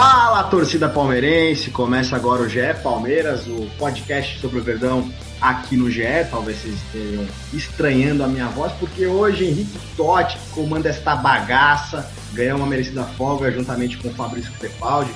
Fala, 0.00 0.44
torcida 0.44 0.88
palmeirense! 0.88 1.72
Começa 1.72 2.14
agora 2.14 2.42
o 2.42 2.48
GE 2.48 2.72
Palmeiras, 2.84 3.48
o 3.48 3.68
podcast 3.76 4.38
sobre 4.38 4.60
o 4.60 4.62
Verdão 4.62 5.12
aqui 5.40 5.76
no 5.76 5.90
GE. 5.90 6.04
Talvez 6.30 6.58
vocês 6.58 6.76
estejam 6.76 7.26
estranhando 7.52 8.22
a 8.22 8.28
minha 8.28 8.46
voz, 8.46 8.72
porque 8.74 9.08
hoje 9.08 9.46
Henrique 9.46 9.76
Totti 9.96 10.38
comanda 10.54 10.88
esta 10.88 11.16
bagaça, 11.16 12.08
ganhou 12.32 12.58
uma 12.58 12.66
merecida 12.68 13.02
folga 13.02 13.50
juntamente 13.50 13.98
com 13.98 14.06
o 14.06 14.14
Fabrício 14.14 14.52
Crepaldi. 14.52 15.10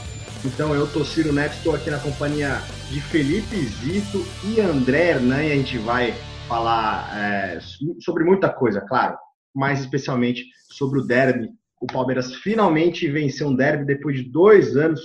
Então 0.44 0.74
eu, 0.74 0.84
Tociro 0.88 1.32
Neto, 1.32 1.54
estou 1.54 1.76
aqui 1.76 1.88
na 1.88 2.00
companhia 2.00 2.60
de 2.90 3.00
Felipe 3.02 3.54
Zito 3.64 4.26
e 4.42 4.60
André 4.60 5.10
Hernan 5.10 5.44
e 5.44 5.52
a 5.52 5.54
gente 5.54 5.78
vai 5.78 6.12
falar 6.48 7.08
é, 7.16 7.60
sobre 8.00 8.24
muita 8.24 8.48
coisa, 8.48 8.80
claro, 8.80 9.16
mais 9.54 9.78
especialmente 9.78 10.42
sobre 10.68 10.98
o 10.98 11.04
derby 11.04 11.50
o 11.82 11.86
Palmeiras 11.86 12.36
finalmente 12.36 13.10
venceu 13.10 13.48
um 13.48 13.56
derby 13.56 13.84
depois 13.84 14.16
de 14.16 14.30
dois 14.30 14.76
anos 14.76 15.00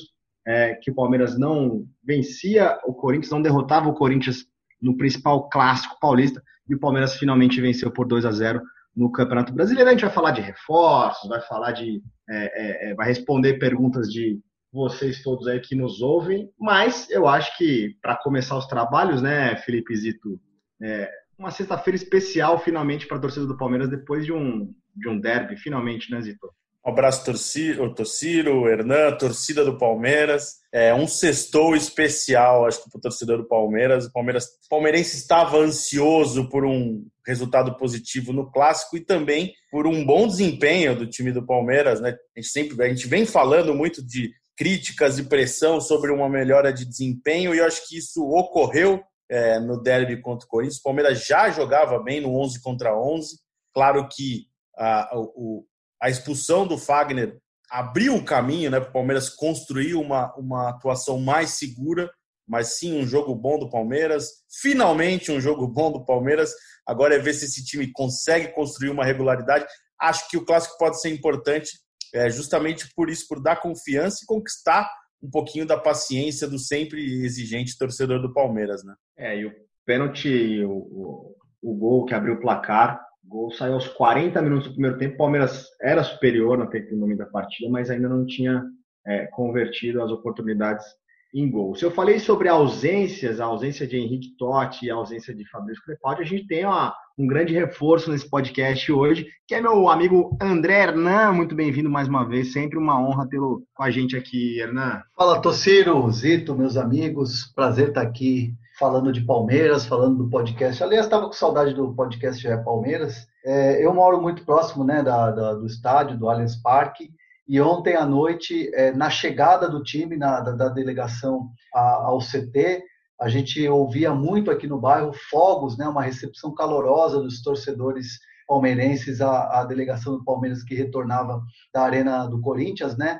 é, 0.45 0.76
que 0.76 0.91
o 0.91 0.95
Palmeiras 0.95 1.38
não 1.38 1.85
vencia 2.04 2.80
o 2.85 2.94
Corinthians, 2.94 3.31
não 3.31 3.41
derrotava 3.41 3.90
o 3.90 3.95
Corinthians 3.95 4.45
no 4.80 4.95
principal 4.95 5.49
clássico 5.49 5.99
paulista, 5.99 6.41
e 6.70 6.76
o 6.76 6.79
Palmeiras 6.79 7.18
finalmente 7.18 7.60
venceu 7.60 7.91
por 7.91 8.07
2 8.07 8.26
a 8.26 8.32
0 8.32 8.62
no 8.96 9.12
Campeonato 9.12 9.52
Brasileiro. 9.52 9.90
A 9.90 9.93
gente 9.93 10.05
vai 10.05 10.13
falar 10.13 10.32
de 10.32 10.41
reforços, 10.41 11.27
vai 11.27 11.41
falar 11.41 11.71
de. 11.71 12.02
É, 12.29 12.91
é, 12.91 12.93
vai 12.93 13.07
responder 13.07 13.57
perguntas 13.57 14.07
de 14.12 14.40
vocês 14.71 15.24
todos 15.24 15.48
aí 15.48 15.59
que 15.59 15.76
nos 15.76 16.02
ouvem, 16.02 16.48
mas 16.59 17.09
eu 17.09 17.27
acho 17.27 17.57
que 17.57 17.96
para 18.02 18.18
começar 18.18 18.55
os 18.55 18.68
trabalhos, 18.68 19.21
né, 19.21 19.55
Felipe 19.57 19.96
Zito, 19.96 20.40
é, 20.84 21.09
uma 21.40 21.49
sexta-feira 21.52 21.96
especial 21.96 22.59
finalmente 22.59 23.07
para 23.07 23.18
a 23.18 23.21
torcida 23.21 23.48
do 23.48 23.57
Palmeiras 23.57 23.90
depois 23.90 24.26
de 24.26 24.34
um, 24.34 24.71
de 24.96 25.09
um 25.09 25.20
derby, 25.20 25.57
finalmente, 25.57 26.12
né, 26.12 26.21
Zito? 26.21 26.48
Um 26.88 26.91
abraço, 26.91 27.26
Torciro, 27.26 27.93
Torciro 27.93 28.70
Hernan, 28.70 29.18
torcida 29.18 29.66
do 29.66 29.77
Palmeiras. 29.77 30.60
É 30.71 30.93
um 30.93 31.05
sextou 31.05 31.76
especial, 31.76 32.66
acho 32.66 32.82
que 32.82 32.90
para 32.90 32.98
o 32.98 33.02
torcedor 33.02 33.40
do 33.40 33.46
Palmeiras. 33.46 34.05
O 34.05 34.13
Palmeiras, 34.13 34.48
palmeirense 34.70 35.18
estava 35.18 35.58
ansioso 35.58 36.48
por 36.48 36.63
um 36.63 37.05
resultado 37.26 37.76
positivo 37.76 38.32
no 38.32 38.49
clássico 38.49 38.96
e 38.96 39.02
também 39.02 39.54
por 39.70 39.85
um 39.85 40.05
bom 40.05 40.30
desempenho 40.30 40.98
do 40.98 41.05
time 41.05 41.34
do 41.34 41.46
Palmeiras. 41.46 41.99
Né? 41.99 42.12
A 42.12 42.40
gente 42.40 42.52
sempre, 42.54 42.82
a 42.82 42.88
gente 42.88 43.05
vem 43.05 43.26
falando 43.26 43.76
muito 43.76 44.02
de 44.02 44.32
críticas 44.55 45.20
e 45.20 45.24
pressão 45.24 45.82
sobre 45.82 46.10
uma 46.10 46.30
melhora 46.30 46.71
de 46.71 46.85
desempenho 46.85 47.54
e 47.54 47.58
eu 47.58 47.65
acho 47.65 47.85
que 47.85 47.98
isso 47.98 48.24
ocorreu 48.24 49.04
é, 49.30 49.60
no 49.60 49.84
derby 49.84 50.21
contra 50.21 50.46
o 50.46 50.49
Corinthians. 50.49 50.80
O 50.80 50.84
Palmeiras 50.84 51.27
já 51.27 51.49
jogava 51.49 52.02
bem 52.02 52.21
no 52.21 52.34
11 52.40 52.62
contra 52.62 52.98
11. 52.98 53.38
Claro 53.74 54.08
que 54.08 54.46
a, 54.77 55.12
o, 55.18 55.65
a 56.01 56.09
expulsão 56.09 56.67
do 56.67 56.77
Fagner 56.77 57.37
abriu 57.70 58.15
o 58.15 58.23
caminho 58.23 58.71
né, 58.71 58.79
para 58.79 58.90
o 58.90 58.93
Palmeiras 58.93 59.29
construir 59.29 59.95
uma, 59.95 60.34
uma 60.35 60.70
atuação 60.70 61.20
mais 61.20 61.51
segura, 61.51 62.09
mas 62.48 62.77
sim 62.77 62.98
um 62.98 63.05
jogo 63.05 63.35
bom 63.35 63.59
do 63.59 63.70
Palmeiras. 63.70 64.29
Finalmente 64.62 65.31
um 65.31 65.41
jogo 65.41 65.68
bom 65.68 65.91
do 65.91 66.06
Palmeiras. 66.06 66.53
Agora 66.85 67.16
é 67.16 67.19
ver 67.19 67.34
se 67.34 67.45
esse 67.45 67.63
time 67.66 67.91
consegue 67.91 68.53
construir 68.53 68.90
uma 68.90 69.03
regularidade. 69.03 69.66
Acho 70.00 70.30
que 70.30 70.38
o 70.38 70.46
clássico 70.46 70.78
pode 70.78 71.02
ser 71.02 71.09
importante, 71.09 71.72
é, 72.13 72.30
justamente 72.30 72.90
por 72.96 73.09
isso, 73.09 73.28
por 73.28 73.41
dar 73.41 73.57
confiança 73.57 74.19
e 74.24 74.28
conquistar 74.28 74.90
um 75.22 75.30
pouquinho 75.30 75.66
da 75.66 75.78
paciência 75.78 76.47
do 76.47 76.59
sempre 76.59 77.25
exigente 77.25 77.78
torcedor 77.78 78.22
do 78.22 78.34
Palmeiras. 78.34 78.84
Né? 78.84 78.94
É, 79.18 79.38
e 79.38 79.46
o 79.46 79.52
pênalti, 79.86 80.63
o, 80.63 80.72
o, 80.72 81.36
o 81.62 81.75
gol 81.75 82.06
que 82.06 82.13
abriu 82.13 82.36
o 82.36 82.40
placar, 82.40 83.06
gol 83.28 83.52
saiu 83.52 83.74
aos 83.74 83.88
40 83.88 84.42
minutos 84.42 84.68
do 84.68 84.74
primeiro 84.74 84.98
tempo. 84.98 85.16
O 85.16 85.18
Palmeiras 85.18 85.68
era 85.82 86.04
superior 86.04 86.58
no 86.58 86.70
tempo 86.70 86.96
nome 86.96 87.16
da 87.16 87.26
partida, 87.26 87.70
mas 87.70 87.90
ainda 87.90 88.08
não 88.08 88.26
tinha 88.26 88.64
é, 89.06 89.26
convertido 89.28 90.02
as 90.02 90.12
oportunidades 90.12 90.86
em 91.34 91.50
gol. 91.50 91.76
Se 91.76 91.84
eu 91.84 91.92
falei 91.92 92.20
sobre 92.20 92.48
ausências, 92.48 93.40
a 93.40 93.46
ausência 93.46 93.86
de 93.86 93.98
Henrique 93.98 94.36
Totti 94.38 94.86
e 94.86 94.92
a 94.92 94.96
ausência 94.96 95.36
de 95.36 95.48
Fabrício 95.50 95.84
Crepaldi, 95.84 96.22
a 96.22 96.26
gente 96.26 96.48
tem 96.48 96.66
uma, 96.66 96.96
um 97.18 97.28
grande 97.28 97.54
reforço 97.54 98.10
nesse 98.10 98.30
podcast 98.30 98.92
hoje, 98.92 99.28
que 99.46 99.54
é 99.54 99.62
meu 99.62 99.90
amigo 99.90 100.38
André 100.42 100.84
Hernan. 100.84 101.34
Muito 101.34 101.54
bem-vindo 101.54 101.90
mais 101.90 102.08
uma 102.08 102.28
vez, 102.28 102.54
sempre 102.54 102.78
uma 102.78 103.00
honra 103.00 103.28
tê-lo 103.28 103.64
com 103.74 103.84
a 103.84 103.92
gente 103.92 104.16
aqui, 104.16 104.60
Hernan. 104.60 105.02
Fala, 105.16 105.42
Tociro, 105.42 106.10
Zito, 106.12 106.56
meus 106.56 106.78
amigos, 106.78 107.52
prazer 107.54 107.90
estar 107.90 108.02
aqui 108.02 108.54
falando 108.78 109.12
de 109.12 109.22
Palmeiras, 109.22 109.86
falando 109.86 110.24
do 110.24 110.30
podcast. 110.30 110.84
Aliás, 110.84 111.06
estava 111.06 111.26
com 111.26 111.34
saudade 111.34 111.74
do 111.74 111.94
podcast 111.96 112.48
é 112.48 112.56
Palmeiras. 112.58 113.28
É, 113.44 113.84
eu 113.84 113.94
moro 113.94 114.22
muito 114.22 114.46
próximo 114.46 114.84
né, 114.84 115.02
da, 115.02 115.32
da, 115.32 115.54
do 115.56 115.66
estádio, 115.66 116.18
do 116.18 116.30
Allianz 116.30 116.56
Parque, 116.56 117.10
e 117.48 117.60
ontem 117.60 117.96
à 117.96 118.06
noite, 118.06 118.70
é, 118.76 118.92
na 118.92 119.10
chegada 119.10 119.68
do 119.68 119.82
time, 119.82 120.16
na, 120.16 120.42
da, 120.42 120.52
da 120.52 120.70
delegação 120.70 121.50
a, 121.74 122.06
ao 122.06 122.20
CT, 122.20 122.84
a 123.20 123.28
gente 123.28 123.68
ouvia 123.68 124.14
muito 124.14 124.52
aqui 124.52 124.68
no 124.68 124.80
bairro 124.80 125.12
fogos, 125.30 125.76
né, 125.76 125.88
uma 125.88 126.04
recepção 126.04 126.54
calorosa 126.54 127.20
dos 127.20 127.42
torcedores 127.42 128.20
palmeirenses 128.48 129.22
à, 129.22 129.60
à 129.60 129.66
delegação 129.66 130.18
do 130.18 130.24
Palmeiras 130.24 130.64
que 130.64 130.76
retornava 130.76 131.42
da 131.74 131.82
Arena 131.82 132.28
do 132.28 132.40
Corinthians, 132.42 132.96
né, 132.96 133.20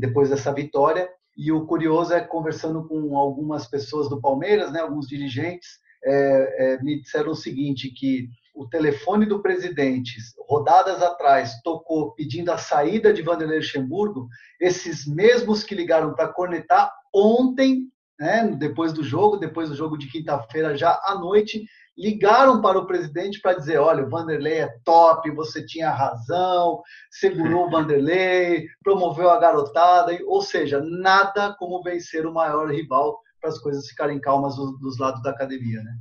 depois 0.00 0.30
dessa 0.30 0.52
vitória. 0.52 1.08
E 1.36 1.52
o 1.52 1.66
curioso 1.66 2.14
é 2.14 2.20
conversando 2.20 2.86
com 2.88 3.16
algumas 3.16 3.66
pessoas 3.66 4.08
do 4.08 4.20
Palmeiras, 4.20 4.72
né, 4.72 4.80
alguns 4.80 5.06
dirigentes, 5.06 5.78
é, 6.04 6.74
é, 6.74 6.82
me 6.82 7.00
disseram 7.00 7.32
o 7.32 7.36
seguinte, 7.36 7.90
que 7.90 8.28
o 8.54 8.66
telefone 8.66 9.26
do 9.26 9.42
presidente, 9.42 10.16
rodadas 10.48 11.02
atrás, 11.02 11.60
tocou 11.62 12.12
pedindo 12.12 12.50
a 12.50 12.56
saída 12.56 13.12
de 13.12 13.20
Vanderlei 13.20 13.58
Luxemburgo, 13.58 14.28
esses 14.58 15.06
mesmos 15.06 15.62
que 15.62 15.74
ligaram 15.74 16.14
para 16.14 16.32
cornetar 16.32 16.90
ontem, 17.12 17.88
né, 18.18 18.46
depois 18.58 18.94
do 18.94 19.04
jogo, 19.04 19.36
depois 19.36 19.68
do 19.68 19.74
jogo 19.74 19.98
de 19.98 20.10
quinta-feira, 20.10 20.74
já 20.74 20.98
à 21.04 21.18
noite, 21.18 21.66
ligaram 21.96 22.60
para 22.60 22.78
o 22.78 22.86
presidente 22.86 23.40
para 23.40 23.54
dizer: 23.54 23.78
olha, 23.78 24.04
o 24.04 24.10
Vanderlei 24.10 24.60
é 24.60 24.78
top, 24.84 25.30
você 25.30 25.64
tinha 25.64 25.90
razão, 25.90 26.82
segurou 27.10 27.66
o 27.66 27.70
Vanderlei, 27.70 28.66
promoveu 28.82 29.30
a 29.30 29.38
garotada, 29.38 30.16
ou 30.26 30.42
seja, 30.42 30.80
nada 30.80 31.54
como 31.58 31.82
vencer 31.82 32.26
o 32.26 32.34
maior 32.34 32.70
rival 32.70 33.18
para 33.40 33.50
as 33.50 33.58
coisas 33.58 33.86
ficarem 33.88 34.20
calmas 34.20 34.56
dos, 34.56 34.78
dos 34.78 34.98
lados 34.98 35.22
da 35.22 35.30
academia, 35.30 35.82
né? 35.82 35.96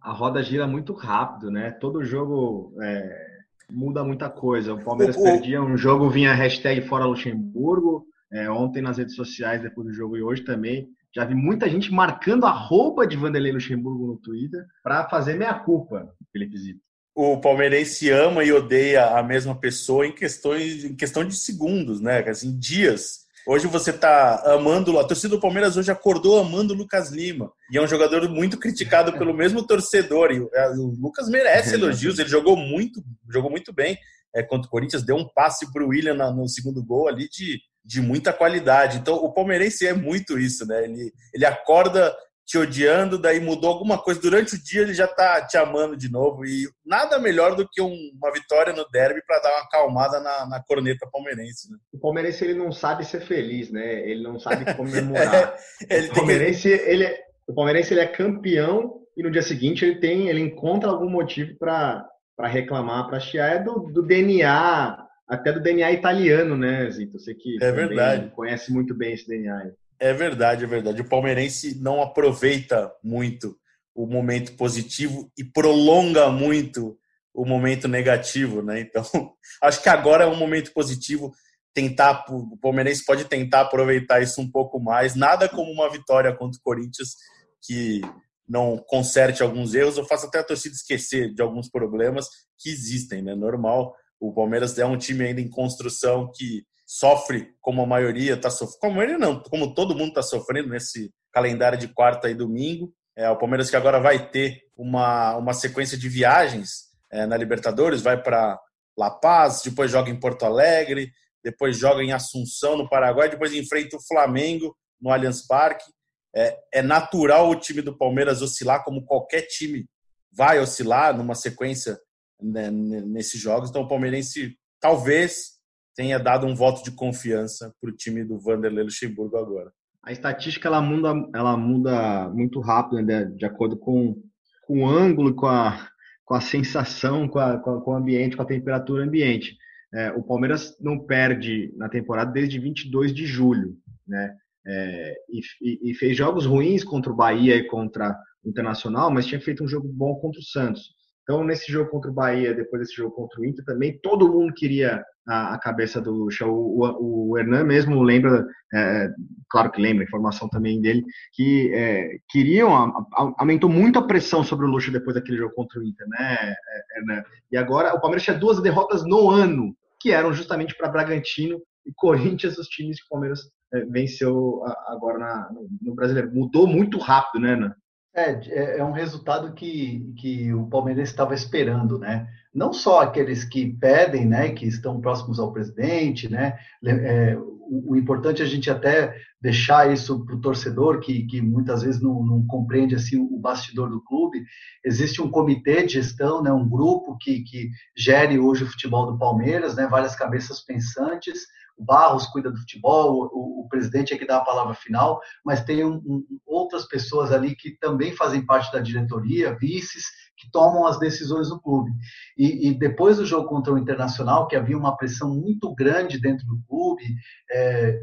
A 0.00 0.12
roda 0.12 0.42
gira 0.42 0.66
muito 0.66 0.92
rápido, 0.92 1.50
né? 1.50 1.70
Todo 1.70 2.04
jogo 2.04 2.74
é, 2.82 3.32
muda 3.70 4.04
muita 4.04 4.28
coisa. 4.28 4.74
O 4.74 4.82
Palmeiras 4.82 5.16
o, 5.16 5.22
perdia 5.22 5.62
um 5.62 5.76
jogo, 5.76 6.10
vinha 6.10 6.34
hashtag 6.34 6.82
fora 6.82 7.04
Luxemburgo. 7.04 8.06
É, 8.32 8.50
ontem 8.50 8.82
nas 8.82 8.96
redes 8.96 9.14
sociais, 9.14 9.62
depois 9.62 9.86
do 9.86 9.92
jogo 9.92 10.16
e 10.16 10.22
hoje 10.22 10.42
também, 10.42 10.88
já 11.14 11.24
vi 11.24 11.34
muita 11.34 11.68
gente 11.68 11.92
marcando 11.92 12.46
a 12.46 12.50
roupa 12.50 13.06
de 13.06 13.16
Vanderlei 13.16 13.52
Luxemburgo 13.52 14.06
no 14.06 14.16
Twitter 14.16 14.64
para 14.82 15.08
fazer 15.08 15.34
meia 15.34 15.54
culpa, 15.54 16.08
Felipe 16.32 16.56
Zito. 16.56 16.80
O 17.14 17.38
palmeirense 17.38 18.08
ama 18.10 18.42
e 18.42 18.52
odeia 18.52 19.18
a 19.18 19.22
mesma 19.22 19.54
pessoa 19.54 20.06
em, 20.06 20.12
questões, 20.12 20.84
em 20.84 20.96
questão 20.96 21.22
de 21.22 21.36
segundos, 21.36 22.00
né? 22.00 22.20
Assim, 22.20 22.58
dias. 22.58 23.26
Hoje 23.46 23.66
você 23.66 23.92
tá 23.92 24.42
amando, 24.54 24.98
a 24.98 25.04
torcida 25.04 25.34
do 25.36 25.40
Palmeiras 25.40 25.76
hoje 25.76 25.90
acordou 25.90 26.40
amando 26.40 26.72
o 26.72 26.76
Lucas 26.76 27.10
Lima. 27.10 27.52
E 27.70 27.76
é 27.76 27.82
um 27.82 27.86
jogador 27.86 28.26
muito 28.30 28.58
criticado 28.58 29.12
pelo 29.18 29.34
mesmo 29.34 29.66
torcedor. 29.66 30.32
E 30.32 30.40
o 30.40 30.96
Lucas 30.98 31.28
merece 31.28 31.74
elogios, 31.74 32.18
ele 32.18 32.30
jogou 32.30 32.56
muito, 32.56 33.02
jogou 33.28 33.50
muito 33.50 33.74
bem 33.74 33.98
é, 34.34 34.42
contra 34.42 34.66
o 34.66 34.70
Corinthians, 34.70 35.02
deu 35.02 35.16
um 35.16 35.28
passe 35.28 35.70
para 35.70 35.84
o 35.84 35.88
William 35.88 36.14
no 36.32 36.48
segundo 36.48 36.82
gol 36.82 37.08
ali 37.08 37.28
de, 37.28 37.60
de 37.84 38.00
muita 38.00 38.32
qualidade. 38.32 38.98
Então 38.98 39.16
o 39.16 39.32
palmeirense 39.32 39.86
é 39.86 39.92
muito 39.92 40.38
isso, 40.38 40.66
né? 40.66 40.84
Ele, 40.84 41.12
ele 41.34 41.44
acorda 41.44 42.14
te 42.44 42.58
odiando, 42.58 43.18
daí 43.18 43.40
mudou 43.40 43.70
alguma 43.70 43.96
coisa 43.96 44.20
durante 44.20 44.56
o 44.56 44.62
dia, 44.62 44.82
ele 44.82 44.94
já 44.94 45.06
tá 45.06 45.46
te 45.46 45.56
amando 45.56 45.96
de 45.96 46.10
novo. 46.10 46.44
E 46.44 46.68
nada 46.84 47.18
melhor 47.18 47.54
do 47.54 47.68
que 47.68 47.80
um, 47.80 47.96
uma 48.14 48.32
vitória 48.32 48.72
no 48.72 48.86
derby 48.90 49.22
para 49.26 49.40
dar 49.40 49.50
uma 49.50 49.62
acalmada 49.62 50.20
na, 50.20 50.46
na 50.46 50.62
corneta 50.62 51.08
palmeirense. 51.10 51.70
Né? 51.70 51.78
O 51.92 51.98
palmeirense 51.98 52.44
ele 52.44 52.54
não 52.54 52.72
sabe 52.72 53.04
ser 53.04 53.20
feliz, 53.22 53.70
né? 53.70 54.08
Ele 54.08 54.22
não 54.22 54.38
sabe 54.38 54.64
comemorar. 54.74 55.56
é, 55.88 56.00
o 56.00 56.14
palmeirense 56.14 56.68
que... 56.68 56.84
ele 56.90 57.04
é, 57.04 57.20
o 57.46 57.54
palmeirense 57.54 57.94
ele 57.94 58.00
é 58.00 58.06
campeão 58.06 59.00
e 59.16 59.22
no 59.22 59.30
dia 59.30 59.42
seguinte 59.42 59.84
ele 59.84 60.00
tem 60.00 60.28
ele 60.28 60.40
encontra 60.40 60.90
algum 60.90 61.08
motivo 61.08 61.56
para 61.58 62.06
para 62.34 62.48
reclamar, 62.48 63.06
para 63.08 63.20
chiar 63.20 63.56
é 63.56 63.62
do, 63.62 63.90
do 63.92 64.02
DNA 64.02 65.01
até 65.28 65.52
do 65.52 65.60
DNA 65.60 65.92
italiano, 65.92 66.56
né, 66.56 66.90
Zito? 66.90 67.18
Você 67.18 67.34
que 67.34 67.56
é 67.62 67.72
verdade. 67.72 68.30
conhece 68.30 68.72
muito 68.72 68.94
bem 68.94 69.14
esse 69.14 69.26
DNA. 69.26 69.72
É 69.98 70.12
verdade, 70.12 70.64
é 70.64 70.66
verdade. 70.66 71.00
O 71.00 71.08
palmeirense 71.08 71.80
não 71.80 72.02
aproveita 72.02 72.92
muito 73.02 73.56
o 73.94 74.06
momento 74.06 74.56
positivo 74.56 75.30
e 75.38 75.44
prolonga 75.44 76.28
muito 76.30 76.98
o 77.34 77.46
momento 77.46 77.88
negativo, 77.88 78.62
né? 78.62 78.80
Então, 78.80 79.04
acho 79.62 79.82
que 79.82 79.88
agora 79.88 80.24
é 80.24 80.26
um 80.26 80.36
momento 80.36 80.72
positivo. 80.72 81.32
Tentar, 81.74 82.26
o 82.28 82.58
Palmeirense 82.58 83.02
pode 83.04 83.24
tentar 83.24 83.62
aproveitar 83.62 84.20
isso 84.20 84.40
um 84.40 84.50
pouco 84.50 84.78
mais. 84.78 85.14
Nada 85.14 85.48
como 85.48 85.70
uma 85.72 85.90
vitória 85.90 86.34
contra 86.36 86.58
o 86.58 86.62
Corinthians 86.62 87.14
que 87.62 88.02
não 88.46 88.76
conserte 88.76 89.42
alguns 89.42 89.72
erros 89.72 89.96
ou 89.96 90.04
faça 90.04 90.26
até 90.26 90.40
a 90.40 90.44
torcida 90.44 90.74
esquecer 90.74 91.32
de 91.32 91.40
alguns 91.40 91.70
problemas 91.70 92.26
que 92.58 92.68
existem, 92.68 93.22
né? 93.22 93.34
Normal. 93.34 93.94
O 94.22 94.32
Palmeiras 94.32 94.78
é 94.78 94.86
um 94.86 94.96
time 94.96 95.24
ainda 95.24 95.40
em 95.40 95.50
construção 95.50 96.30
que 96.32 96.64
sofre 96.86 97.48
como 97.60 97.82
a 97.82 97.86
maioria 97.86 98.34
está 98.34 98.48
sofrendo. 98.48 98.78
Como 98.78 98.94
maioria 98.94 99.18
não, 99.18 99.42
como 99.42 99.74
todo 99.74 99.96
mundo 99.96 100.10
está 100.10 100.22
sofrendo 100.22 100.68
nesse 100.68 101.12
calendário 101.32 101.76
de 101.76 101.88
quarta 101.88 102.30
e 102.30 102.34
domingo. 102.34 102.94
É, 103.18 103.28
o 103.28 103.36
Palmeiras 103.36 103.68
que 103.68 103.74
agora 103.74 103.98
vai 103.98 104.30
ter 104.30 104.60
uma, 104.76 105.36
uma 105.36 105.52
sequência 105.52 105.98
de 105.98 106.08
viagens 106.08 106.84
é, 107.10 107.26
na 107.26 107.36
Libertadores, 107.36 108.00
vai 108.00 108.22
para 108.22 108.60
La 108.96 109.10
Paz, 109.10 109.60
depois 109.64 109.90
joga 109.90 110.08
em 110.08 110.20
Porto 110.20 110.44
Alegre, 110.44 111.10
depois 111.42 111.76
joga 111.76 112.00
em 112.00 112.12
Assunção, 112.12 112.76
no 112.76 112.88
Paraguai, 112.88 113.28
depois 113.28 113.52
enfrenta 113.52 113.96
o 113.96 114.06
Flamengo 114.06 114.72
no 115.00 115.10
Allianz 115.10 115.44
Parque. 115.44 115.84
É, 116.32 116.56
é 116.74 116.80
natural 116.80 117.50
o 117.50 117.56
time 117.56 117.82
do 117.82 117.98
Palmeiras 117.98 118.40
oscilar, 118.40 118.84
como 118.84 119.04
qualquer 119.04 119.48
time 119.48 119.84
vai 120.32 120.60
oscilar 120.60 121.12
numa 121.16 121.34
sequência 121.34 121.98
né, 122.42 122.70
nesses 122.70 123.40
jogos. 123.40 123.70
Então, 123.70 123.82
o 123.82 123.88
palmeirense 123.88 124.56
talvez 124.80 125.52
tenha 125.94 126.18
dado 126.18 126.46
um 126.46 126.54
voto 126.54 126.82
de 126.82 126.90
confiança 126.90 127.74
para 127.80 127.90
o 127.90 127.94
time 127.94 128.24
do 128.24 128.38
Vanderlei 128.38 128.84
Luxemburgo 128.84 129.36
agora. 129.36 129.72
A 130.04 130.10
estatística 130.10 130.66
ela 130.66 130.80
muda, 130.80 131.12
ela 131.34 131.56
muda 131.56 132.28
muito 132.30 132.60
rápido, 132.60 133.02
né, 133.02 133.24
de 133.24 133.44
acordo 133.44 133.76
com, 133.76 134.20
com 134.66 134.82
o 134.82 134.88
ângulo, 134.88 135.34
com 135.34 135.46
a, 135.46 135.88
com 136.24 136.34
a 136.34 136.40
sensação, 136.40 137.28
com, 137.28 137.38
a, 137.38 137.58
com, 137.58 137.90
o 137.90 137.94
ambiente, 137.94 138.36
com 138.36 138.42
a 138.42 138.46
temperatura 138.46 139.04
ambiente. 139.04 139.56
É, 139.94 140.10
o 140.12 140.22
Palmeiras 140.22 140.76
não 140.80 140.98
perde 140.98 141.72
na 141.76 141.88
temporada 141.88 142.32
desde 142.32 142.58
22 142.58 143.14
de 143.14 143.26
julho, 143.26 143.76
né? 144.06 144.34
É, 144.64 145.14
e, 145.28 145.90
e, 145.90 145.94
fez 145.94 146.16
jogos 146.16 146.46
ruins 146.46 146.84
contra 146.84 147.10
o 147.10 147.16
Bahia 147.16 147.56
e 147.56 147.66
contra 147.66 148.16
o 148.44 148.48
Internacional, 148.48 149.10
mas 149.10 149.26
tinha 149.26 149.40
feito 149.40 149.64
um 149.64 149.68
jogo 149.68 149.88
bom 149.88 150.14
contra 150.14 150.38
o 150.38 150.44
Santos. 150.44 150.94
Então, 151.22 151.44
nesse 151.44 151.70
jogo 151.70 151.90
contra 151.90 152.10
o 152.10 152.14
Bahia, 152.14 152.54
depois 152.54 152.82
desse 152.82 152.96
jogo 152.96 153.14
contra 153.14 153.40
o 153.40 153.44
Inter, 153.44 153.64
também 153.64 153.98
todo 154.02 154.28
mundo 154.28 154.52
queria 154.52 155.04
a, 155.28 155.54
a 155.54 155.58
cabeça 155.58 156.00
do 156.00 156.10
Lucha. 156.10 156.46
O, 156.46 156.80
o, 156.80 157.30
o 157.30 157.38
Hernan 157.38 157.64
mesmo 157.64 158.02
lembra, 158.02 158.44
é, 158.74 159.08
claro 159.48 159.70
que 159.70 159.80
lembra, 159.80 160.04
informação 160.04 160.48
também 160.48 160.80
dele, 160.80 161.04
que 161.32 161.72
é, 161.72 162.16
queriam, 162.28 162.74
a, 162.74 162.88
a, 162.88 163.34
aumentou 163.38 163.70
muito 163.70 163.98
a 163.98 164.06
pressão 164.06 164.42
sobre 164.42 164.66
o 164.66 164.68
Lucha 164.68 164.90
depois 164.90 165.14
daquele 165.14 165.38
jogo 165.38 165.54
contra 165.54 165.78
o 165.78 165.84
Inter, 165.84 166.06
né, 166.08 166.54
Hernan? 166.96 167.22
E 167.52 167.56
agora 167.56 167.94
o 167.94 168.00
Palmeiras 168.00 168.24
tinha 168.24 168.36
duas 168.36 168.60
derrotas 168.60 169.04
no 169.04 169.30
ano, 169.30 169.76
que 170.00 170.10
eram 170.10 170.32
justamente 170.32 170.76
para 170.76 170.90
Bragantino 170.90 171.60
e 171.86 171.92
Corinthians, 171.94 172.58
os 172.58 172.66
times 172.66 173.00
que 173.00 173.06
o 173.06 173.10
Palmeiras 173.10 173.42
é, 173.72 173.84
venceu 173.84 174.60
agora 174.88 175.18
na, 175.18 175.52
no, 175.52 175.68
no 175.80 175.94
Brasileiro. 175.94 176.32
Mudou 176.34 176.66
muito 176.66 176.98
rápido, 176.98 177.40
né, 177.40 177.52
Hernan? 177.52 177.74
É, 178.14 178.32
é, 178.50 178.78
é 178.78 178.84
um 178.84 178.92
resultado 178.92 179.54
que, 179.54 180.12
que 180.18 180.52
o 180.52 180.66
Palmeiras 180.66 181.08
estava 181.08 181.34
esperando, 181.34 181.98
né? 181.98 182.28
Não 182.54 182.70
só 182.70 183.00
aqueles 183.00 183.42
que 183.42 183.72
pedem, 183.80 184.26
né, 184.26 184.50
que 184.50 184.66
estão 184.66 185.00
próximos 185.00 185.38
ao 185.38 185.50
presidente, 185.50 186.28
né? 186.28 186.58
É, 186.84 187.34
o, 187.38 187.92
o, 187.92 187.96
importante 187.96 188.42
é 188.42 188.44
a 188.44 188.48
gente 188.48 188.70
até 188.70 189.16
deixar 189.40 189.90
isso 189.90 190.26
para 190.26 190.34
o 190.34 190.40
torcedor 190.42 191.00
que, 191.00 191.24
que 191.24 191.40
muitas 191.40 191.82
vezes 191.82 192.02
não, 192.02 192.22
não, 192.22 192.46
compreende 192.46 192.94
assim 192.94 193.18
o 193.18 193.38
bastidor 193.38 193.88
do 193.88 194.04
clube. 194.04 194.44
Existe 194.84 195.22
um 195.22 195.30
comitê 195.30 195.82
de 195.86 195.94
gestão, 195.94 196.42
né, 196.42 196.52
um 196.52 196.68
grupo 196.68 197.16
que, 197.18 197.40
que 197.44 197.70
gere 197.96 198.38
hoje 198.38 198.64
o 198.64 198.70
futebol 198.70 199.10
do 199.10 199.18
Palmeiras, 199.18 199.74
né? 199.74 199.86
Várias 199.86 200.14
cabeças 200.14 200.60
pensantes 200.60 201.46
Barros 201.84 202.26
cuida 202.26 202.50
do 202.50 202.58
futebol, 202.58 203.30
o, 203.32 203.60
o, 203.60 203.68
presidente 203.68 204.12
é 204.12 204.18
que 204.18 204.26
dá 204.26 204.38
a 204.38 204.44
palavra 204.44 204.74
final, 204.74 205.20
mas 205.44 205.64
tem 205.64 205.84
um, 205.84 205.96
um, 205.96 206.24
outras 206.46 206.86
pessoas 206.86 207.32
ali 207.32 207.54
que 207.54 207.76
também 207.78 208.14
fazem 208.14 208.44
parte 208.44 208.72
da 208.72 208.80
diretoria, 208.80 209.56
vices, 209.58 210.04
que 210.36 210.50
tomam 210.50 210.86
as 210.86 210.98
decisões 210.98 211.48
do 211.48 211.60
clube. 211.60 211.90
E, 212.36 212.68
e, 212.68 212.74
depois 212.74 213.16
do 213.16 213.26
jogo 213.26 213.48
contra 213.48 213.72
o 213.72 213.78
Internacional, 213.78 214.46
que 214.46 214.56
havia 214.56 214.76
uma 214.76 214.96
pressão 214.96 215.34
muito 215.34 215.74
grande 215.74 216.20
dentro 216.20 216.46
do 216.46 216.60
clube, 216.68 217.04
é, 217.50 217.98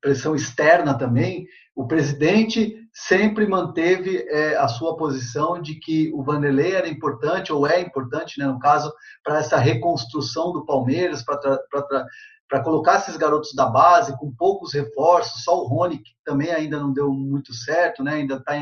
pressão 0.00 0.34
externa 0.34 0.94
também, 0.94 1.46
o 1.74 1.86
presidente 1.86 2.76
sempre 2.92 3.46
manteve 3.46 4.26
é, 4.28 4.56
a 4.56 4.66
sua 4.66 4.96
posição 4.96 5.60
de 5.60 5.76
que 5.76 6.10
o 6.12 6.22
Vanderlei 6.22 6.72
era 6.74 6.88
importante, 6.88 7.52
ou 7.52 7.66
é 7.66 7.80
importante, 7.80 8.38
né, 8.38 8.46
no 8.46 8.58
caso, 8.58 8.92
para 9.22 9.38
essa 9.38 9.56
reconstrução 9.58 10.52
do 10.52 10.64
Palmeiras, 10.64 11.22
para 11.22 11.38
para 12.48 12.62
colocar 12.62 12.96
esses 12.96 13.16
garotos 13.16 13.54
da 13.54 13.66
base 13.66 14.16
com 14.18 14.34
poucos 14.34 14.72
reforços, 14.72 15.44
só 15.44 15.60
o 15.62 15.66
Rony, 15.66 15.98
que 15.98 16.12
também 16.24 16.50
ainda 16.50 16.78
não 16.78 16.92
deu 16.92 17.12
muito 17.12 17.52
certo, 17.52 18.02
né? 18.02 18.14
ainda 18.14 18.36
está 18.36 18.56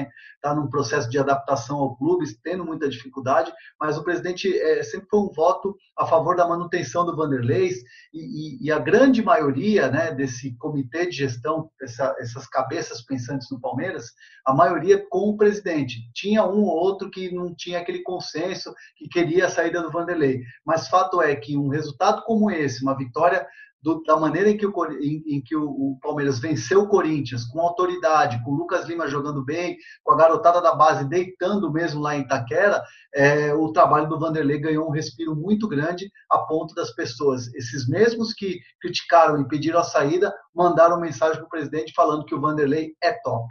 tá 0.49 0.55
num 0.55 0.69
processo 0.69 1.09
de 1.11 1.19
adaptação 1.19 1.79
ao 1.79 1.97
clube, 1.97 2.25
tendo 2.43 2.65
muita 2.65 2.89
dificuldade, 2.89 3.53
mas 3.81 3.99
o 3.99 4.05
presidente 4.05 4.57
é, 4.57 4.83
sempre 4.83 5.09
foi 5.09 5.21
um 5.21 5.31
voto 5.31 5.77
a 5.99 6.07
favor 6.07 6.37
da 6.37 6.47
manutenção 6.47 7.05
do 7.05 7.17
Vanderlei 7.17 7.71
e, 8.13 8.21
e, 8.21 8.67
e 8.67 8.73
a 8.73 8.79
grande 8.79 9.23
maioria 9.23 9.91
né, 9.91 10.13
desse 10.13 10.57
comitê 10.57 11.07
de 11.07 11.17
gestão, 11.17 11.71
essa, 11.81 12.15
essas 12.19 12.47
cabeças 12.47 13.03
pensantes 13.03 13.49
no 13.51 13.61
Palmeiras, 13.61 14.13
a 14.47 14.55
maioria 14.55 15.05
com 15.09 15.31
o 15.31 15.37
presidente. 15.37 16.09
Tinha 16.15 16.45
um 16.45 16.63
ou 16.63 16.77
outro 16.77 17.11
que 17.11 17.35
não 17.35 17.55
tinha 17.55 17.81
aquele 17.81 18.03
consenso, 18.03 18.73
que 18.97 19.09
queria 19.09 19.47
a 19.47 19.51
saída 19.51 19.83
do 19.83 19.91
Vanderlei, 19.91 20.43
mas 20.65 20.89
fato 20.89 21.21
é 21.21 21.35
que 21.35 21.57
um 21.57 21.69
resultado 21.69 22.23
como 22.25 22.51
esse, 22.51 22.83
uma 22.83 22.97
vitória 22.97 23.47
do, 23.87 24.03
da 24.03 24.17
maneira 24.17 24.51
em 24.51 24.57
que, 24.57 24.67
o, 24.67 24.73
em, 25.01 25.23
em 25.29 25.41
que 25.41 25.55
o, 25.55 25.65
o, 25.65 25.99
Palmeiras 26.03 26.41
venceu 26.41 26.83
o 26.83 26.89
Corinthians, 26.89 27.45
com 27.45 27.61
autoridade, 27.61 28.43
com 28.43 28.51
o 28.51 28.57
Lucas 28.57 28.87
Lima 28.87 29.07
jogando 29.07 29.45
bem, 29.45 29.77
com 30.03 30.13
a 30.13 30.17
garotada 30.17 30.36
da 30.43 30.75
base 30.75 31.09
deitando 31.09 31.73
mesmo 31.73 32.01
lá 32.01 32.17
em 32.17 32.21
Itaquera, 32.21 32.83
é, 33.15 33.55
o 33.55 33.73
trabalho 33.73 34.09
do 34.09 34.19
Vanderlei 34.19 34.59
ganhou 34.59 34.89
um 34.89 34.93
respiro 34.93 35.35
muito 35.35 35.69
grande 35.69 36.11
a 36.31 36.39
ponto 36.39 36.75
das 36.75 36.91
pessoas, 36.95 37.53
esses 37.55 37.89
mesmos 37.89 38.33
que 38.33 38.59
criticaram 38.81 39.41
e 39.41 39.49
pediram 39.49 39.81
a 39.81 39.85
saída, 39.85 40.35
mandaram 40.55 41.01
mensagem 41.01 41.37
para 41.37 41.47
o 41.47 41.51
presidente 41.51 41.93
falando 41.95 42.25
que 42.25 42.35
o 42.35 42.41
Vanderlei 42.41 42.95
é 43.03 43.13
top. 43.13 43.47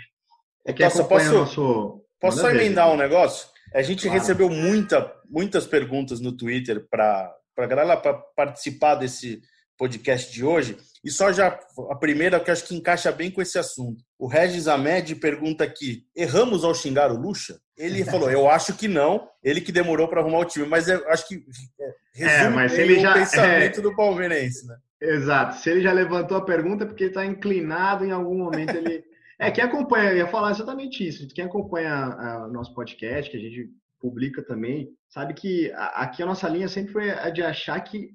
É 0.65 0.73
que 0.73 0.83
Nossa, 0.83 1.03
posso, 1.03 1.31
nosso... 1.31 2.01
posso 2.19 2.39
só 2.39 2.49
emendar 2.49 2.89
um 2.89 2.97
negócio? 2.97 3.47
A 3.73 3.81
gente 3.81 4.03
claro. 4.03 4.19
recebeu 4.19 4.49
muita, 4.49 5.13
muitas 5.29 5.67
perguntas 5.67 6.19
no 6.19 6.31
Twitter 6.31 6.87
para 6.89 7.35
a 7.57 7.65
galera 7.65 7.97
para 7.97 8.13
participar 8.35 8.95
desse, 8.95 9.41
podcast 9.77 10.31
de 10.31 10.43
hoje. 10.43 10.77
E 11.03 11.11
só 11.11 11.31
já 11.31 11.47
a 11.89 11.95
primeira 11.95 12.39
que 12.39 12.49
acho 12.49 12.65
que 12.65 12.75
encaixa 12.75 13.11
bem 13.11 13.29
com 13.29 13.41
esse 13.41 13.59
assunto. 13.59 14.03
O 14.17 14.27
Regis 14.27 14.67
Ahmed 14.67 15.15
pergunta 15.15 15.63
aqui: 15.63 16.03
erramos 16.15 16.63
ao 16.63 16.73
xingar 16.73 17.11
o 17.11 17.17
Lucha? 17.17 17.59
Ele 17.77 18.03
falou: 18.05 18.31
eu 18.31 18.49
acho 18.49 18.75
que 18.75 18.87
não. 18.87 19.29
Ele 19.43 19.61
que 19.61 19.71
demorou 19.71 20.07
para 20.07 20.21
arrumar 20.21 20.39
o 20.39 20.45
time, 20.45 20.65
mas 20.65 20.87
eu 20.87 21.07
acho 21.09 21.27
que 21.27 21.45
é, 21.79 21.93
resume 22.13 22.45
é, 22.45 22.49
mas 22.49 22.73
ele 22.73 22.99
já, 22.99 23.11
o 23.11 23.13
pensamento 23.13 23.79
é... 23.79 23.83
do 23.83 23.95
palmeirense, 23.95 24.65
né? 24.65 24.77
Exato. 24.99 25.57
Se 25.57 25.69
ele 25.69 25.81
já 25.81 25.91
levantou 25.91 26.37
a 26.37 26.45
pergunta, 26.45 26.83
é 26.83 26.87
porque 26.87 27.03
ele 27.03 27.11
está 27.11 27.25
inclinado 27.25 28.03
em 28.03 28.11
algum 28.11 28.37
momento 28.37 28.75
ele. 28.75 29.03
É, 29.37 29.51
quem 29.51 29.65
acompanha, 29.65 30.11
eu 30.11 30.17
ia 30.19 30.27
falar 30.27 30.51
exatamente 30.51 31.05
isso. 31.05 31.27
Quem 31.35 31.43
acompanha 31.43 32.45
o 32.45 32.53
nosso 32.53 32.73
podcast, 32.73 33.29
que 33.29 33.35
a 33.35 33.39
gente 33.41 33.69
publica 33.99 34.41
também, 34.41 34.87
sabe 35.09 35.33
que 35.33 35.73
aqui 35.75 36.23
a 36.23 36.25
nossa 36.25 36.47
linha 36.47 36.69
sempre 36.69 36.93
foi 36.93 37.11
a 37.11 37.29
de 37.29 37.43
achar 37.43 37.77
que 37.81 38.11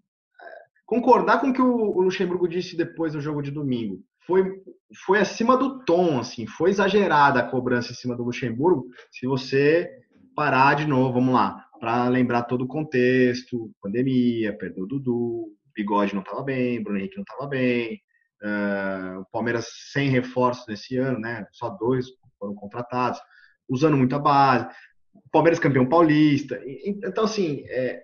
concordar 0.91 1.41
com 1.41 1.51
o 1.51 1.53
que 1.53 1.63
o 1.63 2.01
Luxemburgo 2.01 2.49
disse 2.49 2.77
depois 2.77 3.13
do 3.13 3.21
jogo 3.21 3.41
de 3.41 3.53
domingo. 3.53 4.03
Foi, 4.27 4.61
foi 5.07 5.21
acima 5.21 5.57
do 5.57 5.85
tom, 5.85 6.19
assim, 6.19 6.49
foi 6.49 6.71
exagerada 6.71 7.39
a 7.39 7.49
cobrança 7.49 7.93
em 7.93 7.95
cima 7.95 8.17
do 8.17 8.25
Luxemburgo. 8.25 8.89
Se 9.13 9.25
você 9.25 9.89
parar 10.35 10.75
de 10.75 10.89
novo, 10.89 11.13
vamos 11.13 11.33
lá, 11.33 11.65
para 11.79 12.09
lembrar 12.09 12.43
todo 12.43 12.63
o 12.63 12.67
contexto, 12.67 13.71
pandemia, 13.81 14.59
perdeu 14.59 14.83
o 14.83 14.87
Dudu, 14.89 15.53
Bigode 15.77 16.13
não 16.13 16.23
estava 16.23 16.43
bem, 16.43 16.83
Bruno 16.83 16.99
Henrique 16.99 17.17
não 17.17 17.23
estava 17.23 17.47
bem, 17.47 18.01
uh, 18.43 19.21
o 19.21 19.27
Palmeiras 19.31 19.69
sem 19.93 20.09
reforços 20.09 20.67
nesse 20.67 20.97
ano, 20.97 21.21
né? 21.21 21.47
Só 21.53 21.71
dois 21.71 22.07
foram 22.37 22.53
contratados, 22.57 23.21
usando 23.69 23.97
muita 23.97 24.19
base. 24.19 24.67
O 25.15 25.31
Palmeiras 25.31 25.61
campeão 25.61 25.89
paulista. 25.89 26.61
Então, 26.85 27.25
assim, 27.25 27.63
é, 27.69 28.03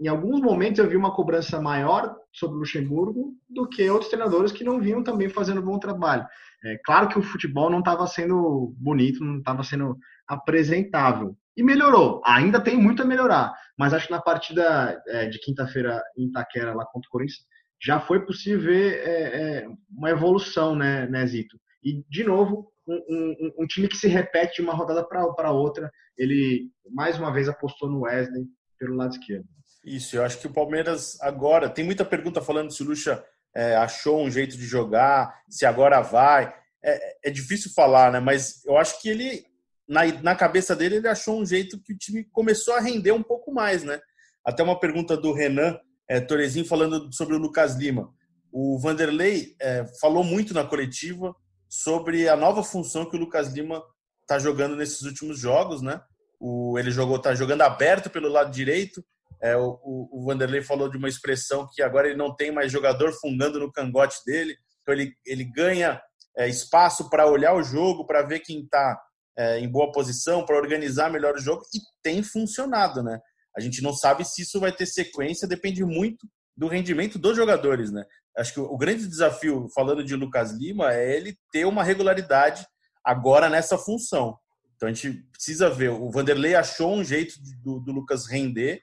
em 0.00 0.06
alguns 0.06 0.40
momentos 0.40 0.78
eu 0.78 0.88
vi 0.88 0.96
uma 0.96 1.14
cobrança 1.14 1.60
maior 1.60 2.14
sobre 2.32 2.56
o 2.56 2.60
Luxemburgo 2.60 3.34
do 3.48 3.68
que 3.68 3.88
outros 3.90 4.10
treinadores 4.10 4.52
que 4.52 4.62
não 4.62 4.80
vinham 4.80 5.02
também 5.02 5.28
fazendo 5.28 5.62
bom 5.62 5.78
trabalho. 5.78 6.26
É 6.64 6.78
claro 6.84 7.08
que 7.08 7.18
o 7.18 7.22
futebol 7.22 7.70
não 7.70 7.80
estava 7.80 8.06
sendo 8.06 8.74
bonito, 8.76 9.24
não 9.24 9.38
estava 9.38 9.62
sendo 9.62 9.96
apresentável. 10.26 11.36
E 11.56 11.62
melhorou. 11.62 12.22
Ainda 12.24 12.60
tem 12.60 12.76
muito 12.76 13.02
a 13.02 13.06
melhorar. 13.06 13.52
Mas 13.76 13.92
acho 13.92 14.06
que 14.06 14.12
na 14.12 14.20
partida 14.20 15.02
é, 15.08 15.26
de 15.26 15.40
quinta-feira 15.40 16.00
em 16.16 16.26
Itaquera, 16.26 16.74
lá 16.74 16.84
contra 16.86 17.08
o 17.08 17.10
Corinthians, 17.10 17.40
já 17.80 18.00
foi 18.00 18.24
possível 18.24 18.60
ver 18.60 18.94
é, 19.04 19.22
é, 19.22 19.68
uma 19.90 20.10
evolução, 20.10 20.76
né, 20.76 21.06
né, 21.08 21.26
Zito? 21.26 21.58
E, 21.82 22.04
de 22.08 22.24
novo, 22.24 22.72
um, 22.86 22.94
um, 23.08 23.52
um 23.60 23.66
time 23.66 23.88
que 23.88 23.96
se 23.96 24.08
repete 24.08 24.56
de 24.56 24.62
uma 24.62 24.74
rodada 24.74 25.04
para 25.04 25.52
outra. 25.52 25.90
Ele, 26.16 26.70
mais 26.90 27.18
uma 27.18 27.32
vez, 27.32 27.48
apostou 27.48 27.88
no 27.88 28.02
Wesley 28.02 28.46
pelo 28.78 28.96
lado 28.96 29.12
esquerdo. 29.12 29.46
Isso, 29.84 30.16
eu 30.16 30.24
acho 30.24 30.38
que 30.38 30.46
o 30.46 30.52
Palmeiras 30.52 31.20
agora. 31.20 31.68
Tem 31.68 31.84
muita 31.84 32.04
pergunta 32.04 32.40
falando 32.42 32.72
se 32.72 32.82
o 32.82 32.86
Lucha 32.86 33.24
é, 33.54 33.76
achou 33.76 34.22
um 34.22 34.30
jeito 34.30 34.56
de 34.56 34.66
jogar, 34.66 35.42
se 35.48 35.64
agora 35.64 36.00
vai. 36.00 36.54
É, 36.82 37.28
é, 37.28 37.30
difícil 37.30 37.72
falar, 37.74 38.12
né? 38.12 38.20
Mas 38.20 38.64
eu 38.64 38.76
acho 38.76 39.00
que 39.00 39.08
ele, 39.08 39.44
na, 39.88 40.04
na 40.22 40.34
cabeça 40.34 40.76
dele, 40.76 40.96
ele 40.96 41.08
achou 41.08 41.40
um 41.40 41.46
jeito 41.46 41.80
que 41.82 41.92
o 41.92 41.98
time 41.98 42.24
começou 42.24 42.74
a 42.74 42.80
render 42.80 43.12
um 43.12 43.22
pouco 43.22 43.52
mais, 43.52 43.82
né? 43.82 44.00
Até 44.44 44.62
uma 44.62 44.78
pergunta 44.78 45.16
do 45.16 45.32
Renan 45.32 45.78
é, 46.08 46.24
falando 46.64 47.12
sobre 47.12 47.34
o 47.34 47.38
Lucas 47.38 47.76
Lima. 47.76 48.12
O 48.50 48.78
Vanderlei 48.78 49.54
é, 49.60 49.84
falou 50.00 50.24
muito 50.24 50.54
na 50.54 50.64
coletiva 50.64 51.34
sobre 51.68 52.28
a 52.28 52.36
nova 52.36 52.64
função 52.64 53.04
que 53.04 53.16
o 53.16 53.20
Lucas 53.20 53.52
Lima 53.52 53.82
está 54.22 54.38
jogando 54.38 54.74
nesses 54.76 55.02
últimos 55.02 55.38
jogos, 55.38 55.82
né? 55.82 56.00
O, 56.40 56.78
ele 56.78 56.90
jogou, 56.90 57.16
está 57.16 57.34
jogando 57.34 57.62
aberto 57.62 58.08
pelo 58.08 58.28
lado 58.28 58.50
direito. 58.50 59.04
É, 59.40 59.56
o, 59.56 59.78
o, 59.82 60.24
Vanderlei 60.24 60.62
falou 60.62 60.90
de 60.90 60.96
uma 60.96 61.08
expressão 61.08 61.68
que 61.72 61.82
agora 61.82 62.08
ele 62.08 62.16
não 62.16 62.34
tem 62.34 62.50
mais 62.50 62.72
jogador 62.72 63.12
fungando 63.12 63.60
no 63.60 63.70
cangote 63.70 64.16
dele, 64.26 64.56
então 64.82 64.94
ele, 64.94 65.14
ele 65.24 65.44
ganha 65.44 66.00
é, 66.36 66.48
espaço 66.48 67.08
para 67.08 67.26
olhar 67.26 67.54
o 67.54 67.62
jogo, 67.62 68.06
para 68.06 68.22
ver 68.22 68.40
quem 68.40 68.62
está 68.62 69.00
é, 69.36 69.60
em 69.60 69.68
boa 69.68 69.92
posição, 69.92 70.44
para 70.44 70.56
organizar 70.56 71.10
melhor 71.10 71.36
o 71.36 71.40
jogo 71.40 71.62
e 71.72 71.78
tem 72.02 72.22
funcionado, 72.22 73.02
né? 73.02 73.20
A 73.56 73.60
gente 73.60 73.82
não 73.82 73.92
sabe 73.92 74.24
se 74.24 74.42
isso 74.42 74.60
vai 74.60 74.72
ter 74.72 74.86
sequência, 74.86 75.48
depende 75.48 75.84
muito 75.84 76.28
do 76.56 76.66
rendimento 76.66 77.18
dos 77.18 77.36
jogadores, 77.36 77.92
né? 77.92 78.04
Acho 78.36 78.54
que 78.54 78.60
o 78.60 78.76
grande 78.76 79.06
desafio, 79.06 79.68
falando 79.74 80.04
de 80.04 80.14
Lucas 80.14 80.52
Lima, 80.52 80.92
é 80.92 81.16
ele 81.16 81.36
ter 81.52 81.64
uma 81.64 81.82
regularidade 81.82 82.66
agora 83.04 83.48
nessa 83.48 83.76
função. 83.76 84.38
Então 84.76 84.88
a 84.88 84.92
gente 84.92 85.24
precisa 85.32 85.68
ver. 85.68 85.90
O 85.90 86.10
Vanderlei 86.10 86.54
achou 86.54 86.94
um 86.94 87.02
jeito 87.02 87.34
do, 87.62 87.80
do 87.80 87.90
Lucas 87.90 88.26
render. 88.26 88.80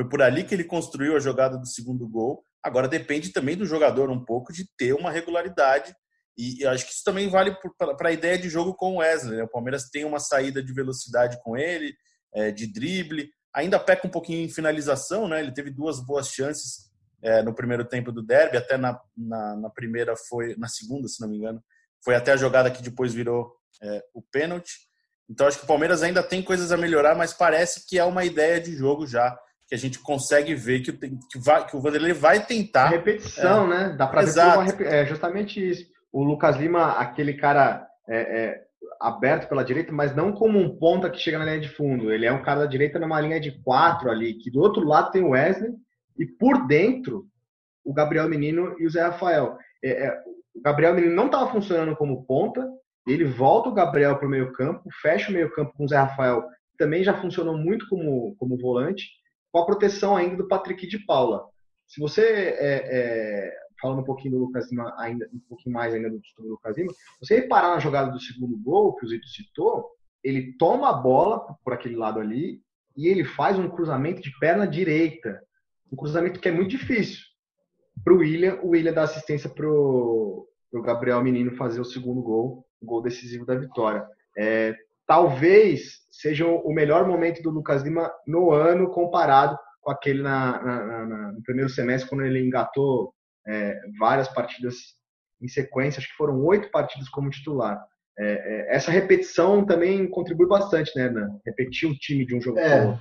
Foi 0.00 0.08
por 0.08 0.22
ali 0.22 0.44
que 0.44 0.54
ele 0.54 0.64
construiu 0.64 1.14
a 1.14 1.20
jogada 1.20 1.58
do 1.58 1.66
segundo 1.66 2.08
gol. 2.08 2.42
Agora 2.62 2.88
depende 2.88 3.34
também 3.34 3.54
do 3.54 3.66
jogador 3.66 4.08
um 4.08 4.24
pouco 4.24 4.50
de 4.50 4.64
ter 4.78 4.94
uma 4.94 5.10
regularidade. 5.10 5.94
E, 6.38 6.66
acho 6.66 6.86
que 6.86 6.92
isso 6.92 7.04
também 7.04 7.28
vale 7.28 7.54
para 7.98 8.08
a 8.08 8.12
ideia 8.12 8.38
de 8.38 8.48
jogo 8.48 8.72
com 8.72 8.94
o 8.94 8.96
Wesley. 9.00 9.36
Né? 9.36 9.42
O 9.42 9.48
Palmeiras 9.48 9.90
tem 9.90 10.06
uma 10.06 10.18
saída 10.18 10.62
de 10.62 10.72
velocidade 10.72 11.38
com 11.42 11.54
ele, 11.54 11.94
é, 12.32 12.50
de 12.50 12.66
drible. 12.66 13.28
Ainda 13.52 13.78
peca 13.78 14.06
um 14.06 14.10
pouquinho 14.10 14.42
em 14.42 14.48
finalização, 14.48 15.28
né? 15.28 15.38
Ele 15.38 15.52
teve 15.52 15.70
duas 15.70 16.00
boas 16.00 16.28
chances 16.28 16.90
é, 17.22 17.42
no 17.42 17.54
primeiro 17.54 17.84
tempo 17.84 18.10
do 18.10 18.22
derby, 18.22 18.56
até 18.56 18.78
na, 18.78 18.98
na, 19.14 19.56
na, 19.56 19.68
primeira 19.68 20.16
foi, 20.16 20.56
na 20.56 20.68
segunda, 20.68 21.08
se 21.08 21.20
não 21.20 21.28
me 21.28 21.36
engano, 21.36 21.62
foi 22.02 22.14
até 22.14 22.32
a 22.32 22.38
jogada 22.38 22.70
que 22.70 22.82
depois 22.82 23.12
virou 23.12 23.54
é, 23.82 24.02
o 24.14 24.22
pênalti. 24.22 24.78
Então 25.28 25.46
acho 25.46 25.58
que 25.58 25.64
o 25.64 25.68
Palmeiras 25.68 26.02
ainda 26.02 26.22
tem 26.22 26.42
coisas 26.42 26.72
a 26.72 26.76
melhorar, 26.78 27.14
mas 27.14 27.34
parece 27.34 27.86
que 27.86 27.98
é 27.98 28.04
uma 28.04 28.24
ideia 28.24 28.58
de 28.58 28.74
jogo 28.74 29.06
já 29.06 29.38
que 29.70 29.74
a 29.76 29.78
gente 29.78 30.00
consegue 30.00 30.52
ver 30.52 30.80
que, 30.80 30.92
que, 30.92 31.38
vai, 31.38 31.64
que 31.64 31.76
o 31.76 31.80
Vanderlei 31.80 32.12
vai 32.12 32.44
tentar. 32.44 32.86
A 32.86 32.88
repetição, 32.88 33.72
é, 33.72 33.88
né? 33.88 33.96
Dá 33.96 34.04
para 34.04 34.22
ver 34.22 34.40
uma, 34.40 34.64
é 34.82 35.06
justamente 35.06 35.70
isso. 35.70 35.86
O 36.12 36.24
Lucas 36.24 36.56
Lima, 36.56 36.94
aquele 36.94 37.34
cara 37.34 37.86
é, 38.08 38.16
é, 38.18 38.62
aberto 39.00 39.48
pela 39.48 39.62
direita, 39.62 39.92
mas 39.92 40.12
não 40.14 40.32
como 40.32 40.58
um 40.58 40.76
ponta 40.76 41.08
que 41.08 41.20
chega 41.20 41.38
na 41.38 41.44
linha 41.44 41.60
de 41.60 41.68
fundo. 41.68 42.12
Ele 42.12 42.26
é 42.26 42.32
um 42.32 42.42
cara 42.42 42.60
da 42.60 42.66
direita 42.66 42.98
numa 42.98 43.20
linha 43.20 43.38
de 43.38 43.52
quatro 43.62 44.10
ali, 44.10 44.34
que 44.34 44.50
do 44.50 44.60
outro 44.60 44.84
lado 44.84 45.12
tem 45.12 45.22
o 45.22 45.30
Wesley 45.30 45.70
e 46.18 46.26
por 46.26 46.66
dentro 46.66 47.26
o 47.84 47.94
Gabriel 47.94 48.28
Menino 48.28 48.74
e 48.76 48.86
o 48.86 48.90
Zé 48.90 49.02
Rafael. 49.02 49.56
É, 49.84 50.06
é, 50.06 50.22
o 50.52 50.60
Gabriel 50.60 50.94
Menino 50.94 51.14
não 51.14 51.26
estava 51.26 51.48
funcionando 51.48 51.94
como 51.94 52.24
ponta, 52.24 52.68
ele 53.06 53.24
volta 53.24 53.68
o 53.68 53.74
Gabriel 53.74 54.16
para 54.16 54.26
o 54.26 54.30
meio 54.30 54.52
campo, 54.52 54.90
fecha 55.00 55.30
o 55.30 55.32
meio 55.32 55.48
campo 55.52 55.72
com 55.76 55.84
o 55.84 55.88
Zé 55.88 55.96
Rafael, 55.96 56.44
também 56.76 57.04
já 57.04 57.14
funcionou 57.14 57.56
muito 57.56 57.88
como, 57.88 58.34
como 58.36 58.58
volante, 58.58 59.19
com 59.52 59.58
a 59.58 59.66
proteção 59.66 60.16
ainda 60.16 60.36
do 60.36 60.48
Patrick 60.48 60.86
de 60.86 60.98
Paula. 61.04 61.48
Se 61.86 62.00
você, 62.00 62.22
é, 62.22 62.86
é, 62.90 63.52
falando 63.80 64.00
um 64.00 64.04
pouquinho 64.04 64.34
do 64.34 64.44
Lucas 64.44 64.70
Lima, 64.70 64.94
ainda, 64.98 65.28
um 65.32 65.40
pouquinho 65.48 65.74
mais 65.74 65.92
ainda 65.94 66.08
do, 66.08 66.20
do 66.38 66.48
Lucas 66.48 66.76
Lima, 66.76 66.92
você 67.20 67.36
reparar 67.36 67.74
na 67.74 67.80
jogada 67.80 68.10
do 68.10 68.20
segundo 68.20 68.56
gol, 68.58 68.94
que 68.96 69.04
o 69.04 69.08
Zito 69.08 69.26
citou, 69.28 69.90
ele 70.22 70.52
toma 70.58 70.90
a 70.90 70.92
bola 70.92 71.56
por 71.64 71.72
aquele 71.72 71.96
lado 71.96 72.20
ali 72.20 72.62
e 72.96 73.08
ele 73.08 73.24
faz 73.24 73.58
um 73.58 73.68
cruzamento 73.68 74.20
de 74.20 74.30
perna 74.38 74.66
direita 74.66 75.40
um 75.92 75.96
cruzamento 75.96 76.40
que 76.40 76.48
é 76.48 76.52
muito 76.52 76.70
difícil. 76.70 77.20
Para 78.04 78.14
o 78.14 78.18
William, 78.18 78.60
o 78.62 78.68
William 78.68 78.92
dá 78.92 79.02
assistência 79.02 79.50
para 79.50 79.68
o 79.68 80.46
Gabriel 80.82 81.22
Menino 81.22 81.56
fazer 81.56 81.80
o 81.80 81.84
segundo 81.84 82.22
gol, 82.22 82.64
o 82.80 82.86
gol 82.86 83.02
decisivo 83.02 83.44
da 83.44 83.54
vitória. 83.54 84.06
É, 84.38 84.74
talvez 85.10 86.06
seja 86.08 86.46
o 86.46 86.72
melhor 86.72 87.04
momento 87.04 87.42
do 87.42 87.50
Lucas 87.50 87.82
Lima 87.82 88.08
no 88.24 88.52
ano 88.52 88.88
comparado 88.92 89.58
com 89.80 89.90
aquele 89.90 90.22
na, 90.22 90.62
na, 90.62 91.06
na, 91.06 91.32
no 91.32 91.42
primeiro 91.42 91.68
semestre, 91.68 92.08
quando 92.08 92.24
ele 92.24 92.40
engatou 92.40 93.12
é, 93.44 93.76
várias 93.98 94.28
partidas 94.28 94.76
em 95.42 95.48
sequência, 95.48 95.98
acho 95.98 96.06
que 96.06 96.14
foram 96.14 96.40
oito 96.44 96.70
partidas 96.70 97.08
como 97.08 97.28
titular. 97.28 97.84
É, 98.16 98.24
é 98.24 98.76
essa 98.76 98.92
repetição 98.92 99.66
também 99.66 100.08
contribui 100.08 100.46
bastante, 100.46 100.92
né, 100.94 101.06
Ana? 101.06 101.28
Repetir 101.44 101.88
um 101.88 101.94
time 101.94 102.24
de 102.24 102.36
um 102.36 102.40
jogo 102.40 102.60
é, 102.60 102.96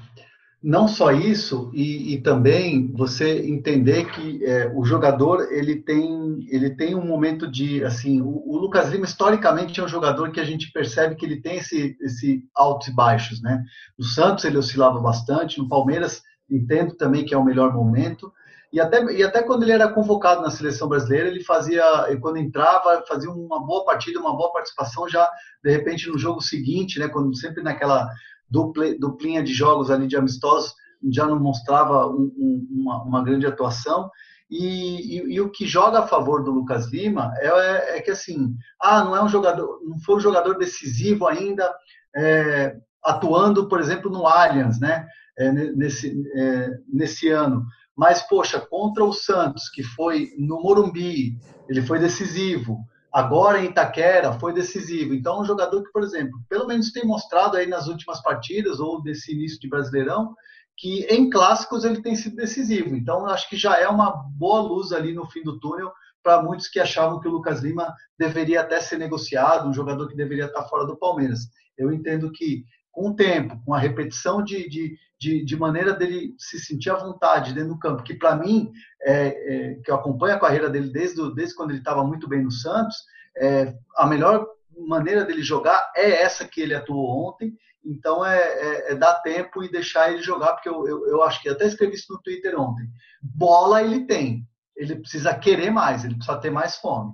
não 0.61 0.87
só 0.87 1.11
isso 1.11 1.71
e, 1.73 2.13
e 2.13 2.21
também 2.21 2.91
você 2.93 3.47
entender 3.47 4.11
que 4.11 4.43
é, 4.43 4.69
o 4.75 4.83
jogador 4.83 5.47
ele 5.51 5.77
tem 5.77 6.45
ele 6.49 6.71
tem 6.71 6.95
um 6.95 7.05
momento 7.05 7.49
de 7.49 7.81
assim 7.83 8.19
o, 8.21 8.43
o, 8.45 8.57
Lucas 8.57 8.89
Lima 8.89 9.05
historicamente 9.05 9.79
é 9.79 9.83
um 9.83 9.87
jogador 9.87 10.31
que 10.31 10.39
a 10.39 10.43
gente 10.43 10.69
percebe 10.73 11.15
que 11.15 11.25
ele 11.25 11.41
tem 11.41 11.57
esse 11.57 11.95
esse 12.01 12.43
altos 12.53 12.89
e 12.89 12.93
baixos 12.93 13.41
né? 13.41 13.63
No 13.97 14.03
Santos 14.03 14.43
ele 14.43 14.57
oscilava 14.57 14.99
bastante 14.99 15.59
no 15.59 15.69
Palmeiras 15.69 16.21
entendo 16.49 16.95
também 16.95 17.25
que 17.25 17.33
é 17.33 17.37
o 17.37 17.43
melhor 17.43 17.73
momento. 17.73 18.33
E 18.71 18.79
até, 18.79 19.03
e 19.11 19.23
até 19.23 19.41
quando 19.41 19.63
ele 19.63 19.71
era 19.71 19.91
convocado 19.91 20.41
na 20.41 20.51
seleção 20.51 20.87
brasileira, 20.87 21.27
ele 21.27 21.43
fazia, 21.43 21.83
quando 22.21 22.37
entrava, 22.37 23.03
fazia 23.07 23.29
uma 23.31 23.65
boa 23.65 23.83
partida, 23.83 24.19
uma 24.19 24.35
boa 24.35 24.51
participação, 24.51 25.09
já 25.09 25.29
de 25.63 25.71
repente 25.71 26.07
no 26.07 26.17
jogo 26.19 26.39
seguinte, 26.41 26.99
né, 26.99 27.07
quando 27.07 27.35
sempre 27.35 27.63
naquela 27.63 28.07
dupla, 28.49 28.97
duplinha 28.97 29.43
de 29.43 29.53
jogos 29.53 29.91
ali 29.91 30.07
de 30.07 30.15
amistosos, 30.15 30.73
já 31.11 31.25
não 31.25 31.39
mostrava 31.39 32.07
um, 32.07 32.31
um, 32.37 32.67
uma, 32.71 33.03
uma, 33.03 33.23
grande 33.23 33.45
atuação. 33.45 34.09
E, 34.49 35.17
e, 35.17 35.35
e, 35.35 35.41
o 35.41 35.49
que 35.49 35.65
joga 35.67 35.99
a 35.99 36.07
favor 36.07 36.43
do 36.43 36.51
Lucas 36.51 36.91
Lima 36.91 37.31
é, 37.37 37.47
é, 37.47 37.97
é, 37.97 38.01
que 38.01 38.11
assim, 38.11 38.55
ah, 38.81 39.03
não 39.03 39.15
é 39.15 39.23
um 39.23 39.29
jogador, 39.29 39.79
não 39.83 39.99
foi 39.99 40.15
um 40.15 40.19
jogador 40.19 40.57
decisivo 40.57 41.27
ainda, 41.27 41.71
é, 42.15 42.75
atuando, 43.03 43.69
por 43.69 43.79
exemplo, 43.79 44.09
no 44.09 44.25
Allianz, 44.25 44.79
né? 44.79 45.07
É, 45.37 45.51
nesse, 45.51 46.21
é, 46.35 46.69
nesse 46.91 47.29
ano. 47.29 47.65
Mas, 47.95 48.21
poxa, 48.23 48.59
contra 48.59 49.05
o 49.05 49.13
Santos, 49.13 49.69
que 49.69 49.83
foi 49.83 50.31
no 50.37 50.61
Morumbi, 50.61 51.37
ele 51.69 51.81
foi 51.81 51.99
decisivo 51.99 52.79
agora 53.11 53.59
em 53.59 53.69
Itaquera 53.69 54.33
foi 54.33 54.53
decisivo. 54.53 55.13
Então, 55.13 55.41
um 55.41 55.45
jogador 55.45 55.83
que, 55.83 55.91
por 55.91 56.03
exemplo, 56.03 56.39
pelo 56.47 56.67
menos 56.67 56.91
tem 56.91 57.05
mostrado 57.05 57.57
aí 57.57 57.67
nas 57.67 57.87
últimas 57.87 58.21
partidas 58.21 58.79
ou 58.79 59.01
desse 59.01 59.33
início 59.33 59.59
de 59.59 59.69
Brasileirão 59.69 60.35
que 60.79 61.01
em 61.09 61.29
clássicos 61.29 61.83
ele 61.83 62.01
tem 62.01 62.15
sido 62.15 62.37
decisivo. 62.37 62.95
Então, 62.95 63.25
acho 63.25 63.49
que 63.49 63.57
já 63.57 63.77
é 63.77 63.87
uma 63.87 64.11
boa 64.37 64.61
luz 64.61 64.93
ali 64.93 65.13
no 65.13 65.29
fim 65.29 65.43
do 65.43 65.59
túnel 65.59 65.91
para 66.23 66.41
muitos 66.41 66.69
que 66.69 66.79
achavam 66.79 67.19
que 67.19 67.27
o 67.27 67.31
Lucas 67.31 67.61
Lima 67.61 67.93
deveria 68.17 68.61
até 68.61 68.79
ser 68.79 68.97
negociado, 68.97 69.67
um 69.67 69.73
jogador 69.73 70.07
que 70.07 70.15
deveria 70.15 70.45
estar 70.45 70.63
fora 70.63 70.85
do 70.85 70.97
Palmeiras. 70.97 71.39
Eu 71.77 71.91
entendo 71.91 72.31
que 72.31 72.63
com 72.91 73.09
o 73.09 73.15
tempo, 73.15 73.61
com 73.65 73.73
a 73.73 73.79
repetição 73.79 74.41
de, 74.41 74.69
de, 74.69 74.97
de, 75.19 75.43
de, 75.43 75.55
maneira 75.57 75.93
dele 75.93 76.33
se 76.37 76.59
sentir 76.59 76.89
à 76.89 76.95
vontade 76.95 77.53
dentro 77.53 77.73
do 77.73 77.79
campo, 77.79 78.03
que 78.03 78.13
para 78.13 78.35
mim, 78.35 78.71
é, 79.01 79.27
é, 79.27 79.73
que 79.75 79.91
eu 79.91 79.95
acompanho 79.95 80.35
a 80.35 80.39
carreira 80.39 80.69
dele 80.69 80.91
desde, 80.91 81.33
desde 81.35 81.55
quando 81.55 81.71
ele 81.71 81.79
estava 81.79 82.03
muito 82.03 82.27
bem 82.27 82.41
no 82.41 82.51
Santos, 82.51 82.95
é, 83.37 83.73
a 83.97 84.07
melhor 84.07 84.47
maneira 84.77 85.25
dele 85.25 85.43
jogar 85.43 85.91
é 85.95 86.21
essa 86.23 86.47
que 86.47 86.61
ele 86.61 86.73
atuou 86.73 87.27
ontem, 87.27 87.53
então 87.85 88.25
é, 88.25 88.37
é, 88.37 88.91
é 88.91 88.95
dar 88.95 89.15
tempo 89.15 89.63
e 89.63 89.71
deixar 89.71 90.11
ele 90.11 90.21
jogar, 90.21 90.53
porque 90.53 90.69
eu, 90.69 90.87
eu, 90.87 91.07
eu, 91.07 91.23
acho 91.23 91.41
que 91.41 91.49
até 91.49 91.65
escrevi 91.65 91.95
isso 91.95 92.13
no 92.13 92.21
Twitter 92.21 92.59
ontem. 92.59 92.87
Bola 93.21 93.81
ele 93.81 94.05
tem, 94.05 94.47
ele 94.75 94.95
precisa 94.95 95.35
querer 95.35 95.69
mais, 95.69 96.05
ele 96.05 96.15
precisa 96.15 96.39
ter 96.39 96.49
mais 96.49 96.77
fome. 96.77 97.13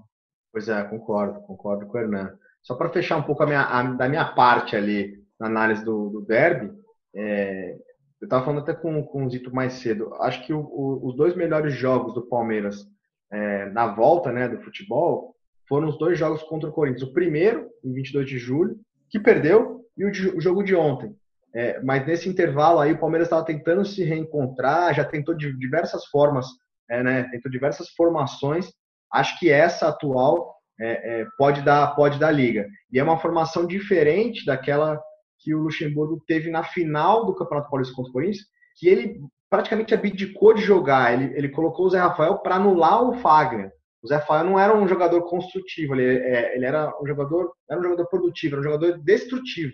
Pois 0.52 0.70
é, 0.70 0.84
concordo, 0.84 1.42
concordo 1.42 1.88
com 1.88 1.98
o 1.98 2.02
Hernan. 2.02 2.38
Só 2.62 2.76
para 2.76 2.90
fechar 2.90 3.18
um 3.18 3.24
pouco 3.24 3.44
a 3.44 3.46
minha, 3.46 3.62
a, 3.62 3.84
da 3.84 4.08
minha 4.08 4.26
parte 4.34 4.76
ali, 4.76 5.24
na 5.40 5.48
análise 5.48 5.84
do, 5.84 6.10
do 6.10 6.22
derby, 6.22 6.72
é, 7.16 7.78
eu 8.22 8.26
estava 8.26 8.46
falando 8.46 8.62
até 8.62 8.74
com, 8.74 9.04
com 9.04 9.26
o 9.26 9.30
Zito 9.30 9.54
mais 9.54 9.74
cedo. 9.74 10.14
Acho 10.16 10.46
que 10.46 10.54
o, 10.54 10.60
o, 10.60 11.08
os 11.08 11.16
dois 11.16 11.36
melhores 11.36 11.74
jogos 11.74 12.14
do 12.14 12.28
Palmeiras 12.28 12.86
é, 13.32 13.70
na 13.70 13.88
volta 13.88 14.32
né, 14.32 14.48
do 14.48 14.62
futebol 14.62 15.36
foram 15.68 15.90
os 15.90 15.98
dois 15.98 16.18
jogos 16.18 16.44
contra 16.44 16.70
o 16.70 16.74
Corinthians. 16.74 17.04
O 17.04 17.14
primeiro, 17.14 17.68
em 17.84 17.94
22 17.94 18.28
de 18.28 18.38
julho, 18.38 18.78
que 19.10 19.20
perdeu, 19.20 19.82
e 19.98 20.06
o, 20.06 20.10
o 20.38 20.42
jogo 20.42 20.64
de 20.64 20.76
ontem. 20.76 21.16
É, 21.54 21.82
mas 21.82 22.06
nesse 22.06 22.28
intervalo 22.28 22.80
aí, 22.80 22.92
o 22.92 23.00
Palmeiras 23.00 23.28
estava 23.28 23.46
tentando 23.46 23.86
se 23.86 24.04
reencontrar, 24.04 24.94
já 24.94 25.06
tentou 25.06 25.34
de 25.36 25.58
diversas 25.58 26.06
formas, 26.08 26.46
é, 26.90 27.02
né, 27.02 27.24
tentou 27.32 27.52
diversas 27.52 27.90
formações. 27.90 28.72
Acho 29.12 29.40
que 29.40 29.50
essa 29.50 29.88
atual 29.88 30.56
é, 30.80 31.22
é, 31.22 31.28
pode 31.38 31.62
dar 31.62 31.96
pode 31.96 32.20
dar 32.20 32.32
liga. 32.32 32.68
E 32.92 33.00
é 33.00 33.04
uma 33.04 33.18
formação 33.18 33.66
diferente 33.66 34.46
daquela 34.46 35.02
que 35.40 35.54
o 35.54 35.60
Luxemburgo 35.60 36.22
teve 36.28 36.50
na 36.50 36.64
final 36.64 37.26
do 37.26 37.36
Campeonato 37.36 37.70
Paulista 37.70 37.94
contra 37.94 38.10
o 38.10 38.14
Corinthians, 38.14 38.46
que 38.78 38.88
ele 38.88 39.20
praticamente 39.50 39.94
abdicou 39.94 40.54
de 40.54 40.62
jogar. 40.62 41.14
Ele, 41.14 41.38
ele 41.38 41.50
colocou 41.50 41.86
o 41.86 41.90
Zé 41.90 42.00
Rafael 42.00 42.40
para 42.40 42.56
anular 42.56 43.04
o 43.04 43.14
Fagner. 43.20 43.72
O 44.04 44.08
Zé 44.08 44.16
Rafael 44.16 44.44
não 44.44 44.60
era 44.60 44.76
um 44.76 44.88
jogador 44.88 45.22
construtivo, 45.24 45.96
ele, 45.96 46.20
é, 46.20 46.56
ele 46.56 46.66
era 46.66 46.94
um 47.02 47.08
jogador 47.08 47.54
era 47.70 47.80
um 47.80 47.84
jogador 47.84 48.08
produtivo, 48.08 48.56
era 48.56 48.62
um 48.62 48.72
jogador 48.72 49.00
destrutivo. 49.04 49.74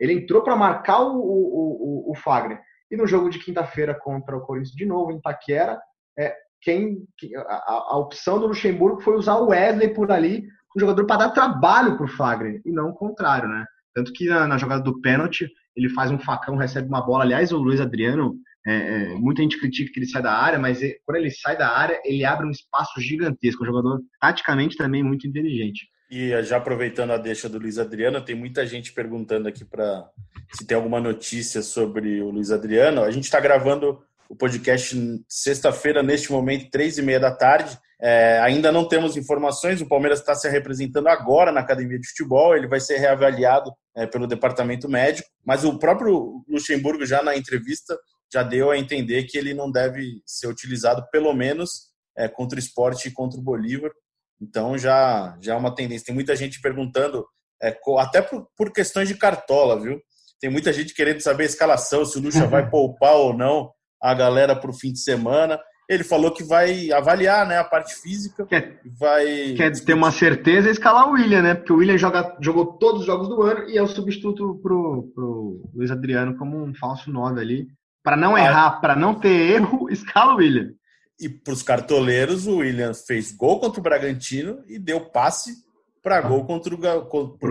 Ele 0.00 0.12
entrou 0.12 0.42
para 0.42 0.56
marcar 0.56 1.00
o, 1.00 1.18
o, 1.18 2.08
o, 2.08 2.12
o, 2.12 2.14
Fagner. 2.14 2.60
E 2.90 2.96
no 2.96 3.06
jogo 3.06 3.28
de 3.28 3.38
quinta-feira 3.38 3.94
contra 3.94 4.36
o 4.36 4.40
Corinthians, 4.40 4.74
de 4.74 4.86
novo, 4.86 5.12
em 5.12 5.20
Taquera, 5.20 5.78
é, 6.18 6.34
quem, 6.62 7.04
a, 7.36 7.92
a, 7.92 7.98
opção 7.98 8.38
do 8.38 8.46
Luxemburgo 8.46 9.00
foi 9.00 9.16
usar 9.16 9.36
o 9.36 9.48
Wesley 9.48 9.92
por 9.92 10.10
ali, 10.10 10.46
um 10.76 10.80
jogador 10.80 11.04
para 11.04 11.26
dar 11.26 11.30
trabalho 11.30 11.96
para 11.96 12.06
o 12.06 12.08
Fagner, 12.08 12.62
e 12.64 12.70
não 12.70 12.90
o 12.90 12.94
contrário, 12.94 13.48
né? 13.48 13.66
Tanto 13.94 14.12
que 14.12 14.26
na, 14.26 14.46
na, 14.46 14.58
jogada 14.58 14.82
do 14.82 15.00
pênalti, 15.00 15.48
ele 15.76 15.88
faz 15.88 16.10
um 16.10 16.18
facão, 16.18 16.56
recebe 16.56 16.88
uma 16.88 17.04
bola. 17.04 17.24
Aliás, 17.24 17.52
o 17.52 17.58
Luiz 17.58 17.80
Adriano, 17.80 18.36
é, 18.66 18.74
é, 18.74 19.08
muita 19.14 19.42
gente 19.42 19.58
critica 19.58 19.92
que 19.92 20.00
ele 20.00 20.08
sai 20.08 20.22
da 20.22 20.32
área, 20.32 20.58
mas 20.58 20.82
ele, 20.82 20.98
quando 21.04 21.16
ele 21.16 21.30
sai 21.30 21.56
da 21.56 21.76
área, 21.76 22.00
ele 22.04 22.24
abre 22.24 22.46
um 22.46 22.50
espaço 22.50 23.00
gigantesco. 23.00 23.62
Um 23.62 23.66
jogador 23.66 24.00
taticamente 24.20 24.76
também 24.76 25.02
muito 25.02 25.26
inteligente. 25.26 25.88
E 26.10 26.30
já 26.42 26.56
aproveitando 26.56 27.10
a 27.10 27.18
deixa 27.18 27.48
do 27.48 27.58
Luiz 27.58 27.78
Adriano, 27.78 28.20
tem 28.20 28.34
muita 28.34 28.66
gente 28.66 28.92
perguntando 28.92 29.46
aqui 29.46 29.64
para 29.64 30.08
se 30.54 30.66
tem 30.66 30.74
alguma 30.74 31.00
notícia 31.00 31.60
sobre 31.60 32.22
o 32.22 32.30
Luiz 32.30 32.50
Adriano. 32.50 33.02
A 33.02 33.10
gente 33.10 33.24
está 33.24 33.38
gravando 33.38 34.02
o 34.28 34.34
podcast 34.34 34.96
sexta-feira, 35.28 36.02
neste 36.02 36.32
momento, 36.32 36.70
três 36.70 36.96
e 36.96 37.02
meia 37.02 37.20
da 37.20 37.30
tarde. 37.30 37.78
É, 38.00 38.38
ainda 38.40 38.70
não 38.70 38.86
temos 38.86 39.16
informações. 39.16 39.80
O 39.80 39.88
Palmeiras 39.88 40.20
está 40.20 40.34
se 40.34 40.48
representando 40.48 41.08
agora 41.08 41.50
na 41.50 41.60
academia 41.60 41.98
de 41.98 42.08
futebol. 42.08 42.56
Ele 42.56 42.68
vai 42.68 42.80
ser 42.80 42.98
reavaliado 42.98 43.72
é, 43.96 44.06
pelo 44.06 44.26
departamento 44.26 44.88
médico. 44.88 45.28
Mas 45.44 45.64
o 45.64 45.78
próprio 45.78 46.44
Luxemburgo, 46.48 47.04
já 47.04 47.22
na 47.22 47.36
entrevista, 47.36 47.98
já 48.32 48.42
deu 48.42 48.70
a 48.70 48.78
entender 48.78 49.24
que 49.24 49.36
ele 49.36 49.54
não 49.54 49.70
deve 49.70 50.22
ser 50.24 50.46
utilizado, 50.46 51.04
pelo 51.10 51.32
menos 51.32 51.88
é, 52.16 52.28
contra 52.28 52.56
o 52.56 52.58
esporte 52.60 53.08
e 53.08 53.12
contra 53.12 53.38
o 53.38 53.42
Bolívar. 53.42 53.90
Então 54.40 54.78
já, 54.78 55.36
já 55.40 55.54
é 55.54 55.56
uma 55.56 55.74
tendência. 55.74 56.06
Tem 56.06 56.14
muita 56.14 56.36
gente 56.36 56.60
perguntando, 56.60 57.26
é, 57.60 57.76
até 57.98 58.22
por, 58.22 58.48
por 58.56 58.72
questões 58.72 59.08
de 59.08 59.16
cartola, 59.16 59.80
viu? 59.80 60.00
Tem 60.40 60.48
muita 60.48 60.72
gente 60.72 60.94
querendo 60.94 61.20
saber 61.20 61.44
a 61.44 61.46
escalação, 61.46 62.04
se 62.04 62.18
o 62.18 62.20
Lucha 62.22 62.46
vai 62.46 62.68
poupar 62.68 63.14
ou 63.14 63.36
não 63.36 63.72
a 64.00 64.14
galera 64.14 64.54
para 64.54 64.70
o 64.70 64.74
fim 64.74 64.92
de 64.92 65.00
semana. 65.00 65.58
Ele 65.88 66.04
falou 66.04 66.30
que 66.30 66.44
vai 66.44 66.92
avaliar 66.92 67.46
né, 67.46 67.56
a 67.56 67.64
parte 67.64 67.94
física. 67.94 68.44
Quer, 68.44 68.78
vai 68.98 69.54
quer 69.56 69.72
ter 69.72 69.94
uma 69.94 70.12
certeza 70.12 70.68
e 70.68 70.72
escalar 70.72 71.08
o 71.08 71.12
William, 71.12 71.40
né? 71.40 71.54
Porque 71.54 71.72
o 71.72 71.76
William 71.76 71.96
joga, 71.96 72.36
jogou 72.40 72.66
todos 72.74 73.00
os 73.00 73.06
jogos 73.06 73.28
do 73.28 73.40
ano 73.40 73.68
e 73.70 73.78
é 73.78 73.82
o 73.82 73.86
substituto 73.86 74.60
pro, 74.62 75.10
pro 75.14 75.70
Luiz 75.74 75.90
Adriano 75.90 76.36
como 76.36 76.62
um 76.62 76.74
falso 76.74 77.10
9 77.10 77.40
ali. 77.40 77.66
Para 78.02 78.16
não 78.16 78.36
ah. 78.36 78.40
errar, 78.40 78.80
para 78.80 78.94
não 78.94 79.14
ter 79.14 79.52
erro, 79.52 79.88
escala 79.92 80.34
o 80.34 80.36
William. 80.36 80.72
E 81.18 81.28
para 81.28 81.54
os 81.54 81.62
cartoleiros, 81.62 82.46
o 82.46 82.58
William 82.58 82.92
fez 82.92 83.32
gol 83.32 83.58
contra 83.58 83.80
o 83.80 83.82
Bragantino 83.82 84.62
e 84.68 84.78
deu 84.78 85.10
passe 85.10 85.54
para 86.02 86.18
ah. 86.18 86.20
gol 86.20 86.44
contra 86.44 86.74
o, 86.74 86.78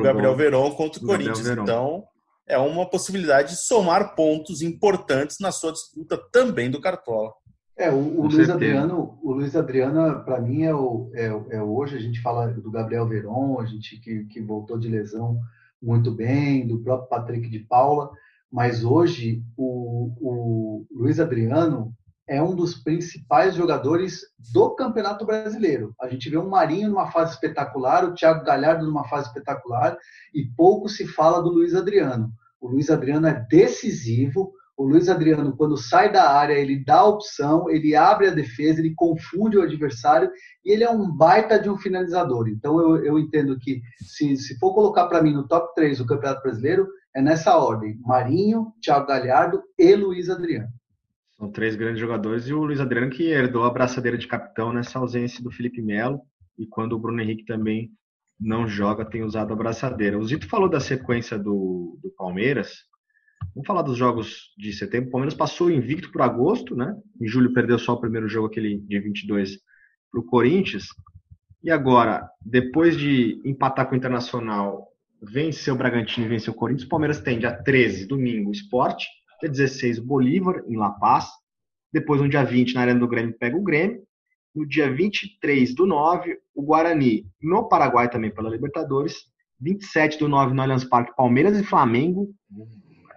Gabriel 0.01 0.35
Verón 0.35 0.71
contra 0.71 1.03
o 1.03 1.05
Corinthians. 1.07 1.47
Então, 1.47 2.03
é 2.47 2.57
uma 2.57 2.89
possibilidade 2.89 3.49
de 3.49 3.61
somar 3.61 4.15
pontos 4.15 4.61
importantes 4.61 5.37
na 5.39 5.51
sua 5.51 5.71
disputa 5.71 6.17
também 6.31 6.69
do 6.69 6.79
Cartola. 6.79 7.33
É, 7.77 7.91
o, 7.91 8.21
o 8.21 8.27
Luiz 8.27 8.49
Adriano, 8.49 9.19
o 9.21 9.31
Luiz 9.33 9.55
Adriano, 9.55 10.23
para 10.23 10.41
mim, 10.41 10.63
é, 10.63 10.73
o, 10.73 11.11
é, 11.13 11.25
é, 11.57 11.61
hoje 11.61 11.95
a 11.95 11.99
gente 11.99 12.19
fala 12.21 12.47
do 12.47 12.71
Gabriel 12.71 13.07
Veron, 13.07 13.59
a 13.59 13.65
gente 13.65 13.99
que, 13.99 14.25
que 14.25 14.41
voltou 14.41 14.79
de 14.79 14.87
lesão 14.87 15.39
muito 15.81 16.09
bem, 16.11 16.67
do 16.67 16.79
próprio 16.79 17.07
Patrick 17.07 17.47
de 17.47 17.59
Paula, 17.59 18.09
mas 18.51 18.83
hoje 18.83 19.43
o, 19.55 20.11
o 20.19 20.87
Luiz 20.91 21.19
Adriano 21.19 21.93
é 22.27 22.41
um 22.41 22.55
dos 22.55 22.73
principais 22.73 23.55
jogadores 23.55 24.21
do 24.51 24.71
Campeonato 24.71 25.25
Brasileiro. 25.25 25.93
A 26.01 26.09
gente 26.09 26.29
vê 26.29 26.37
um 26.37 26.49
Marinho 26.49 26.89
numa 26.89 27.11
fase 27.11 27.33
espetacular, 27.33 28.03
o 28.03 28.13
Thiago 28.13 28.43
Galhardo 28.43 28.85
numa 28.85 29.07
fase 29.07 29.27
espetacular 29.27 29.97
e 30.33 30.43
pouco 30.43 30.89
se 30.89 31.07
fala 31.07 31.41
do 31.41 31.49
Luiz 31.49 31.73
Adriano. 31.73 32.31
O 32.59 32.67
Luiz 32.67 32.89
Adriano 32.89 33.27
é 33.27 33.45
decisivo. 33.49 34.51
O 34.77 34.85
Luiz 34.85 35.09
Adriano, 35.09 35.57
quando 35.57 35.75
sai 35.75 36.11
da 36.11 36.29
área, 36.29 36.53
ele 36.53 36.83
dá 36.85 36.99
a 36.99 37.07
opção, 37.07 37.67
ele 37.67 37.95
abre 37.95 38.27
a 38.27 38.33
defesa, 38.33 38.79
ele 38.79 38.93
confunde 38.95 39.57
o 39.57 39.63
adversário 39.63 40.29
e 40.63 40.71
ele 40.71 40.83
é 40.83 40.89
um 40.89 41.09
baita 41.09 41.59
de 41.59 41.67
um 41.67 41.75
finalizador. 41.75 42.47
Então 42.47 42.79
eu, 42.79 43.03
eu 43.03 43.19
entendo 43.19 43.57
que 43.57 43.81
se, 43.97 44.37
se 44.37 44.57
for 44.59 44.75
colocar 44.75 45.07
para 45.07 45.21
mim 45.21 45.33
no 45.33 45.47
top 45.47 45.73
3 45.73 45.97
do 45.97 46.05
Campeonato 46.05 46.43
Brasileiro, 46.43 46.87
é 47.15 47.21
nessa 47.21 47.57
ordem: 47.57 47.97
Marinho, 48.05 48.71
Thiago 48.79 49.07
Galhardo 49.07 49.63
e 49.79 49.95
Luiz 49.95 50.29
Adriano. 50.29 50.69
São 51.37 51.51
três 51.51 51.75
grandes 51.75 51.99
jogadores 51.99 52.47
e 52.47 52.53
o 52.53 52.63
Luiz 52.63 52.79
Adriano 52.79 53.09
que 53.09 53.31
herdou 53.31 53.63
a 53.63 53.71
braçadeira 53.71 54.17
de 54.17 54.27
capitão 54.27 54.71
nessa 54.71 54.99
ausência 54.99 55.43
do 55.43 55.51
Felipe 55.51 55.81
Melo 55.81 56.21
e 56.57 56.67
quando 56.67 56.93
o 56.93 56.99
Bruno 56.99 57.21
Henrique 57.21 57.45
também 57.45 57.91
não 58.39 58.67
joga, 58.67 59.05
tem 59.05 59.23
usado 59.23 59.53
a 59.53 59.55
braçadeira. 59.55 60.17
O 60.17 60.25
Zito 60.25 60.47
falou 60.47 60.69
da 60.69 60.79
sequência 60.79 61.37
do, 61.37 61.97
do 62.01 62.11
Palmeiras. 62.15 62.85
Vamos 63.53 63.67
falar 63.67 63.81
dos 63.81 63.97
jogos 63.97 64.53
de 64.57 64.71
setembro. 64.73 65.09
O 65.09 65.11
Palmeiras 65.11 65.33
passou 65.33 65.71
invicto 65.71 66.11
por 66.11 66.21
agosto, 66.21 66.75
né? 66.75 66.95
Em 67.21 67.27
julho 67.27 67.53
perdeu 67.53 67.79
só 67.79 67.93
o 67.93 67.99
primeiro 67.99 68.29
jogo, 68.29 68.47
aquele 68.47 68.77
de 68.79 68.99
22, 68.99 69.57
para 70.11 70.21
o 70.21 70.25
Corinthians. 70.25 70.85
E 71.63 71.71
agora, 71.71 72.29
depois 72.41 72.97
de 72.97 73.41
empatar 73.43 73.87
com 73.87 73.93
o 73.93 73.97
Internacional, 73.97 74.87
venceu 75.21 75.73
o 75.73 75.77
Bragantino 75.77 76.25
e 76.25 76.29
venceu 76.29 76.53
o 76.53 76.55
Corinthians, 76.55 76.85
o 76.85 76.89
Palmeiras 76.89 77.19
tem 77.19 77.39
dia 77.39 77.51
13, 77.51 78.05
domingo, 78.05 78.51
esporte 78.51 79.07
Dia 79.39 79.49
16, 79.49 79.99
Bolívar, 79.99 80.63
em 80.67 80.75
La 80.75 80.89
Paz. 80.89 81.29
Depois, 81.93 82.19
no 82.21 82.27
dia 82.27 82.43
20, 82.43 82.73
na 82.73 82.81
Arena 82.81 82.99
do 82.99 83.07
Grêmio, 83.07 83.37
pega 83.37 83.55
o 83.55 83.63
Grêmio. 83.63 84.01
No 84.53 84.67
dia 84.67 84.91
23 84.91 85.75
do 85.75 85.85
9, 85.85 86.35
o 86.55 86.63
Guarani, 86.63 87.27
no 87.39 87.69
Paraguai 87.69 88.09
também 88.09 88.33
pela 88.33 88.49
Libertadores. 88.49 89.25
27 89.59 90.17
do 90.19 90.27
9, 90.27 90.53
no 90.53 90.61
Allianz 90.61 90.83
Parque, 90.83 91.15
Palmeiras 91.15 91.57
e 91.59 91.63
Flamengo. 91.63 92.33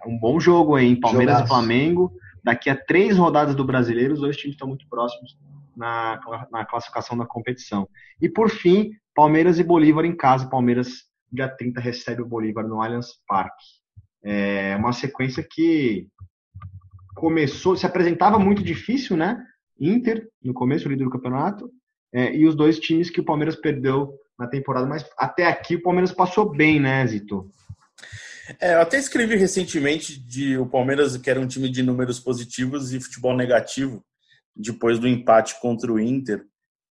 É 0.03 0.07
um 0.07 0.17
bom 0.17 0.39
jogo, 0.39 0.77
hein? 0.77 0.99
Palmeiras 0.99 1.35
Jogaço. 1.35 1.45
e 1.45 1.55
Flamengo. 1.55 2.11
Daqui 2.43 2.69
a 2.69 2.75
três 2.75 3.17
rodadas 3.17 3.55
do 3.55 3.63
Brasileiro, 3.63 4.13
os 4.13 4.21
dois 4.21 4.35
times 4.35 4.55
estão 4.55 4.67
muito 4.67 4.87
próximos 4.89 5.37
na, 5.75 6.19
na 6.51 6.65
classificação 6.65 7.17
da 7.17 7.25
competição. 7.25 7.87
E 8.19 8.27
por 8.27 8.49
fim, 8.49 8.91
Palmeiras 9.13 9.59
e 9.59 9.63
Bolívar 9.63 10.05
em 10.05 10.15
casa. 10.15 10.49
Palmeiras, 10.49 11.05
dia 11.31 11.47
30, 11.47 11.79
recebe 11.79 12.21
o 12.21 12.27
Bolívar 12.27 12.67
no 12.67 12.81
Allianz 12.81 13.13
Parque. 13.27 13.65
É 14.23 14.75
uma 14.77 14.93
sequência 14.93 15.45
que 15.49 16.07
começou, 17.15 17.75
se 17.75 17.85
apresentava 17.85 18.39
muito 18.39 18.63
difícil, 18.63 19.17
né? 19.17 19.43
Inter, 19.79 20.27
no 20.43 20.53
começo, 20.53 20.87
líder 20.87 21.05
do 21.05 21.09
campeonato, 21.09 21.69
é, 22.13 22.35
e 22.35 22.45
os 22.45 22.55
dois 22.55 22.79
times 22.79 23.09
que 23.09 23.19
o 23.19 23.25
Palmeiras 23.25 23.55
perdeu 23.55 24.13
na 24.37 24.47
temporada, 24.47 24.85
mas 24.85 25.07
até 25.17 25.47
aqui 25.47 25.75
o 25.75 25.81
Palmeiras 25.81 26.11
passou 26.11 26.49
bem, 26.49 26.79
né, 26.79 27.05
Zito? 27.07 27.49
É, 28.59 28.73
eu 28.75 28.81
até 28.81 28.97
escrevi 28.97 29.35
recentemente 29.35 30.19
de 30.19 30.57
o 30.57 30.65
Palmeiras, 30.65 31.17
que 31.17 31.29
era 31.29 31.39
um 31.39 31.47
time 31.47 31.69
de 31.69 31.83
números 31.83 32.19
positivos 32.19 32.93
e 32.93 32.99
futebol 32.99 33.35
negativo, 33.35 34.03
depois 34.55 34.99
do 34.99 35.07
empate 35.07 35.59
contra 35.59 35.91
o 35.91 35.99
Inter. 35.99 36.45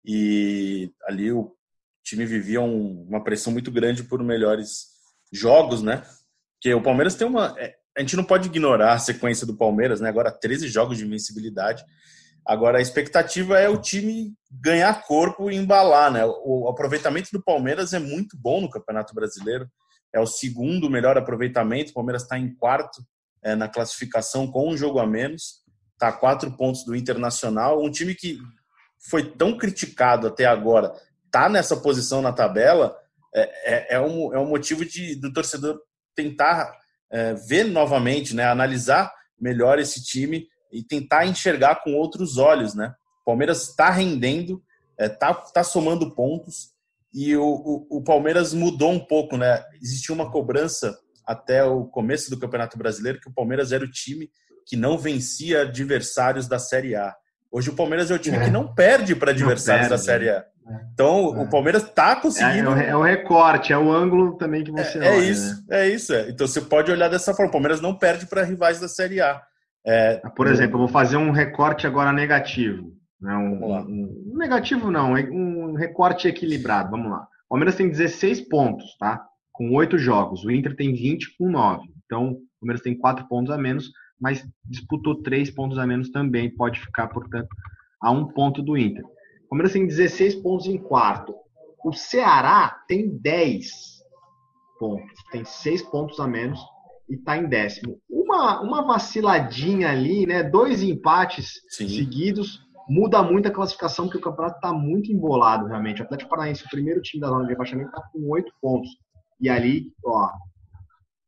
E 0.06 0.92
ali 1.08 1.32
o 1.32 1.56
time 2.04 2.26
vivia 2.26 2.62
um, 2.62 3.06
uma 3.08 3.24
pressão 3.24 3.52
muito 3.54 3.72
grande 3.72 4.04
por 4.04 4.24
melhores 4.24 4.88
jogos, 5.32 5.82
né? 5.82 6.04
Porque 6.56 6.74
o 6.74 6.82
Palmeiras 6.82 7.16
tem 7.16 7.28
uma. 7.28 7.56
É, 7.58 7.76
a 7.98 8.02
gente 8.02 8.16
não 8.16 8.24
pode 8.24 8.48
ignorar 8.48 8.94
a 8.94 9.00
sequência 9.00 9.46
do 9.46 9.56
Palmeiras, 9.56 10.02
né? 10.02 10.10
Agora 10.10 10.32
13 10.32 10.68
jogos 10.68 10.98
de 10.98 11.06
invencibilidade. 11.06 11.84
Agora 12.46 12.80
a 12.80 12.82
expectativa 12.82 13.58
é 13.58 13.70
o 13.70 13.80
time 13.80 14.34
ganhar 14.52 15.04
corpo 15.04 15.50
e 15.50 15.56
embalar, 15.56 16.12
né? 16.12 16.26
O 16.26 16.68
aproveitamento 16.68 17.30
do 17.32 17.42
Palmeiras 17.42 17.94
é 17.94 18.00
muito 18.00 18.38
bom 18.38 18.60
no 18.60 18.70
Campeonato 18.70 19.14
Brasileiro. 19.14 19.70
É 20.14 20.20
o 20.20 20.28
segundo 20.28 20.90
melhor 20.90 21.18
aproveitamento. 21.18 21.92
O 21.92 21.94
Palmeiras 21.94 22.24
está 22.24 22.38
em 22.38 22.54
quarto 22.54 23.04
é, 23.42 23.56
na 23.56 23.68
classificação 23.68 24.48
com 24.48 24.70
um 24.70 24.78
jogo 24.78 25.00
a 25.00 25.08
menos. 25.08 25.64
Está 25.94 26.10
a 26.10 26.14
quatro 26.14 26.52
pontos 26.52 26.84
do 26.84 26.96
Internacional. 26.96 27.84
Um 27.84 27.92
time 27.92 28.14
que 28.14 28.38
foi 29.10 29.32
tão 29.32 29.58
criticado 29.58 30.28
até 30.28 30.46
agora, 30.46 30.94
está 31.26 31.50
nessa 31.50 31.76
posição 31.76 32.22
na 32.22 32.32
tabela, 32.32 32.96
é, 33.36 33.42
é, 33.66 33.96
é, 33.96 34.00
um, 34.00 34.34
é 34.34 34.40
um 34.40 34.48
motivo 34.48 34.86
de, 34.86 35.16
do 35.16 35.34
torcedor 35.34 35.80
tentar 36.16 36.72
é, 37.12 37.34
ver 37.34 37.66
novamente, 37.66 38.36
né, 38.36 38.46
analisar 38.46 39.12
melhor 39.40 39.80
esse 39.80 40.04
time 40.04 40.48
e 40.72 40.84
tentar 40.84 41.26
enxergar 41.26 41.84
com 41.84 41.94
outros 41.96 42.38
olhos, 42.38 42.74
né? 42.74 42.94
O 43.22 43.26
Palmeiras 43.26 43.70
está 43.70 43.90
rendendo, 43.90 44.64
está 44.98 45.30
é, 45.30 45.52
tá 45.54 45.64
somando 45.64 46.14
pontos 46.16 46.73
e 47.14 47.36
o, 47.38 47.44
o, 47.44 47.98
o, 47.98 48.04
Palmeiras 48.04 48.54
mudou 48.54 48.92
um 48.92 49.00
pouco, 49.00 49.38
né? 49.38 49.64
Existia 49.82 50.16
uma 50.16 50.32
cobrança 50.32 50.98
até 51.26 51.64
o 51.64 51.86
começo 51.86 52.30
do 52.30 52.40
Campeonato 52.40 52.78
Brasileiro 52.78 53.20
que 53.20 53.30
o 53.30 53.34
Palmeiras 53.34 53.72
era 53.72 53.84
o 53.84 53.92
time 53.92 54.30
que 54.66 54.76
não 54.76 54.98
vencia 54.98 55.62
adversários 55.62 56.48
da 56.48 56.58
Série 56.58 56.96
A. 56.96 57.14
Hoje 57.52 57.70
o 57.70 57.76
Palmeiras 57.76 58.10
é 58.10 58.16
o 58.16 58.20
time 58.20 58.38
é. 58.38 58.46
que 58.46 58.50
não 58.50 58.74
perde 58.74 59.16
para 59.16 59.32
adversários 59.32 59.90
da 59.90 59.98
Série 59.98 60.30
A. 60.30 60.38
É. 60.38 60.46
Então, 60.94 61.36
é. 61.36 61.44
o 61.44 61.50
Palmeiras 61.50 61.84
está 61.84 62.16
conseguindo. 62.16 62.72
É, 62.72 62.90
é, 62.90 62.96
o 62.96 63.04
recorte, 63.04 63.72
é 63.72 63.78
o 63.78 63.92
ângulo 63.92 64.38
também 64.38 64.64
que 64.64 64.72
você 64.72 64.98
é, 64.98 65.02
olha. 65.02 65.10
É 65.10 65.20
isso, 65.20 65.66
né? 65.68 65.82
é 65.82 65.90
isso. 65.90 66.14
Então, 66.14 66.48
você 66.48 66.62
pode 66.62 66.92
olhar 66.92 67.10
dessa 67.10 67.34
forma. 67.34 67.50
O 67.50 67.52
Palmeiras 67.52 67.80
não 67.80 67.96
perde 67.96 68.26
para 68.26 68.44
rivais 68.44 68.80
da 68.80 68.88
Série 68.88 69.22
A. 69.22 69.42
Por 70.36 70.48
exemplo, 70.48 70.76
eu 70.76 70.80
vou 70.80 70.88
fazer 70.88 71.18
um 71.18 71.32
recorte 71.32 71.86
agora 71.86 72.12
negativo. 72.12 72.92
Né? 73.24 73.36
Um, 73.36 73.66
um, 73.66 74.34
um, 74.34 74.38
negativo 74.38 74.92
não, 74.92 75.14
um 75.14 75.74
recorte 75.74 76.28
equilibrado. 76.28 76.92
Vamos 76.92 77.10
lá. 77.10 77.28
O 77.46 77.50
Palmeiras 77.50 77.76
tem 77.76 77.90
16 77.90 78.42
pontos, 78.50 78.96
tá? 79.00 79.26
Com 79.52 79.74
oito 79.74 79.98
jogos. 79.98 80.44
O 80.44 80.52
Inter 80.52 80.76
tem 80.76 80.94
20 80.94 81.38
com 81.38 81.50
9. 81.50 81.88
Então, 82.06 82.32
o 82.32 82.42
Palmeiras 82.60 82.84
tem 82.84 82.98
quatro 82.98 83.28
pontos 83.28 83.52
a 83.52 83.58
menos 83.58 83.92
mas 84.24 84.48
disputou 84.64 85.22
três 85.22 85.52
pontos 85.52 85.78
a 85.78 85.86
menos 85.86 86.10
também, 86.10 86.50
pode 86.50 86.80
ficar, 86.80 87.10
portanto, 87.10 87.50
a 88.02 88.10
um 88.10 88.26
ponto 88.26 88.62
do 88.62 88.78
Inter. 88.78 89.04
O 89.06 89.50
Palmeiras 89.50 89.74
tem 89.74 89.86
16 89.86 90.36
pontos 90.36 90.66
em 90.66 90.78
quarto. 90.78 91.36
O 91.84 91.92
Ceará 91.92 92.82
tem 92.88 93.10
10 93.18 93.70
pontos, 94.80 95.24
tem 95.30 95.44
seis 95.44 95.82
pontos 95.82 96.22
a 96.22 96.28
menos 96.28 96.58
e 97.10 97.16
está 97.16 97.38
em 97.38 97.50
décimo. 97.50 98.00
Uma, 98.10 98.62
uma 98.62 98.82
vaciladinha 98.84 99.90
ali, 99.90 100.26
né? 100.26 100.42
Dois 100.42 100.82
empates 100.82 101.62
Sim. 101.68 101.90
seguidos 101.90 102.63
muda 102.88 103.22
muito 103.24 103.48
a 103.48 103.52
classificação, 103.52 104.06
porque 104.06 104.18
o 104.18 104.22
campeonato 104.22 104.58
está 104.58 104.74
muito 104.74 105.12
embolado, 105.12 105.68
realmente. 105.68 106.02
O 106.02 106.06
Atlético 106.06 106.30
Paranaense, 106.30 106.66
o 106.66 106.70
primeiro 106.70 107.02
time 107.02 107.22
da 107.22 107.28
zona 107.28 107.44
de 107.44 107.52
rebaixamento, 107.52 107.90
está 107.90 108.02
com 108.12 108.30
oito 108.30 108.52
pontos. 108.62 108.90
E 109.40 109.50
ali, 109.50 109.92
ó, 110.06 110.30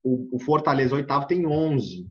o, 0.04 0.36
o 0.36 0.40
Fortaleza, 0.40 0.96
oitavo, 0.96 1.28
tem 1.28 1.46
11. 1.46 2.08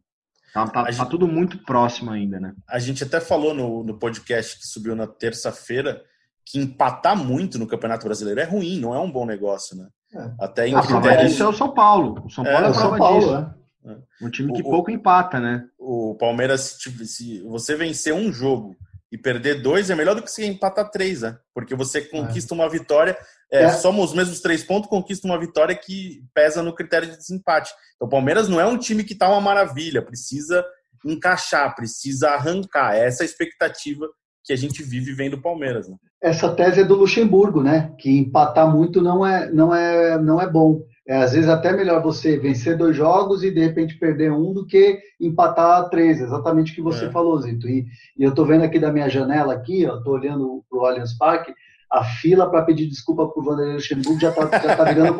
Tá, 0.52 0.66
tá, 0.66 0.84
tá 0.84 0.90
gente, 0.90 1.08
tudo 1.08 1.26
muito 1.26 1.58
próximo 1.64 2.10
ainda, 2.10 2.38
né? 2.38 2.54
A 2.68 2.78
gente 2.78 3.02
até 3.02 3.20
falou 3.20 3.52
no, 3.54 3.82
no 3.82 3.98
podcast 3.98 4.58
que 4.58 4.66
subiu 4.66 4.94
na 4.94 5.06
terça-feira 5.06 6.02
que 6.46 6.58
empatar 6.58 7.16
muito 7.16 7.58
no 7.58 7.66
Campeonato 7.66 8.04
Brasileiro 8.04 8.40
é 8.40 8.44
ruim, 8.44 8.78
não 8.78 8.94
é 8.94 8.98
um 8.98 9.10
bom 9.10 9.24
negócio, 9.24 9.76
né? 9.76 9.88
É. 10.14 10.30
Até 10.38 10.68
em 10.68 10.74
ah, 10.74 10.82
critérios... 10.82 11.32
Isso 11.32 11.42
é 11.42 11.48
o 11.48 11.52
São 11.52 11.72
Paulo. 11.72 12.22
O 12.24 12.30
São 12.30 12.44
Paulo 12.44 12.64
é, 12.64 12.66
é 12.66 12.70
o 12.70 12.74
São 12.74 12.96
Paulo, 12.96 13.20
disso. 13.20 13.54
É. 13.86 13.96
Um 14.24 14.30
time 14.30 14.52
que 14.52 14.60
o, 14.60 14.64
pouco 14.64 14.90
empata, 14.90 15.40
né? 15.40 15.64
O 15.78 16.14
Palmeiras, 16.14 16.78
se, 16.80 17.06
se 17.06 17.42
você 17.42 17.74
vencer 17.74 18.14
um 18.14 18.32
jogo 18.32 18.76
e 19.14 19.18
perder 19.18 19.62
dois, 19.62 19.90
é 19.90 19.94
melhor 19.94 20.16
do 20.16 20.22
que 20.22 20.30
você 20.30 20.44
empatar 20.44 20.90
três, 20.90 21.22
né? 21.22 21.38
Porque 21.54 21.72
você 21.72 22.00
conquista 22.00 22.52
é. 22.52 22.56
uma 22.56 22.68
vitória 22.68 23.16
é, 23.52 23.62
é. 23.62 23.70
somos 23.70 24.10
os 24.10 24.16
mesmos 24.16 24.40
três 24.40 24.64
pontos, 24.64 24.90
conquista 24.90 25.28
uma 25.28 25.38
vitória 25.38 25.76
que 25.76 26.24
pesa 26.34 26.64
no 26.64 26.74
critério 26.74 27.08
de 27.08 27.16
desempate. 27.16 27.70
Então, 27.94 28.08
o 28.08 28.10
Palmeiras 28.10 28.48
não 28.48 28.60
é 28.60 28.66
um 28.66 28.76
time 28.76 29.04
que 29.04 29.12
está 29.12 29.28
uma 29.28 29.40
maravilha, 29.40 30.02
precisa 30.02 30.64
encaixar, 31.06 31.72
precisa 31.76 32.30
arrancar. 32.30 32.96
Essa 32.96 33.22
é 33.22 33.24
a 33.24 33.28
expectativa 33.28 34.08
que 34.42 34.52
a 34.52 34.56
gente 34.56 34.82
vive 34.82 35.12
vendo 35.12 35.34
o 35.34 35.40
Palmeiras. 35.42 35.88
Né? 35.88 35.94
Essa 36.20 36.52
tese 36.52 36.80
é 36.80 36.84
do 36.84 36.96
Luxemburgo, 36.96 37.62
né? 37.62 37.94
Que 37.96 38.10
empatar 38.18 38.68
muito 38.68 39.00
não 39.00 39.24
é, 39.24 39.48
não 39.52 39.72
é, 39.72 40.18
não 40.20 40.40
é 40.40 40.50
bom. 40.50 40.82
É, 41.06 41.16
às 41.18 41.32
vezes 41.32 41.50
até 41.50 41.70
melhor 41.72 42.02
você 42.02 42.38
vencer 42.38 42.78
dois 42.78 42.96
jogos 42.96 43.44
e 43.44 43.50
de 43.50 43.60
repente 43.60 43.98
perder 43.98 44.32
um 44.32 44.54
do 44.54 44.66
que 44.66 44.98
empatar 45.20 45.90
três, 45.90 46.18
exatamente 46.20 46.72
o 46.72 46.74
que 46.74 46.82
você 46.82 47.06
é. 47.06 47.10
falou, 47.10 47.38
Zito. 47.40 47.68
E, 47.68 47.86
e 48.16 48.22
eu 48.22 48.30
estou 48.30 48.46
vendo 48.46 48.64
aqui 48.64 48.78
da 48.78 48.90
minha 48.90 49.08
janela 49.08 49.52
aqui, 49.52 49.82
estou 49.82 50.14
olhando 50.14 50.64
para 50.70 50.78
o 50.78 50.86
Allianz 50.86 51.12
Parque, 51.12 51.52
a 51.90 52.02
fila 52.02 52.50
para 52.50 52.62
pedir 52.62 52.86
desculpa 52.86 53.28
para 53.28 53.40
o 53.40 53.44
Vanderlei 53.44 53.74
Luxemburgo 53.74 54.18
já 54.18 54.30
está 54.30 54.42
já 54.58 54.76
tá 54.76 54.84
virando 54.84 55.16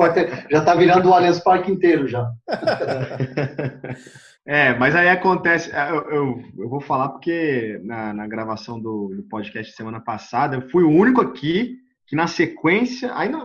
já 0.51 0.65
tá 0.65 0.75
virando 0.75 1.09
o 1.09 1.13
Allianz 1.13 1.41
Parque 1.41 1.71
inteiro 1.71 2.09
já. 2.09 2.31
É, 4.47 4.75
mas 4.75 4.95
aí 4.95 5.09
acontece, 5.09 5.75
é, 5.75 5.91
eu, 5.91 6.03
eu, 6.11 6.43
eu 6.59 6.69
vou 6.69 6.79
falar 6.79 7.09
porque 7.09 7.81
na, 7.83 8.13
na 8.13 8.27
gravação 8.27 8.79
do, 8.79 9.09
do, 9.17 9.23
podcast 9.23 9.75
semana 9.75 10.01
passada 10.01 10.57
eu 10.57 10.69
fui 10.69 10.85
o 10.85 10.91
único 10.91 11.23
aqui 11.23 11.79
que 12.07 12.15
na 12.15 12.27
sequência, 12.27 13.11
ainda, 13.17 13.39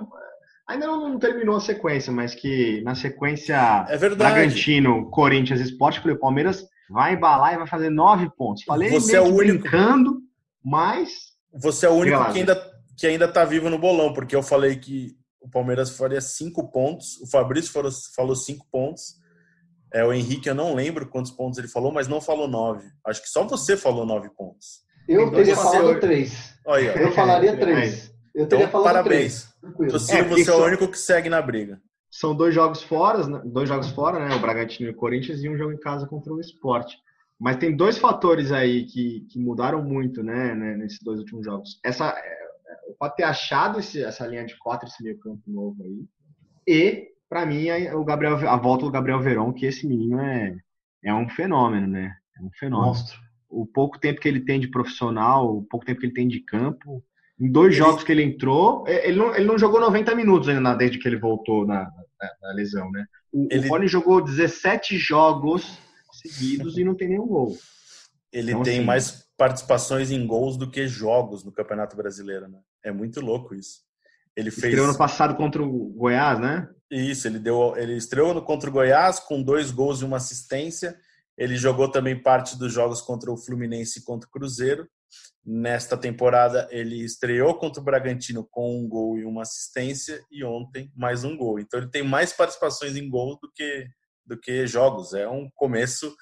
ainda 0.70 0.86
não, 0.86 1.10
não 1.10 1.20
terminou 1.20 1.56
a 1.56 1.60
sequência, 1.60 2.14
mas 2.14 2.36
que 2.36 2.82
na 2.82 2.94
sequência 2.94 3.86
é 3.90 3.98
Bragantino, 3.98 5.10
Corinthians 5.10 5.60
Esporte, 5.60 6.00
falei, 6.00 6.16
o 6.16 6.20
Palmeiras 6.20 6.64
vai 6.90 7.14
embalar 7.14 7.54
e 7.54 7.58
vai 7.58 7.68
fazer 7.68 7.90
nove 7.90 8.30
pontos. 8.38 8.64
Falei 8.64 8.92
Você 8.92 9.16
é 9.16 9.22
o 9.22 9.26
único 9.26 9.64
brincando, 9.64 10.22
mas 10.64 11.10
você 11.52 11.88
é 11.88 11.90
o 11.90 11.94
único 11.94 12.32
que 12.32 12.40
ainda 12.40 12.70
que 12.96 13.08
ainda 13.08 13.26
está 13.26 13.46
vivo 13.46 13.70
no 13.70 13.80
bolão, 13.80 14.12
porque 14.12 14.36
eu 14.36 14.44
falei 14.44 14.76
que 14.76 15.16
o 15.40 15.50
Palmeiras 15.50 15.90
faria 15.96 16.20
cinco 16.20 16.70
pontos, 16.70 17.18
o 17.22 17.28
Fabrício 17.28 17.72
falou, 17.72 17.92
falou 18.14 18.36
cinco 18.36 18.68
pontos, 18.70 19.16
é, 19.94 20.04
o 20.04 20.12
Henrique 20.12 20.50
eu 20.50 20.54
não 20.54 20.76
lembro 20.76 21.08
quantos 21.08 21.32
pontos 21.32 21.58
ele 21.58 21.70
falou, 21.70 21.94
mas 21.94 22.10
não 22.10 22.20
falou 22.20 22.46
nove. 22.46 22.86
Acho 23.06 23.22
que 23.22 23.30
só 23.30 23.46
você 23.46 23.78
falou 23.78 24.06
nove 24.06 24.30
pontos. 24.38 24.82
Eu 25.08 25.22
então, 25.22 25.34
teria 25.34 25.56
falado 25.56 26.00
três. 26.00 26.54
Olha, 26.66 26.92
eu 27.02 27.12
falaria 27.14 27.58
três. 27.58 28.14
Eu 28.40 28.48
teria 28.48 28.66
então, 28.66 28.72
falado 28.72 28.94
parabéns. 28.96 29.54
três. 29.78 30.10
É, 30.10 30.24
você 30.24 30.50
é 30.50 30.54
o 30.54 30.66
único 30.66 30.88
que 30.88 30.98
segue 30.98 31.30
na 31.30 31.42
briga. 31.42 31.82
São 32.10 32.34
dois 32.34 32.56
jogos 32.56 32.82
fora, 32.82 33.28
né? 33.28 33.42
dois 33.46 33.68
jogos 33.68 33.90
fora, 33.90 34.18
né? 34.18 34.34
O 34.34 34.40
Bragantino 34.40 34.90
e 34.90 34.94
o 34.94 34.96
Corinthians 34.96 35.44
e 35.44 35.50
um 35.50 35.58
jogo 35.58 35.74
em 35.74 35.80
casa 35.80 36.08
contra 36.08 36.34
o 36.34 36.40
Sport. 36.40 36.94
Mas 37.38 37.58
tem 37.58 37.76
dois 37.76 37.98
fatores 37.98 38.52
aí 38.52 38.86
que, 38.86 39.28
que 39.30 39.40
mudaram 39.40 39.84
muito, 39.84 40.24
né, 40.24 40.54
né, 40.56 40.76
nesses 40.76 41.00
dois 41.02 41.20
últimos 41.20 41.46
jogos. 41.46 41.80
Essa 41.84 42.14
pode 42.98 43.16
ter 43.16 43.24
achado 43.24 43.80
esse, 43.80 44.04
essa 44.04 44.26
linha 44.26 44.46
de 44.46 44.58
quatro, 44.58 44.88
esse 44.88 45.04
meio 45.04 45.18
campo 45.20 45.42
novo 45.48 45.84
aí. 45.84 46.06
E, 46.68 47.08
para 47.30 47.46
mim, 47.46 47.70
o 47.94 48.04
Gabriel, 48.04 48.36
a 48.50 48.58
volta 48.58 48.86
do 48.86 48.92
Gabriel 48.92 49.22
Verón, 49.22 49.54
que 49.54 49.66
esse 49.66 49.88
menino 49.88 50.20
é, 50.20 50.56
é 51.04 51.14
um 51.14 51.30
fenômeno, 51.30 51.88
né? 51.88 52.16
É 52.38 52.42
um 52.42 52.50
fenômeno. 52.52 52.88
Monstro. 52.88 53.20
O 53.50 53.66
pouco 53.66 54.00
tempo 54.00 54.20
que 54.20 54.28
ele 54.28 54.42
tem 54.42 54.60
de 54.60 54.68
profissional, 54.68 55.58
o 55.58 55.64
pouco 55.64 55.86
tempo 55.86 56.00
que 56.00 56.06
ele 56.06 56.14
tem 56.14 56.28
de 56.28 56.42
campo, 56.42 57.04
em 57.40 57.50
dois 57.50 57.76
jogos 57.76 58.04
que 58.04 58.12
ele 58.12 58.24
entrou, 58.24 58.84
é, 58.86 59.08
ele 59.08 59.18
não, 59.18 59.34
ele 59.34 59.46
não 59.46 59.58
jogou 59.58 59.80
90 59.80 60.14
minutos 60.14 60.50
ainda 60.50 60.76
desde 60.76 61.00
que 61.00 61.08
ele 61.08 61.18
voltou 61.18 61.66
na, 61.66 61.84
na, 62.20 62.32
na 62.42 62.54
lesão, 62.54 62.92
né? 62.92 63.06
O, 63.32 63.48
ele... 63.50 63.68
o 63.68 63.72
Rony 63.72 63.88
jogou 63.88 64.22
17 64.22 64.98
jogos 64.98 65.80
seguidos 66.12 66.78
e 66.78 66.84
não 66.84 66.96
tem 66.96 67.10
nenhum 67.10 67.28
gol. 67.28 67.58
Ele 68.32 68.52
então, 68.52 68.64
tem 68.64 68.78
assim, 68.78 68.86
mais 68.86 69.26
participações 69.38 70.12
em 70.12 70.26
gols 70.28 70.58
do 70.58 70.70
que 70.70 70.88
jogos 70.88 71.44
no 71.44 71.52
Campeonato 71.52 71.96
Brasileiro, 71.96 72.48
né? 72.48 72.60
É 72.84 72.92
muito 72.92 73.22
louco 73.22 73.56
isso. 73.56 73.82
Ele 74.36 74.52
fez. 74.52 74.66
Estreou 74.66 74.88
no 74.88 74.98
passado 74.98 75.36
contra 75.36 75.64
o 75.64 75.90
Goiás, 75.90 76.40
né? 76.40 76.70
Isso, 76.92 77.28
ele 77.28 77.40
deu, 77.40 77.76
ele 77.78 77.96
estreou 77.96 78.42
contra 78.42 78.70
o 78.70 78.74
Goiás 78.74 79.20
com 79.20 79.42
dois 79.42 79.72
gols 79.72 80.02
e 80.02 80.06
uma 80.06 80.18
assistência. 80.18 80.98
Ele 81.38 81.56
jogou 81.56 81.90
também 81.90 82.22
parte 82.22 82.58
dos 82.58 82.74
jogos 82.74 83.02
contra 83.02 83.32
o 83.32 83.38
Fluminense 83.38 84.00
e 84.00 84.04
contra 84.04 84.28
o 84.28 84.32
Cruzeiro. 84.32 84.88
Nesta 85.46 85.98
temporada, 85.98 86.68
ele 86.70 87.04
estreou 87.04 87.58
contra 87.58 87.82
o 87.82 87.84
Bragantino 87.84 88.48
com 88.52 88.80
um 88.80 88.88
gol 88.88 89.18
e 89.18 89.26
uma 89.26 89.42
assistência, 89.42 90.22
e 90.32 90.44
ontem 90.44 90.92
mais 90.96 91.24
um 91.24 91.36
gol. 91.36 91.60
Então, 91.60 91.80
ele 91.80 91.90
tem 91.90 92.04
mais 92.04 92.34
participações 92.34 92.96
em 92.96 93.10
gols 93.10 93.38
do 93.42 93.52
que, 93.54 93.88
do 94.26 94.40
que 94.40 94.68
jogos. 94.68 95.14
É 95.14 95.28
um 95.28 95.50
começo 95.56 96.16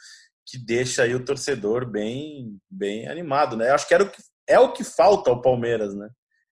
que 0.45 0.57
deixa 0.57 1.03
aí 1.03 1.13
o 1.13 1.25
torcedor 1.25 1.89
bem, 1.89 2.57
bem 2.69 3.07
animado, 3.07 3.57
né? 3.57 3.69
Acho 3.71 3.87
que, 3.87 3.93
era 3.93 4.03
o 4.03 4.09
que 4.09 4.21
é 4.47 4.59
o 4.59 4.71
que 4.71 4.83
falta 4.83 5.29
ao 5.29 5.41
Palmeiras, 5.41 5.93
né? 5.93 6.07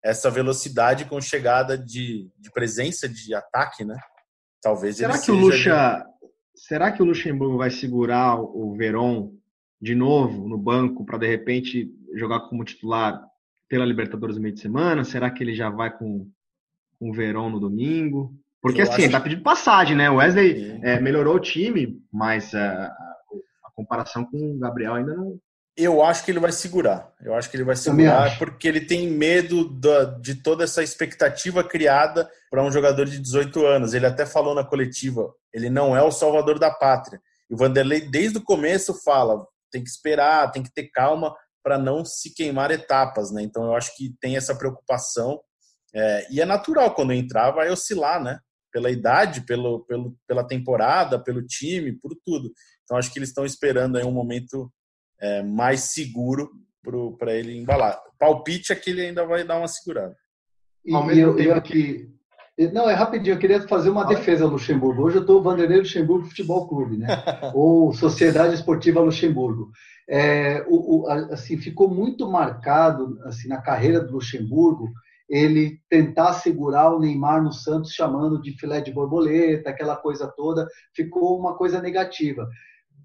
essa 0.03 0.31
velocidade 0.31 1.05
com 1.05 1.21
chegada 1.21 1.79
de, 1.79 2.29
de 2.37 2.51
presença 2.51 3.09
de 3.09 3.35
ataque, 3.35 3.85
né? 3.85 3.97
Talvez 4.61 4.97
será 4.97 5.19
que 5.19 5.31
o 5.31 5.35
Lucha, 5.35 6.05
será 6.55 6.91
que 6.91 7.03
o 7.03 7.07
Luxemburgo 7.07 7.59
vai 7.59 7.71
segurar 7.71 8.41
o 8.41 8.75
Verón 8.77 9.33
de 9.83 9.97
novo 9.97 10.49
no 10.49 10.57
banco 10.57 11.05
para 11.05 11.19
de 11.19 11.27
repente 11.27 11.93
jogar 12.15 12.41
como 12.49 12.65
titular 12.65 13.21
pela 13.69 13.85
Libertadores 13.85 14.37
no 14.37 14.43
meio 14.43 14.55
de 14.55 14.61
semana? 14.61 15.03
Será 15.03 15.29
que 15.29 15.43
ele 15.43 15.55
já 15.55 15.69
vai 15.69 15.91
com, 15.91 16.31
com 17.01 17.11
o 17.11 17.13
Verón 17.13 17.51
no 17.51 17.59
domingo? 17.59 18.33
Porque 18.61 18.81
Eu 18.81 18.85
assim, 18.85 19.03
acho... 19.03 19.11
tá 19.11 19.21
pedindo 19.21 19.43
passagem, 19.43 19.97
né? 19.97 20.09
O 20.09 20.17
Wesley 20.17 20.79
é, 20.83 21.01
melhorou 21.01 21.35
o 21.35 21.41
time, 21.41 22.01
mas 22.13 22.53
uh, 22.53 22.57
a 22.57 23.71
comparação 23.75 24.25
com 24.25 24.53
o 24.53 24.59
Gabriel 24.59 24.95
ainda 24.95 25.17
não, 25.17 25.37
eu 25.77 26.03
acho 26.03 26.25
que 26.25 26.31
ele 26.31 26.39
vai 26.39 26.53
segurar. 26.53 27.11
Eu 27.23 27.35
acho 27.35 27.51
que 27.51 27.57
ele 27.57 27.65
vai 27.65 27.77
segurar 27.77 28.39
porque 28.39 28.69
ele 28.69 28.83
tem 28.83 29.11
medo 29.11 29.69
da, 29.69 30.05
de 30.05 30.35
toda 30.35 30.65
essa 30.65 30.83
expectativa 30.83 31.65
criada 31.65 32.31
para 32.51 32.63
um 32.63 32.71
jogador 32.71 33.07
de 33.07 33.19
18 33.19 33.67
anos. 33.67 33.95
Ele 33.95 34.07
até 34.07 34.27
falou 34.27 34.55
na 34.55 34.65
coletiva, 34.65 35.33
ele 35.53 35.71
não 35.71 35.97
é 35.97 36.03
o 36.03 36.13
salvador 36.13 36.59
da 36.59 36.71
pátria. 36.71 37.21
E 37.49 37.55
o 37.55 37.57
Vanderlei, 37.57 38.03
desde 38.03 38.39
o 38.39 38.45
começo, 38.45 38.95
fala: 39.03 39.47
tem 39.73 39.83
que 39.83 39.91
esperar, 39.91 40.53
tem 40.53 40.63
que 40.63 40.73
ter 40.73 40.89
calma 40.91 41.35
para 41.63 41.79
não 41.79 42.05
se 42.05 42.35
queimar 42.35 42.71
etapas. 42.71 43.33
Né? 43.33 43.43
Então, 43.43 43.65
eu 43.65 43.75
acho 43.75 43.97
que 43.97 44.15
tem 44.21 44.37
essa 44.37 44.55
preocupação. 44.55 45.41
É, 45.95 46.27
e 46.31 46.41
é 46.41 46.45
natural, 46.45 46.95
quando 46.95 47.13
entrar, 47.13 47.51
vai 47.51 47.71
oscilar, 47.71 48.23
né? 48.23 48.39
Pela 48.73 48.91
idade, 48.91 49.43
pelo, 49.43 49.85
pelo, 49.85 50.17
pela 50.27 50.47
temporada, 50.47 51.23
pelo 51.23 51.45
time, 51.45 51.93
por 51.93 52.17
tudo. 52.25 52.51
Então, 52.85 52.97
acho 52.97 53.13
que 53.13 53.19
eles 53.19 53.29
estão 53.29 53.45
esperando 53.45 53.99
aí 53.99 54.05
um 54.05 54.13
momento 54.13 54.73
é, 55.21 55.43
mais 55.43 55.93
seguro 55.93 56.51
para 57.19 57.35
ele 57.35 57.57
embalar. 57.57 58.01
Palpite 58.19 58.73
é 58.73 58.77
que 58.77 58.91
ele 58.91 59.03
ainda 59.03 59.25
vai 59.25 59.45
dar 59.45 59.59
uma 59.59 59.69
segurada. 59.69 60.17
E, 60.85 60.95
Ao 60.95 61.05
mesmo 61.05 61.23
eu, 61.23 61.37
tempo 61.37 61.51
eu 61.51 61.55
aqui, 61.55 62.11
Não, 62.73 62.89
é 62.89 62.95
rapidinho, 62.95 63.35
eu 63.35 63.39
queria 63.39 63.67
fazer 63.67 63.89
uma 63.89 64.05
defesa 64.05 64.45
ao 64.45 64.51
Luxemburgo. 64.51 65.03
Hoje 65.03 65.17
eu 65.17 65.23
estou 65.23 65.43
Vanderlei 65.43 65.79
Luxemburgo 65.79 66.27
Futebol 66.27 66.69
Clube, 66.69 66.99
né? 66.99 67.07
Ou 67.55 67.93
Sociedade 67.95 68.55
Esportiva 68.55 69.01
Luxemburgo. 69.01 69.71
É, 70.09 70.63
o, 70.69 71.03
o, 71.03 71.07
assim, 71.33 71.57
ficou 71.57 71.89
muito 71.89 72.31
marcado 72.31 73.19
assim, 73.25 73.49
na 73.49 73.63
carreira 73.63 74.01
do 74.01 74.13
Luxemburgo 74.13 74.91
ele 75.29 75.81
tentar 75.89 76.35
segurar 76.35 76.95
o 76.95 77.01
Neymar 77.01 77.43
no 77.43 77.53
Santos 77.53 77.93
chamando 77.93 78.43
de 78.43 78.53
filé 78.59 78.83
de 78.83 78.93
borboleta, 78.93 79.71
aquela 79.71 79.97
coisa 79.97 80.31
toda, 80.37 80.69
ficou 80.95 81.39
uma 81.39 81.57
coisa 81.57 81.81
negativa. 81.81 82.47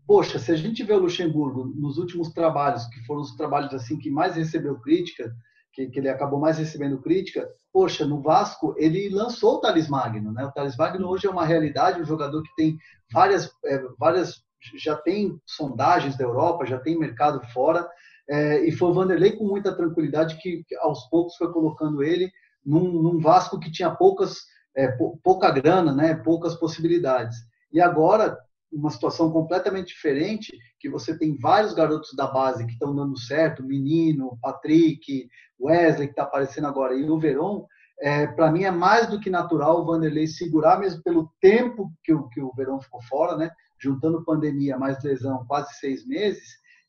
Poxa, 0.05 0.37
se 0.37 0.51
a 0.51 0.55
gente 0.55 0.83
vê 0.83 0.91
o 0.91 0.99
Luxemburgo 0.99 1.71
nos 1.75 1.97
últimos 1.97 2.33
trabalhos, 2.33 2.85
que 2.87 3.05
foram 3.05 3.21
os 3.21 3.35
trabalhos 3.35 3.73
assim 3.73 3.97
que 3.97 4.09
mais 4.09 4.35
recebeu 4.35 4.77
crítica, 4.79 5.33
que, 5.77 5.87
que, 5.91 5.99
ele 5.99 6.09
acabou 6.09 6.39
mais 6.39 6.57
recebendo 6.57 6.99
crítica, 6.99 7.47
poxa, 7.71 8.03
no 8.03 8.19
Vasco 8.19 8.73
ele 8.79 9.09
lançou 9.09 9.55
o 9.57 9.59
Thales 9.59 9.87
Magno, 9.87 10.31
né? 10.33 10.43
O 10.43 10.51
Thales 10.51 10.75
Magno 10.75 11.07
hoje 11.07 11.27
é 11.27 11.29
uma 11.29 11.45
realidade, 11.45 12.01
um 12.01 12.05
jogador 12.05 12.41
que 12.41 12.55
tem 12.55 12.75
várias, 13.13 13.51
é, 13.63 13.79
várias 13.99 14.41
já 14.75 14.95
tem 14.95 15.39
sondagens 15.45 16.17
da 16.17 16.23
Europa, 16.23 16.65
já 16.65 16.79
tem 16.79 16.97
mercado 16.97 17.39
fora, 17.53 17.87
é, 18.27 18.67
e 18.67 18.71
foi 18.71 18.89
o 18.89 18.93
Vanderlei 18.93 19.33
com 19.33 19.45
muita 19.45 19.71
tranquilidade 19.71 20.39
que, 20.41 20.63
que 20.67 20.75
aos 20.77 21.07
poucos 21.11 21.35
foi 21.35 21.53
colocando 21.53 22.01
ele 22.01 22.31
num, 22.65 22.91
num 22.91 23.19
Vasco 23.19 23.59
que 23.59 23.71
tinha 23.71 23.91
poucas, 23.91 24.39
é, 24.75 24.87
pouca 25.23 25.51
grana, 25.51 25.93
né? 25.93 26.15
Poucas 26.15 26.55
possibilidades. 26.55 27.37
E 27.71 27.79
agora 27.79 28.35
uma 28.71 28.89
situação 28.89 29.31
completamente 29.31 29.87
diferente, 29.87 30.57
que 30.79 30.89
você 30.89 31.17
tem 31.17 31.37
vários 31.37 31.73
garotos 31.73 32.13
da 32.15 32.27
base 32.27 32.65
que 32.65 32.73
estão 32.73 32.95
dando 32.95 33.17
certo, 33.17 33.63
Menino, 33.63 34.37
Patrick, 34.41 35.27
Wesley, 35.59 36.07
que 36.07 36.13
está 36.13 36.23
aparecendo 36.23 36.67
agora, 36.67 36.93
e 36.93 37.09
o 37.09 37.19
Verón, 37.19 37.65
é, 37.99 38.27
para 38.27 38.51
mim 38.51 38.63
é 38.63 38.71
mais 38.71 39.07
do 39.07 39.19
que 39.19 39.29
natural 39.29 39.81
o 39.81 39.85
Vanderlei 39.85 40.27
segurar, 40.27 40.79
mesmo 40.79 41.01
pelo 41.01 41.31
tempo 41.41 41.91
que 42.03 42.13
o, 42.13 42.27
que 42.29 42.41
o 42.41 42.53
Verón 42.55 42.79
ficou 42.79 43.01
fora, 43.03 43.35
né? 43.35 43.49
juntando 43.79 44.23
pandemia 44.23 44.77
mais 44.77 45.01
lesão, 45.03 45.45
quase 45.47 45.73
seis 45.75 46.05
meses, 46.05 46.43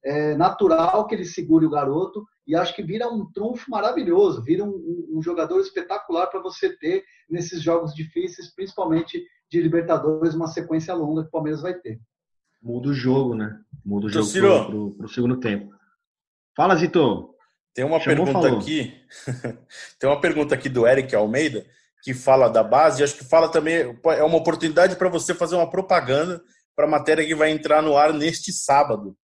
é 0.05 0.37
natural 0.37 1.07
que 1.07 1.14
ele 1.14 1.25
segure 1.25 1.67
o 1.67 1.71
garoto 1.71 2.25
e 2.47 2.55
acho 2.55 2.75
que 2.75 2.83
vira 2.83 3.09
um 3.09 3.31
trunfo 3.31 3.71
maravilhoso, 3.71 4.43
vira 4.43 4.64
um, 4.64 5.09
um 5.12 5.23
jogador 5.23 5.61
espetacular 5.61 6.29
para 6.29 6.41
você 6.41 6.75
ter 6.77 7.05
nesses 7.29 7.61
jogos 7.61 7.95
difíceis, 7.95 8.55
principalmente 8.55 9.23
de 9.51 9.61
Libertadores, 9.61 10.35
uma 10.35 10.49
sequência 10.49 10.95
longa 10.95 11.23
que 11.23 11.29
o 11.29 11.33
Palmeiras 11.33 11.63
vai 11.63 11.75
ter. 11.75 12.01
Muda 12.63 12.89
o 12.89 12.95
jogo, 12.95 13.35
né? 13.35 13.59
Muda 13.85 14.07
o 14.07 14.11
jogo 14.11 14.95
para 14.97 15.07
o 15.07 15.09
segundo 15.09 15.39
tempo. 15.39 15.73
Fala, 16.57 16.77
Zito. 16.77 17.35
Tem 17.75 17.85
uma 17.85 18.01
Chamou, 18.01 18.25
pergunta 18.25 18.49
falou. 18.49 18.59
aqui. 18.59 18.93
Tem 19.99 20.11
uma 20.11 20.21
pergunta 20.21 20.55
aqui 20.55 20.69
do 20.69 20.87
Eric 20.87 21.15
Almeida 21.15 21.65
que 22.03 22.13
fala 22.15 22.49
da 22.49 22.63
base. 22.63 23.03
Acho 23.03 23.17
que 23.17 23.25
fala 23.25 23.49
também 23.49 23.97
é 24.05 24.23
uma 24.25 24.39
oportunidade 24.39 24.97
para 24.97 25.09
você 25.09 25.35
fazer 25.35 25.57
uma 25.57 25.71
propaganda 25.71 26.43
para 26.75 26.87
a 26.87 26.91
matéria 26.91 27.25
que 27.27 27.35
vai 27.35 27.51
entrar 27.51 27.83
no 27.83 27.97
ar 27.97 28.13
neste 28.13 28.53
sábado. 28.53 29.17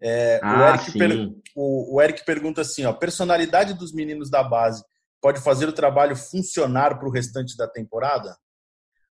É, 0.00 0.40
ah, 0.42 0.58
o, 0.58 0.68
Eric 0.68 0.98
per, 0.98 1.32
o, 1.54 1.96
o, 1.96 2.02
Eric 2.02 2.24
pergunta 2.24 2.60
assim: 2.62 2.84
ó, 2.84 2.90
a 2.90 2.94
personalidade 2.94 3.74
dos 3.74 3.92
meninos 3.92 4.28
da 4.28 4.42
base 4.42 4.82
pode 5.20 5.40
fazer 5.40 5.68
o 5.68 5.72
trabalho 5.72 6.16
funcionar 6.16 6.98
para 6.98 7.08
o 7.08 7.12
restante 7.12 7.56
da 7.56 7.68
temporada? 7.68 8.36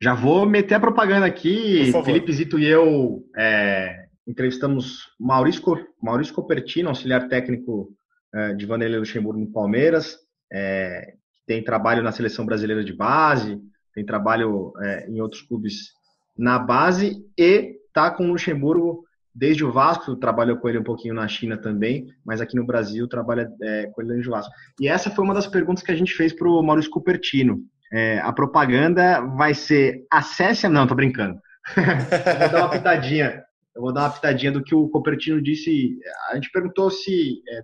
Já 0.01 0.15
vou 0.15 0.47
meter 0.47 0.75
a 0.75 0.81
propaganda 0.81 1.27
aqui. 1.27 1.91
Felipe 2.05 2.33
Zito 2.33 2.59
e 2.59 2.67
eu 2.67 3.25
é, 3.37 4.07
entrevistamos 4.27 5.09
Maurício, 5.19 5.63
Maurício 6.01 6.35
Copertino, 6.35 6.89
auxiliar 6.89 7.29
técnico 7.29 7.91
é, 8.33 8.55
de 8.55 8.67
Vanderlei 8.67 8.99
Luxemburgo 8.99 9.41
no 9.41 9.51
Palmeiras, 9.51 10.19
é, 10.53 11.15
tem 11.47 11.65
trabalho 11.65 12.03
na 12.03 12.13
seleção 12.13 12.45
brasileira 12.45 12.85
de 12.85 12.93
base, 12.93 13.61
tem 13.95 14.05
trabalho 14.05 14.73
é, 14.81 15.09
em 15.09 15.21
outros 15.21 15.43
clubes 15.43 15.93
na 16.37 16.59
base 16.59 17.25
e 17.37 17.75
tá 17.93 18.11
com 18.11 18.29
o 18.29 18.33
Luxemburgo 18.33 19.03
desde 19.35 19.65
o 19.65 19.73
Vasco, 19.73 20.17
trabalhou 20.17 20.57
com 20.59 20.69
ele 20.69 20.79
um 20.79 20.85
pouquinho 20.85 21.15
na 21.15 21.27
China 21.27 21.57
também, 21.57 22.07
mas 22.25 22.41
aqui 22.41 22.57
no 22.57 22.67
Brasil 22.67 23.09
trabalha 23.09 23.51
é, 23.63 23.87
com 23.87 24.03
ele 24.03 24.11
desde 24.11 24.29
o 24.29 24.33
Vasco. 24.33 24.53
E 24.81 24.89
essa 24.89 25.11
foi 25.11 25.25
uma 25.25 25.35
das 25.35 25.47
perguntas 25.47 25.83
que 25.83 25.91
a 25.91 25.97
gente 25.97 26.13
fez 26.13 26.33
para 26.33 26.49
o 26.49 26.63
Maurício 26.63 26.91
Cupertino. 26.91 27.65
É, 27.93 28.19
a 28.21 28.33
propaganda 28.33 29.21
vai 29.21 29.55
ser 29.55 30.07
acesse. 30.11 30.69
Não, 30.69 30.87
tô 30.87 30.95
brincando. 30.95 31.41
vou 31.75 32.49
dar 32.51 32.59
uma 32.65 32.71
pitadinha. 32.71 33.43
Eu 33.75 33.83
vou 33.83 33.93
dar 33.93 34.03
uma 34.03 34.11
pitadinha 34.11 34.53
do 34.53 34.63
que 34.63 34.75
o 34.75 34.89
Copertino 34.89 35.43
disse. 35.43 35.99
A 36.31 36.35
gente 36.35 36.51
perguntou 36.51 36.91
se 36.91 37.43
é, 37.49 37.63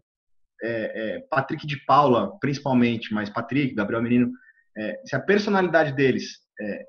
é, 0.62 1.16
é 1.16 1.20
Patrick 1.30 1.66
de 1.66 1.76
Paula, 1.84 2.38
principalmente, 2.40 3.12
mas 3.12 3.30
Patrick, 3.30 3.74
Gabriel 3.74 4.02
Menino, 4.02 4.30
é, 4.76 5.00
se 5.04 5.14
a 5.14 5.20
personalidade 5.20 5.92
deles 5.92 6.38
é, 6.60 6.84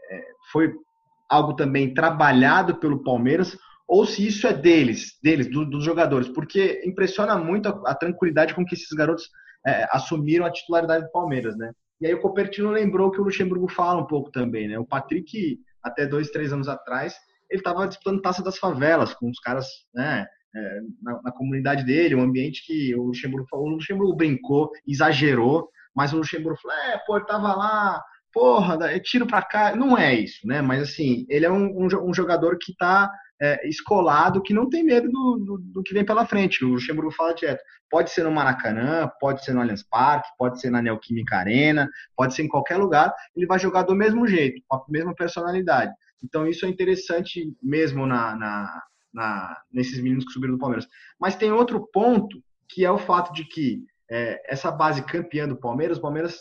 foi 0.52 0.74
algo 1.30 1.56
também 1.56 1.94
trabalhado 1.94 2.76
pelo 2.80 3.04
Palmeiras 3.04 3.58
ou 3.88 4.06
se 4.06 4.26
isso 4.26 4.48
é 4.48 4.54
deles, 4.54 5.20
deles, 5.22 5.50
do, 5.50 5.66
dos 5.66 5.84
jogadores, 5.84 6.28
porque 6.28 6.82
impressiona 6.86 7.36
muito 7.38 7.70
a, 7.70 7.92
a, 7.92 7.96
tranquilidade 7.96 8.54
com 8.54 8.66
que 8.66 8.74
esses 8.74 8.92
garotos 8.92 9.30
assumiram 9.90 10.46
a 10.46 10.52
titularidade 10.52 11.06
do 11.06 11.12
Palmeiras, 11.12 11.58
né? 11.58 11.72
E 12.02 12.08
aí 12.08 12.14
o 12.14 12.22
Copertino 12.22 12.72
lembrou 12.72 13.12
que 13.12 13.20
o 13.20 13.24
Luxemburgo 13.24 13.70
fala 13.70 14.02
um 14.02 14.08
pouco 14.08 14.32
também, 14.32 14.68
né? 14.68 14.78
O 14.78 14.86
Patrick, 14.86 15.60
até 15.82 16.06
dois, 16.06 16.30
três 16.30 16.52
anos 16.52 16.68
atrás, 16.68 17.16
ele 17.50 17.62
estava 17.62 17.88
disputando 17.88 18.22
taça 18.22 18.44
das 18.44 18.58
favelas 18.58 19.14
com 19.14 19.30
os 19.30 19.40
caras, 19.40 19.68
né? 19.94 20.26
É, 20.58 20.80
na, 21.02 21.22
na, 21.22 21.32
comunidade 21.34 21.84
dele, 21.84 22.16
um 22.16 22.22
ambiente 22.22 22.66
que 22.66 22.96
o 22.96 23.08
Luxemburgo 23.08 23.46
falou, 23.50 23.66
o 23.66 23.72
Luxemburgo 23.72 24.16
brincou, 24.16 24.72
exagerou, 24.88 25.68
mas 25.94 26.14
o 26.14 26.18
Luxemburgo 26.18 26.58
falou, 26.62 26.78
é, 26.78 26.98
pô, 27.06 27.18
ele 27.18 27.26
tava 27.26 27.54
lá, 27.54 28.02
porra, 28.32 28.78
tiro 29.02 29.28
para 29.28 29.42
cá, 29.42 29.76
não 29.76 29.98
é 29.98 30.14
isso, 30.14 30.46
né? 30.46 30.62
Mas 30.62 30.82
assim, 30.82 31.26
ele 31.30 31.46
é 31.46 31.52
um, 31.52 31.86
um, 31.86 32.14
jogador 32.14 32.58
que 32.58 32.72
está 32.72 33.12
é, 33.42 33.68
escolado 33.68 34.42
que 34.42 34.54
não 34.54 34.70
tem 34.70 34.84
medo 34.84 35.10
do, 35.10 35.38
do, 35.38 35.58
do, 35.58 35.84
que 35.84 35.94
vem 35.94 36.06
pela 36.06 36.26
frente. 36.26 36.64
O 36.64 36.70
Luxemburgo 36.70 37.12
fala 37.12 37.36
direto. 37.36 37.64
Pode 37.90 38.12
ser 38.12 38.24
no 38.24 38.32
Maracanã, 38.32 39.10
pode 39.20 39.44
ser 39.44 39.54
no 39.54 39.62
Allianz 39.62 39.84
Parque, 39.84 40.30
pode 40.38 40.60
ser 40.60 40.70
na 40.70 40.82
Neoquímica 40.82 41.38
Arena, 41.38 41.90
pode 42.16 42.34
ser 42.34 42.44
em 42.44 42.48
qualquer 42.48 42.78
lugar. 42.78 43.14
Ele 43.36 43.46
vai 43.46 43.60
jogar 43.60 43.84
do 43.84 43.96
mesmo 43.96 44.28
jeito, 44.28 44.62
com 44.68 44.78
a 44.78 44.84
mesma 44.90 45.14
personalidade. 45.14 45.94
Então 46.24 46.48
isso 46.48 46.66
é 46.66 46.70
interessante 46.70 47.54
mesmo 47.62 48.06
na, 48.08 48.36
na, 48.36 48.84
na 49.14 49.58
nesses 49.72 50.02
meninos 50.02 50.26
que 50.26 50.32
subiram 50.32 50.54
do 50.54 50.60
Palmeiras. 50.60 50.88
Mas 51.20 51.36
tem 51.36 51.52
outro 51.52 51.88
ponto 51.92 52.42
que 52.68 52.84
é 52.84 52.92
o 52.92 52.98
fato 52.98 53.34
de 53.34 53.46
que 53.46 53.84
é, 54.10 54.42
essa 54.52 54.72
base 54.72 55.04
campeã 55.04 55.48
do 55.48 55.58
Palmeiras, 55.58 55.98
o 55.98 56.02
Palmeiras 56.02 56.40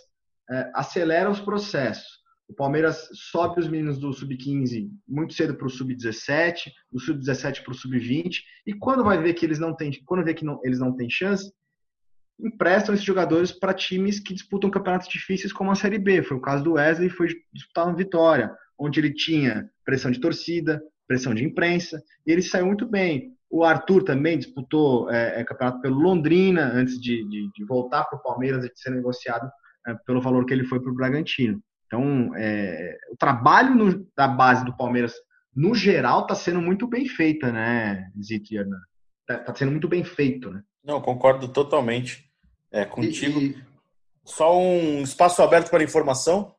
é, 0.50 0.70
acelera 0.74 1.30
os 1.30 1.40
processos. 1.40 2.23
O 2.48 2.54
Palmeiras 2.54 3.08
sobe 3.12 3.60
os 3.60 3.68
meninos 3.68 3.98
do 3.98 4.12
sub-15 4.12 4.90
muito 5.08 5.32
cedo 5.34 5.56
para 5.56 5.66
o 5.66 5.70
sub-17, 5.70 6.70
do 6.92 7.00
sub-17 7.00 7.62
para 7.62 7.72
o 7.72 7.74
sub-20, 7.74 8.40
e 8.66 8.74
quando 8.74 9.02
vai 9.02 9.20
ver 9.20 9.34
que 9.34 9.46
eles 9.46 9.58
não 9.58 9.74
têm, 9.74 9.90
quando 10.04 10.24
vê 10.24 10.34
que 10.34 10.44
não, 10.44 10.60
eles 10.62 10.78
não 10.78 10.94
têm 10.94 11.08
chance, 11.08 11.50
emprestam 12.38 12.94
esses 12.94 13.06
jogadores 13.06 13.52
para 13.52 13.72
times 13.72 14.20
que 14.20 14.34
disputam 14.34 14.70
campeonatos 14.70 15.08
difíceis 15.08 15.52
como 15.52 15.70
a 15.70 15.74
Série 15.74 15.98
B. 15.98 16.22
Foi 16.22 16.36
o 16.36 16.40
caso 16.40 16.64
do 16.64 16.72
Wesley, 16.72 17.08
foi 17.08 17.28
disputar 17.52 17.86
uma 17.86 17.96
Vitória, 17.96 18.54
onde 18.78 19.00
ele 19.00 19.12
tinha 19.12 19.68
pressão 19.84 20.10
de 20.10 20.20
torcida, 20.20 20.82
pressão 21.06 21.34
de 21.34 21.44
imprensa, 21.44 22.02
e 22.26 22.32
ele 22.32 22.42
saiu 22.42 22.66
muito 22.66 22.86
bem. 22.86 23.32
O 23.50 23.62
Arthur 23.62 24.02
também 24.02 24.38
disputou 24.38 25.08
é, 25.10 25.40
é, 25.40 25.44
campeonato 25.44 25.80
pelo 25.80 26.00
Londrina 26.00 26.72
antes 26.72 27.00
de, 27.00 27.24
de, 27.28 27.50
de 27.54 27.64
voltar 27.64 28.04
para 28.04 28.18
o 28.18 28.22
Palmeiras 28.22 28.64
e 28.64 28.72
de 28.72 28.80
ser 28.80 28.90
negociado 28.90 29.48
é, 29.86 29.94
pelo 30.06 30.20
valor 30.20 30.44
que 30.44 30.52
ele 30.52 30.64
foi 30.64 30.80
para 30.80 30.90
o 30.90 30.94
Bragantino. 30.94 31.62
Então, 31.94 32.34
é, 32.34 32.98
o 33.12 33.16
trabalho 33.16 33.74
no, 33.74 34.06
da 34.16 34.26
base 34.26 34.64
do 34.64 34.76
Palmeiras, 34.76 35.14
no 35.54 35.74
geral, 35.74 36.22
está 36.22 36.34
sendo 36.34 36.60
muito 36.60 36.88
bem 36.88 37.06
feita, 37.06 37.52
né, 37.52 38.10
Zito 38.20 38.52
e 38.52 38.58
Está 38.58 39.38
tá 39.44 39.54
sendo 39.54 39.70
muito 39.70 39.88
bem 39.88 40.02
feito, 40.02 40.50
né? 40.50 40.62
Não, 40.84 41.00
concordo 41.00 41.48
totalmente 41.48 42.28
é, 42.70 42.84
contigo. 42.84 43.40
E, 43.40 43.50
e... 43.50 43.64
Só 44.24 44.58
um 44.58 45.02
espaço 45.02 45.40
aberto 45.40 45.70
para 45.70 45.84
informação. 45.84 46.52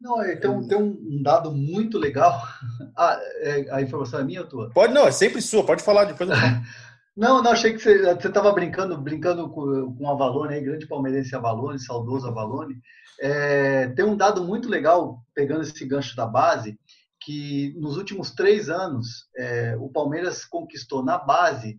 Não, 0.00 0.22
é, 0.22 0.36
tem, 0.36 0.50
um, 0.50 0.66
tem 0.66 0.78
um 0.78 1.22
dado 1.22 1.52
muito 1.52 1.98
legal. 1.98 2.40
Ah, 2.98 3.20
é, 3.42 3.66
a 3.72 3.82
informação 3.82 4.20
é 4.20 4.24
minha 4.24 4.40
ou 4.40 4.46
tua? 4.46 4.70
Pode, 4.70 4.94
não, 4.94 5.06
é 5.06 5.12
sempre 5.12 5.42
sua, 5.42 5.66
pode 5.66 5.82
falar 5.82 6.06
depois. 6.06 6.30
não, 7.14 7.42
não, 7.42 7.50
achei 7.50 7.74
que 7.74 7.78
você 7.78 8.10
estava 8.26 8.50
brincando, 8.52 8.96
brincando 8.96 9.50
com, 9.50 9.94
com 9.94 10.04
o 10.04 10.10
Avalone, 10.10 10.54
aí, 10.54 10.62
grande 10.62 10.86
palmeirense 10.86 11.36
Avalone, 11.36 11.78
saudoso 11.78 12.26
Avalone. 12.26 12.80
É, 13.20 13.88
tem 13.88 14.04
um 14.04 14.16
dado 14.16 14.44
muito 14.44 14.68
legal, 14.68 15.24
pegando 15.34 15.62
esse 15.62 15.84
gancho 15.84 16.14
da 16.16 16.26
base, 16.26 16.78
que 17.20 17.74
nos 17.78 17.96
últimos 17.96 18.30
três 18.32 18.68
anos 18.68 19.28
é, 19.36 19.76
o 19.78 19.88
Palmeiras 19.88 20.44
conquistou 20.44 21.02
na 21.02 21.18
base 21.18 21.78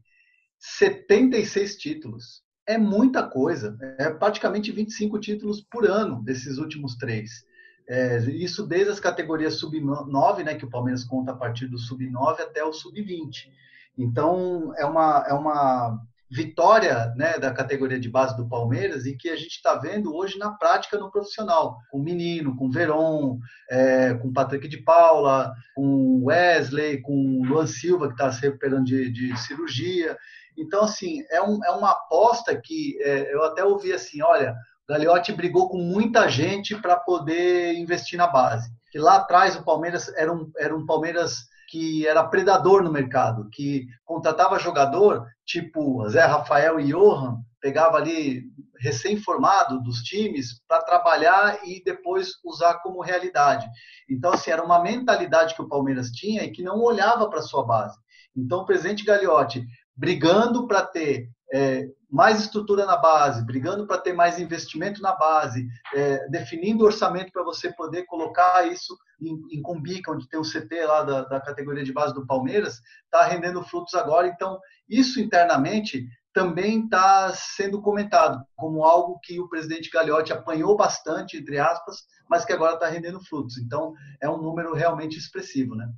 76 0.60 1.78
títulos. 1.78 2.44
É 2.66 2.78
muita 2.78 3.24
coisa, 3.24 3.78
é 3.98 4.10
praticamente 4.10 4.72
25 4.72 5.20
títulos 5.20 5.62
por 5.62 5.86
ano 5.90 6.22
desses 6.24 6.58
últimos 6.58 6.96
três. 6.96 7.46
É, 7.88 8.18
isso 8.32 8.68
desde 8.68 8.92
as 8.92 9.00
categorias 9.00 9.56
sub-9, 9.56 10.44
né, 10.44 10.56
que 10.56 10.66
o 10.66 10.70
Palmeiras 10.70 11.06
conta 11.06 11.32
a 11.32 11.36
partir 11.36 11.68
do 11.68 11.78
sub-9 11.78 12.42
até 12.42 12.64
o 12.64 12.74
sub-20. 12.74 13.50
Então, 13.98 14.74
é 14.76 14.86
uma, 14.86 15.26
é 15.28 15.34
uma 15.34 15.98
vitória 16.30 17.14
né, 17.16 17.38
da 17.40 17.54
categoria 17.54 18.00
de 18.00 18.10
base 18.10 18.36
do 18.36 18.48
Palmeiras 18.48 19.06
e 19.06 19.16
que 19.16 19.30
a 19.30 19.36
gente 19.36 19.56
está 19.56 19.76
vendo 19.76 20.14
hoje 20.14 20.38
na 20.38 20.52
prática 20.52 20.98
no 20.98 21.10
profissional, 21.10 21.78
com 21.90 22.00
o 22.00 22.04
Menino, 22.04 22.56
com 22.56 22.68
o 22.68 22.72
Veron, 22.72 23.40
é, 23.70 24.14
com 24.16 24.28
o 24.28 24.34
Patrick 24.34 24.68
de 24.68 24.78
Paula, 24.78 25.54
com 25.74 25.84
o 25.84 26.26
Wesley, 26.26 27.02
com 27.02 27.14
o 27.14 27.46
Luan 27.46 27.66
Silva, 27.66 28.08
que 28.08 28.14
está 28.14 28.32
se 28.32 28.42
recuperando 28.42 28.86
de, 28.86 29.10
de, 29.10 29.38
cirurgia. 29.40 30.18
Então, 30.58 30.84
assim, 30.84 31.24
é, 31.30 31.42
um, 31.42 31.64
é 31.64 31.72
uma 31.72 31.92
aposta 31.92 32.60
que 32.62 32.98
é, 33.02 33.34
eu 33.34 33.44
até 33.44 33.64
ouvi 33.64 33.94
assim, 33.94 34.22
olha, 34.22 34.54
Gagliotti 34.90 35.34
brigou 35.34 35.70
com 35.70 35.78
muita 35.78 36.30
gente 36.30 36.76
para 36.76 36.96
poder 36.96 37.74
investir 37.76 38.18
na 38.18 38.28
base. 38.28 38.70
Que 38.90 38.98
lá 38.98 39.18
atrás 39.18 39.56
o 39.56 39.64
Palmeiras 39.64 40.08
era 40.16 40.32
um, 40.32 40.50
era 40.58 40.76
um 40.76 40.86
Palmeiras 40.86 41.46
que 41.70 42.08
era 42.08 42.24
predador 42.24 42.82
no 42.82 42.92
mercado, 42.92 43.50
que 43.52 43.86
contratava 44.06 44.58
jogador 44.58 45.28
tipo 45.46 46.08
Zé 46.08 46.24
Rafael 46.24 46.80
e 46.80 46.86
Johan, 46.92 47.40
pegava 47.60 47.98
ali 47.98 48.44
recém-formado 48.80 49.82
dos 49.82 50.02
times 50.02 50.62
para 50.68 50.84
trabalhar 50.84 51.60
e 51.66 51.84
depois 51.84 52.30
usar 52.46 52.76
como 52.76 53.02
realidade. 53.02 53.68
Então, 54.10 54.32
assim, 54.32 54.52
era 54.52 54.64
uma 54.64 54.82
mentalidade 54.82 55.56
que 55.56 55.62
o 55.62 55.68
Palmeiras 55.68 56.12
tinha 56.12 56.44
e 56.44 56.52
que 56.52 56.64
não 56.64 56.80
olhava 56.80 57.30
para 57.30 57.42
sua 57.42 57.66
base. 57.66 57.98
Então, 58.36 58.60
o 58.60 58.66
presidente 58.66 59.04
Gagliotti, 59.04 59.66
brigando 59.96 60.68
para 60.68 60.84
ter 60.84 61.28
é, 61.54 61.88
mais 62.10 62.40
estrutura 62.40 62.86
na 62.86 62.98
base, 62.98 63.46
brigando 63.46 63.86
para 63.86 64.00
ter 64.00 64.14
mais 64.14 64.40
investimento 64.40 65.02
na 65.02 65.16
base, 65.16 65.68
é, 65.94 66.28
definindo 66.30 66.86
orçamento 66.86 67.32
para 67.32 67.44
você 67.44 67.72
poder 67.74 68.06
colocar 68.06 68.68
isso 68.68 68.98
em, 69.22 69.40
em 69.52 69.62
Cumbica, 69.62 70.12
onde 70.12 70.28
tem 70.28 70.40
o 70.40 70.44
CT 70.44 70.86
lá 70.86 71.04
da, 71.04 71.24
da 71.24 71.42
categoria 71.42 71.84
de 71.84 71.94
base 71.94 72.14
do 72.14 72.26
Palmeiras, 72.26 72.82
está 73.06 73.24
rendendo 73.26 73.64
frutos 73.64 73.94
agora. 73.94 74.28
Então, 74.28 74.60
isso 74.88 75.20
internamente 75.20 76.08
também 76.34 76.84
está 76.84 77.34
sendo 77.34 77.82
comentado 77.82 78.44
como 78.56 78.84
algo 78.84 79.20
que 79.24 79.40
o 79.40 79.50
presidente 79.50 79.90
Gagliotti 79.90 80.32
apanhou 80.32 80.78
bastante, 80.78 81.36
entre 81.36 81.58
aspas, 81.58 82.04
mas 82.30 82.46
que 82.46 82.54
agora 82.54 82.76
está 82.76 82.88
rendendo 82.88 83.20
frutos. 83.24 83.58
Então, 83.58 83.94
é 84.22 84.30
um 84.30 84.42
número 84.42 84.74
realmente 84.74 85.18
expressivo, 85.18 85.76
né? 85.76 85.90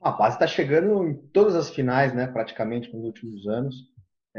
A 0.00 0.12
base 0.12 0.36
está 0.36 0.46
chegando 0.46 1.04
em 1.04 1.14
todas 1.32 1.56
as 1.56 1.70
finais, 1.70 2.14
né, 2.14 2.26
praticamente, 2.26 2.94
nos 2.94 3.04
últimos 3.04 3.46
anos. 3.48 3.74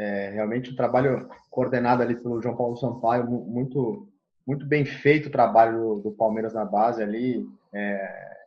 É, 0.02 0.32
realmente 0.32 0.72
um 0.72 0.76
trabalho 0.76 1.30
coordenado 1.52 2.02
ali 2.02 2.16
pelo 2.16 2.42
João 2.42 2.56
Paulo 2.56 2.76
Sampaio, 2.76 3.24
muito, 3.24 4.08
muito 4.48 4.66
bem 4.66 4.84
feito 4.84 5.30
o 5.30 5.32
trabalho 5.32 6.02
do, 6.04 6.12
Palmeiras 6.12 6.56
na 6.56 6.66
base 6.66 7.04
ali, 7.04 7.48
é, 7.72 8.38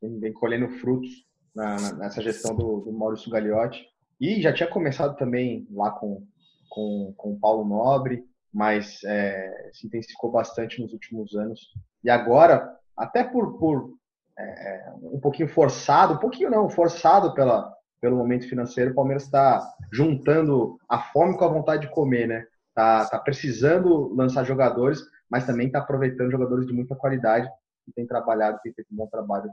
vem 0.00 0.32
colhendo 0.32 0.66
frutos 0.78 1.10
na, 1.54 1.92
nessa 1.92 2.22
gestão 2.22 2.56
do, 2.56 2.80
do 2.80 2.90
Maurício 2.90 3.30
Gagliotti. 3.30 3.86
E 4.18 4.40
já 4.40 4.50
tinha 4.50 4.66
começado 4.66 5.14
também 5.18 5.68
lá 5.70 5.90
com, 5.90 6.26
com, 6.70 7.12
com 7.18 7.32
o 7.32 7.38
Paulo 7.38 7.66
Nobre, 7.66 8.24
mas 8.50 9.04
é, 9.04 9.70
se 9.74 9.86
intensificou 9.86 10.30
bastante 10.30 10.80
nos 10.80 10.94
últimos 10.94 11.34
anos. 11.34 11.60
E 12.02 12.08
agora, 12.08 12.78
até 12.96 13.22
por, 13.22 13.58
por 13.58 13.94
é, 14.38 14.90
um 15.02 15.20
pouquinho 15.20 15.50
forçado, 15.50 16.14
um 16.14 16.18
pouquinho 16.18 16.50
não, 16.50 16.70
forçado 16.70 17.34
pela, 17.34 17.73
pelo 18.04 18.18
momento 18.18 18.46
financeiro, 18.46 18.90
o 18.90 18.94
Palmeiras 18.94 19.22
está 19.22 19.66
juntando 19.90 20.78
a 20.86 20.98
fome 20.98 21.38
com 21.38 21.44
a 21.46 21.48
vontade 21.48 21.86
de 21.86 21.90
comer, 21.90 22.28
né? 22.28 22.46
Tá, 22.74 23.06
tá 23.06 23.18
precisando 23.18 24.14
lançar 24.14 24.44
jogadores, 24.44 25.00
mas 25.30 25.46
também 25.46 25.68
está 25.68 25.78
aproveitando 25.78 26.30
jogadores 26.30 26.66
de 26.66 26.74
muita 26.74 26.94
qualidade 26.94 27.48
que 27.82 27.92
tem 27.94 28.06
trabalhado, 28.06 28.60
tem 28.62 28.74
feito 28.74 28.88
um 28.92 28.96
bom 28.96 29.06
trabalho 29.06 29.48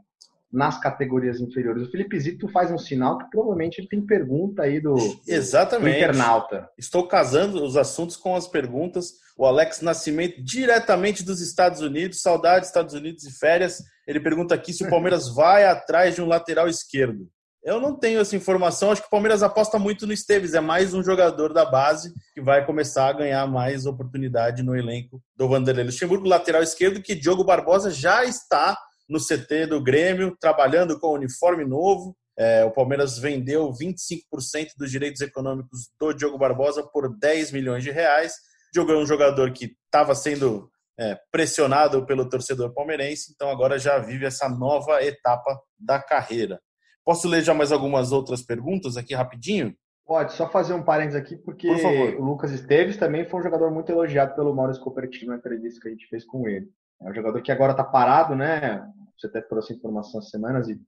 nas 0.52 0.78
categorias 0.82 1.40
inferiores. 1.40 1.88
O 1.88 1.92
Felipe 1.92 2.20
Zito 2.20 2.50
faz 2.50 2.70
um 2.70 2.78
sinal 2.78 3.20
que 3.20 3.30
provavelmente 3.30 3.80
ele 3.80 3.88
tem 3.88 4.06
pergunta 4.06 4.64
aí 4.64 4.82
do, 4.82 4.96
Exatamente. 5.26 5.94
do 5.94 5.98
internauta. 5.98 6.70
Estou 6.78 7.08
casando 7.08 7.64
os 7.64 7.78
assuntos 7.78 8.18
com 8.18 8.36
as 8.36 8.50
perguntas. 8.50 9.14
O 9.38 9.46
Alex 9.46 9.80
Nascimento, 9.80 10.44
diretamente 10.44 11.24
dos 11.24 11.40
Estados 11.40 11.80
Unidos, 11.80 12.22
saudades 12.22 12.68
Estados 12.68 12.94
Unidos 12.94 13.24
e 13.24 13.32
férias. 13.32 13.82
Ele 14.06 14.20
pergunta 14.20 14.54
aqui 14.54 14.74
se 14.74 14.84
o 14.84 14.90
Palmeiras 14.90 15.30
vai 15.34 15.64
atrás 15.64 16.16
de 16.16 16.22
um 16.22 16.28
lateral 16.28 16.68
esquerdo. 16.68 17.30
Eu 17.64 17.80
não 17.80 17.96
tenho 17.96 18.20
essa 18.20 18.36
informação. 18.36 18.92
Acho 18.92 19.02
que 19.02 19.08
o 19.08 19.12
Palmeiras 19.12 19.44
aposta 19.44 19.78
muito 19.78 20.08
no 20.08 20.14
Esteves. 20.14 20.56
É 20.56 20.60
mais 20.60 20.96
um 20.96 21.04
jogador 21.04 21.54
da 21.54 21.64
base 21.64 22.12
que 22.34 22.42
vai 22.42 22.66
começar 22.66 23.08
a 23.08 23.14
ganhar 23.14 23.46
mais 23.48 23.86
oportunidade 23.86 24.64
no 24.64 24.76
elenco 24.76 25.22
do 25.36 25.48
Vanderlei 25.48 25.86
Luxemburgo. 25.86 26.28
Lateral 26.28 26.64
esquerdo, 26.64 27.02
que 27.02 27.14
Diogo 27.14 27.44
Barbosa 27.44 27.92
já 27.92 28.26
está 28.26 28.76
no 29.08 29.20
CT 29.20 29.68
do 29.68 29.84
Grêmio, 29.84 30.36
trabalhando 30.40 31.00
com 31.00 31.14
uniforme 31.14 31.64
novo. 31.64 32.16
É, 32.38 32.66
o 32.66 32.72
Palmeiras 32.72 33.20
vendeu 33.20 33.72
25% 33.72 34.70
dos 34.76 34.90
direitos 34.90 35.22
econômicos 35.22 35.92
do 36.00 36.14
Diogo 36.14 36.40
Barbosa 36.40 36.82
por 36.82 37.16
10 37.16 37.52
milhões 37.52 37.84
de 37.84 37.92
reais. 37.92 38.34
Diogo 38.74 38.92
é 38.92 38.98
um 38.98 39.06
jogador 39.06 39.52
que 39.52 39.76
estava 39.86 40.16
sendo 40.16 40.68
é, 41.00 41.16
pressionado 41.32 42.06
pelo 42.06 42.28
torcedor 42.28 42.74
palmeirense, 42.74 43.32
então 43.36 43.50
agora 43.50 43.78
já 43.78 44.00
vive 44.00 44.26
essa 44.26 44.50
nova 44.50 45.04
etapa 45.04 45.60
da 45.78 46.02
carreira. 46.02 46.60
Posso 47.06 47.28
ler 47.28 47.42
já 47.42 47.54
mais 47.54 47.72
algumas 47.72 48.12
outras 48.12 48.42
perguntas 48.42 48.98
aqui 48.98 49.14
rapidinho? 49.14 49.76
Pode, 50.06 50.34
só 50.34 50.50
fazer 50.50 50.74
um 50.74 50.84
parênteses 50.84 51.20
aqui, 51.20 51.38
porque 51.38 51.68
Por 51.68 52.22
o 52.22 52.26
Lucas 52.26 52.52
Esteves 52.52 52.98
também 52.98 53.26
foi 53.26 53.40
um 53.40 53.44
jogador 53.44 53.72
muito 53.72 53.92
elogiado 53.92 54.36
pelo 54.36 54.54
Maurício 54.54 54.84
Copertino 54.84 55.32
na 55.32 55.38
entrevista 55.38 55.80
que 55.80 55.88
a 55.88 55.92
gente 55.92 56.08
fez 56.08 56.26
com 56.26 56.48
ele. 56.48 56.70
É 57.02 57.10
um 57.10 57.14
jogador 57.14 57.42
que 57.42 57.52
agora 57.52 57.72
está 57.72 57.84
parado, 57.84 58.36
né? 58.36 58.86
Você 59.18 59.28
até 59.28 59.42
trouxe 59.42 59.74
informação 59.74 60.20
há 60.20 60.24
semanas 60.24 60.68
e 60.68 60.80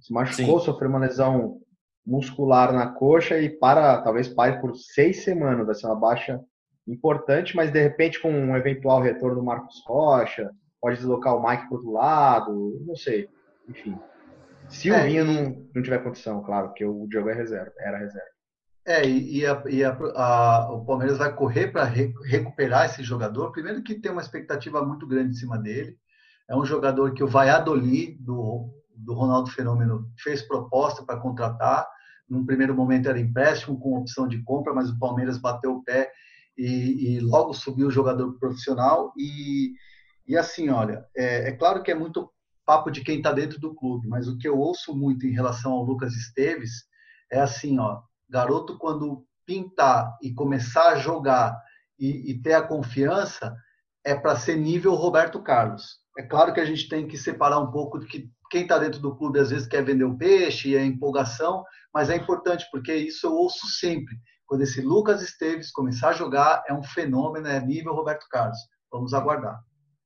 se 0.00 0.12
machucou, 0.12 0.58
Sim. 0.58 0.66
sofreu 0.66 0.90
uma 0.90 0.98
lesão 0.98 1.60
muscular 2.06 2.72
na 2.72 2.88
coxa 2.88 3.38
e 3.38 3.48
para, 3.48 4.02
talvez 4.02 4.28
pare 4.28 4.60
por 4.60 4.76
seis 4.76 5.24
semanas. 5.24 5.66
Vai 5.66 5.74
ser 5.74 5.86
uma 5.86 5.96
baixa 5.96 6.40
importante, 6.86 7.56
mas 7.56 7.72
de 7.72 7.80
repente 7.82 8.20
com 8.20 8.30
um 8.30 8.56
eventual 8.56 9.00
retorno 9.00 9.36
do 9.36 9.44
Marcos 9.44 9.82
Rocha, 9.86 10.50
pode 10.80 10.96
deslocar 10.96 11.34
o 11.34 11.42
Mike 11.42 11.66
para 11.66 11.76
outro 11.76 11.90
lado, 11.90 12.84
não 12.86 12.94
sei. 12.94 13.28
Enfim, 13.68 13.98
se 14.68 14.90
é, 14.90 15.00
o 15.00 15.04
Vinha 15.04 15.24
não, 15.24 15.68
não 15.74 15.82
tiver 15.82 16.02
condição, 16.02 16.42
claro, 16.42 16.68
porque 16.68 16.84
o 16.84 17.06
Diogo 17.08 17.28
é 17.28 17.34
reserva, 17.34 17.72
era 17.78 17.98
reserva. 17.98 18.36
É, 18.86 19.04
e, 19.04 19.44
a, 19.44 19.64
e 19.68 19.82
a, 19.82 19.90
a, 20.14 20.72
o 20.72 20.84
Palmeiras 20.84 21.18
vai 21.18 21.34
correr 21.34 21.72
para 21.72 21.82
re, 21.84 22.14
recuperar 22.24 22.86
esse 22.86 23.02
jogador. 23.02 23.50
Primeiro 23.50 23.82
que 23.82 23.96
tem 23.96 24.12
uma 24.12 24.20
expectativa 24.20 24.80
muito 24.84 25.06
grande 25.08 25.30
em 25.30 25.34
cima 25.34 25.58
dele. 25.58 25.96
É 26.48 26.54
um 26.56 26.64
jogador 26.64 27.12
que 27.12 27.24
o 27.24 27.26
Valladolid, 27.26 28.16
do, 28.20 28.72
do 28.94 29.12
Ronaldo 29.12 29.50
Fenômeno, 29.50 30.08
fez 30.22 30.40
proposta 30.40 31.04
para 31.04 31.18
contratar. 31.18 31.84
Num 32.28 32.46
primeiro 32.46 32.76
momento 32.76 33.08
era 33.08 33.18
empréstimo 33.18 33.78
com 33.80 33.98
opção 33.98 34.28
de 34.28 34.40
compra, 34.44 34.72
mas 34.72 34.88
o 34.88 34.98
Palmeiras 35.00 35.38
bateu 35.38 35.72
o 35.72 35.82
pé 35.82 36.12
e, 36.56 37.16
e 37.16 37.20
logo 37.20 37.52
subiu 37.52 37.88
o 37.88 37.92
jogador 37.92 38.38
profissional. 38.38 39.12
E, 39.18 39.72
e 40.28 40.36
assim, 40.36 40.70
olha, 40.70 41.04
é, 41.16 41.48
é 41.48 41.52
claro 41.52 41.82
que 41.82 41.90
é 41.90 41.94
muito 41.94 42.30
papo 42.66 42.90
de 42.90 43.02
quem 43.02 43.18
está 43.18 43.32
dentro 43.32 43.60
do 43.60 43.74
clube, 43.74 44.08
mas 44.08 44.26
o 44.26 44.36
que 44.36 44.48
eu 44.48 44.58
ouço 44.58 44.94
muito 44.94 45.26
em 45.26 45.32
relação 45.32 45.72
ao 45.72 45.84
Lucas 45.84 46.14
Esteves 46.14 46.84
é 47.30 47.40
assim, 47.40 47.78
ó, 47.78 48.00
garoto 48.28 48.76
quando 48.76 49.24
pintar 49.46 50.18
e 50.20 50.34
começar 50.34 50.88
a 50.88 50.96
jogar 50.96 51.56
e, 51.98 52.32
e 52.32 52.42
ter 52.42 52.54
a 52.54 52.62
confiança 52.62 53.56
é 54.04 54.14
para 54.14 54.36
ser 54.36 54.56
nível 54.56 54.94
Roberto 54.94 55.40
Carlos. 55.42 55.98
É 56.18 56.22
claro 56.22 56.52
que 56.52 56.60
a 56.60 56.64
gente 56.64 56.88
tem 56.88 57.06
que 57.06 57.16
separar 57.16 57.60
um 57.60 57.70
pouco 57.70 57.98
de 57.98 58.06
que 58.06 58.30
quem 58.50 58.62
está 58.62 58.78
dentro 58.78 59.00
do 59.00 59.16
clube 59.16 59.38
às 59.38 59.50
vezes 59.50 59.68
quer 59.68 59.84
vender 59.84 60.04
o 60.04 60.16
peixe, 60.16 60.76
é 60.76 60.84
empolgação, 60.84 61.64
mas 61.94 62.10
é 62.10 62.16
importante 62.16 62.66
porque 62.70 62.94
isso 62.94 63.26
eu 63.26 63.32
ouço 63.32 63.66
sempre. 63.66 64.16
Quando 64.46 64.62
esse 64.62 64.80
Lucas 64.80 65.22
Esteves 65.22 65.72
começar 65.72 66.10
a 66.10 66.12
jogar, 66.12 66.62
é 66.68 66.72
um 66.72 66.82
fenômeno, 66.82 67.46
é 67.48 67.60
nível 67.60 67.94
Roberto 67.94 68.26
Carlos. 68.30 68.58
Vamos 68.90 69.12
aguardar. 69.12 69.60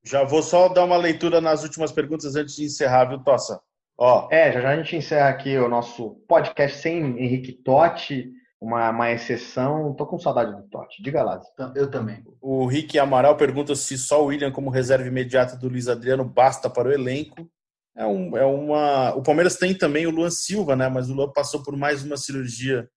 Já 0.04 0.24
vou 0.24 0.42
só 0.42 0.68
dar 0.68 0.84
uma 0.84 0.96
leitura 0.96 1.40
nas 1.40 1.62
últimas 1.62 1.92
perguntas 1.92 2.34
antes 2.34 2.56
de 2.56 2.64
encerrar, 2.64 3.06
viu, 3.06 3.22
Tossa? 3.22 3.60
Ó. 3.98 4.28
É, 4.30 4.50
já, 4.50 4.60
já 4.60 4.70
a 4.70 4.76
gente 4.76 4.96
encerra 4.96 5.28
aqui 5.28 5.58
o 5.58 5.68
nosso 5.68 6.22
podcast 6.26 6.78
sem 6.78 7.18
Henrique 7.18 7.52
Totti, 7.52 8.32
uma, 8.60 8.90
uma 8.90 9.10
exceção. 9.10 9.94
Tô 9.94 10.06
com 10.06 10.18
saudade 10.18 10.56
do 10.56 10.62
Totti. 10.68 11.02
Diga 11.02 11.22
lá. 11.22 11.40
Eu 11.74 11.90
também. 11.90 12.24
O 12.40 12.66
Rick 12.66 12.98
Amaral 12.98 13.36
pergunta 13.36 13.74
se 13.74 13.98
só 13.98 14.22
o 14.22 14.26
William, 14.26 14.50
como 14.50 14.70
reserva 14.70 15.06
imediata 15.06 15.56
do 15.56 15.68
Luiz 15.68 15.86
Adriano, 15.86 16.24
basta 16.24 16.70
para 16.70 16.88
o 16.88 16.92
elenco. 16.92 17.46
É, 17.94 18.06
um, 18.06 18.36
é 18.36 18.44
uma. 18.44 19.14
O 19.14 19.22
Palmeiras 19.22 19.56
tem 19.56 19.74
também 19.74 20.06
o 20.06 20.10
Luan 20.10 20.30
Silva, 20.30 20.74
né? 20.74 20.88
Mas 20.88 21.10
o 21.10 21.14
Luan 21.14 21.30
passou 21.32 21.62
por 21.62 21.76
mais 21.76 22.02
uma 22.02 22.16
cirurgia 22.16 22.88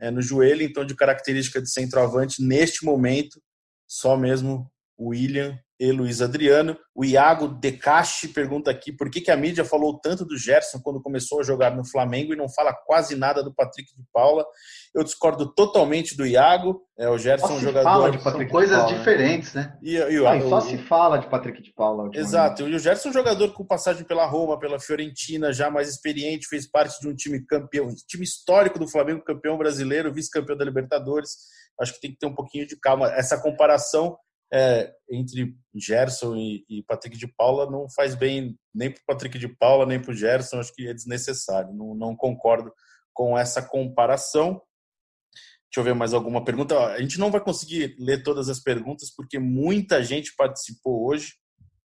é, 0.00 0.10
no 0.10 0.22
joelho, 0.22 0.62
então 0.62 0.84
de 0.84 0.94
característica 0.94 1.60
de 1.60 1.70
centroavante 1.70 2.42
neste 2.42 2.84
momento, 2.84 3.40
só 3.88 4.16
mesmo 4.16 4.70
o 4.96 5.08
William 5.08 5.58
e 5.82 5.90
Luiz 5.90 6.22
Adriano. 6.22 6.78
O 6.94 7.04
Iago 7.04 7.48
Decache 7.48 8.28
pergunta 8.28 8.70
aqui 8.70 8.92
por 8.92 9.10
que, 9.10 9.20
que 9.20 9.32
a 9.32 9.36
mídia 9.36 9.64
falou 9.64 9.98
tanto 9.98 10.24
do 10.24 10.38
Gerson 10.38 10.78
quando 10.80 11.02
começou 11.02 11.40
a 11.40 11.42
jogar 11.42 11.74
no 11.74 11.84
Flamengo 11.84 12.32
e 12.32 12.36
não 12.36 12.48
fala 12.48 12.72
quase 12.72 13.16
nada 13.16 13.42
do 13.42 13.52
Patrick 13.52 13.90
de 13.96 14.04
Paula. 14.12 14.46
Eu 14.94 15.02
discordo 15.02 15.52
totalmente 15.52 16.16
do 16.16 16.24
Iago. 16.24 16.82
É, 16.96 17.08
o 17.08 17.18
Gerson 17.18 17.48
é 17.48 17.52
um 17.54 17.60
jogador. 17.60 18.12
de 18.12 18.18
Patrick 18.18 18.44
São 18.44 18.52
coisas 18.52 18.76
Paula, 18.76 18.92
né? 18.92 18.98
diferentes, 18.98 19.54
né? 19.54 19.76
E, 19.82 19.96
e 19.96 20.20
o, 20.20 20.48
só 20.48 20.58
o, 20.58 20.60
se 20.60 20.78
fala 20.78 21.18
de 21.18 21.26
Patrick 21.26 21.60
de 21.60 21.72
Paula. 21.72 22.10
Exato. 22.14 22.68
E 22.68 22.74
o 22.76 22.78
Gerson 22.78 23.08
é 23.08 23.10
um 23.10 23.14
jogador 23.14 23.52
com 23.52 23.66
passagem 23.66 24.04
pela 24.04 24.24
Roma, 24.24 24.60
pela 24.60 24.78
Fiorentina, 24.78 25.52
já 25.52 25.68
mais 25.68 25.88
experiente, 25.88 26.46
fez 26.46 26.70
parte 26.70 27.00
de 27.00 27.08
um 27.08 27.14
time 27.14 27.44
campeão, 27.44 27.88
time 28.06 28.22
histórico 28.22 28.78
do 28.78 28.86
Flamengo, 28.86 29.24
campeão 29.24 29.58
brasileiro, 29.58 30.14
vice-campeão 30.14 30.56
da 30.56 30.64
Libertadores. 30.64 31.30
acho 31.80 31.94
que 31.94 32.00
tem 32.00 32.12
que 32.12 32.18
ter 32.18 32.26
um 32.26 32.34
pouquinho 32.34 32.68
de 32.68 32.78
calma. 32.78 33.12
Essa 33.14 33.40
comparação 33.40 34.16
é, 34.52 34.92
entre 35.10 35.56
Gerson 35.74 36.36
e, 36.36 36.64
e, 36.68 36.82
Patrick 36.82 37.16
de 37.16 37.26
Paula 37.26 37.70
não 37.70 37.88
faz 37.88 38.14
bem 38.14 38.58
nem 38.74 38.90
para 38.90 39.00
Patrick 39.06 39.38
de 39.38 39.48
Paula, 39.48 39.86
nem 39.86 40.00
para 40.00 40.10
o 40.10 40.14
Gerson, 40.14 40.60
acho 40.60 40.74
que 40.74 40.86
é 40.86 40.92
desnecessário. 40.92 41.72
Não, 41.72 41.94
não 41.94 42.14
concordo 42.14 42.70
com 43.14 43.38
essa 43.38 43.62
comparação. 43.62 44.60
Deixa 45.70 45.80
eu 45.80 45.84
ver 45.84 45.94
mais 45.94 46.12
alguma 46.12 46.44
pergunta. 46.44 46.78
A 46.78 47.00
gente 47.00 47.18
não 47.18 47.30
vai 47.30 47.40
conseguir 47.40 47.96
ler 47.98 48.22
todas 48.22 48.50
as 48.50 48.60
perguntas 48.60 49.10
porque 49.14 49.38
muita 49.38 50.04
gente 50.04 50.34
participou 50.36 51.06
hoje. 51.08 51.32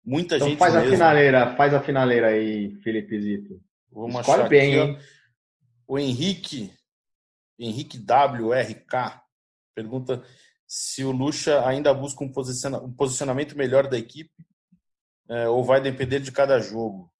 Muita 0.04 0.36
então 0.36 0.48
gente 0.48 0.58
faz 0.58 0.74
mesmo. 0.74 0.88
a 0.88 0.90
finaleira, 0.92 1.56
faz 1.56 1.74
a 1.74 1.80
finaleira 1.80 2.28
aí, 2.28 2.76
Felipe 2.82 3.20
Zito. 3.20 3.60
Vamos 3.90 4.20
Escolhe 4.20 4.48
bem, 4.48 4.80
aqui, 4.80 4.90
hein? 4.90 4.98
O 5.86 5.98
Henrique, 5.98 6.72
Henrique 7.58 7.98
WRK, 7.98 9.20
pergunta 9.74 10.24
se 10.74 11.04
o 11.04 11.10
Lucha 11.10 11.68
ainda 11.68 11.92
busca 11.92 12.24
um, 12.24 12.32
posiciona, 12.32 12.78
um 12.78 12.90
posicionamento 12.90 13.54
melhor 13.54 13.90
da 13.90 13.98
equipe 13.98 14.32
é, 15.28 15.46
ou 15.46 15.62
vai 15.62 15.82
depender 15.82 16.18
de 16.18 16.32
cada 16.32 16.58
jogo. 16.60 17.12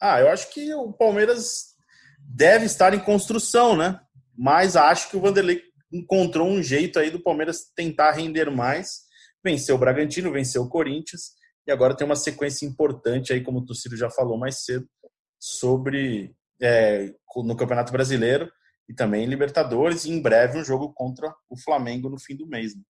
Ah, 0.00 0.20
eu 0.20 0.28
acho 0.28 0.48
que 0.54 0.72
o 0.72 0.92
Palmeiras 0.92 1.74
deve 2.20 2.64
estar 2.64 2.94
em 2.94 3.00
construção, 3.00 3.76
né? 3.76 3.98
Mas 4.38 4.76
acho 4.76 5.10
que 5.10 5.16
o 5.16 5.20
Vanderlei 5.20 5.60
encontrou 5.92 6.46
um 6.46 6.62
jeito 6.62 7.00
aí 7.00 7.10
do 7.10 7.20
Palmeiras 7.20 7.72
tentar 7.74 8.12
render 8.12 8.52
mais. 8.52 9.00
Venceu 9.44 9.74
o 9.74 9.78
Bragantino, 9.78 10.30
venceu 10.30 10.62
o 10.62 10.68
Corinthians 10.68 11.32
e 11.66 11.72
agora 11.72 11.96
tem 11.96 12.06
uma 12.06 12.14
sequência 12.14 12.64
importante 12.66 13.32
aí, 13.32 13.42
como 13.42 13.58
o 13.58 13.64
Tucílio 13.64 13.98
já 13.98 14.10
falou 14.10 14.38
mais 14.38 14.64
cedo, 14.64 14.88
sobre 15.40 16.36
é, 16.62 17.12
no 17.34 17.56
Campeonato 17.56 17.90
Brasileiro 17.90 18.48
e 18.88 18.94
também 18.94 19.26
Libertadores 19.26 20.04
e 20.04 20.10
em 20.10 20.20
breve 20.20 20.58
um 20.58 20.64
jogo 20.64 20.92
contra 20.92 21.34
o 21.48 21.56
Flamengo 21.58 22.08
no 22.08 22.18
fim 22.18 22.36
do 22.36 22.46
mês. 22.46 22.74
Né? 22.74 22.82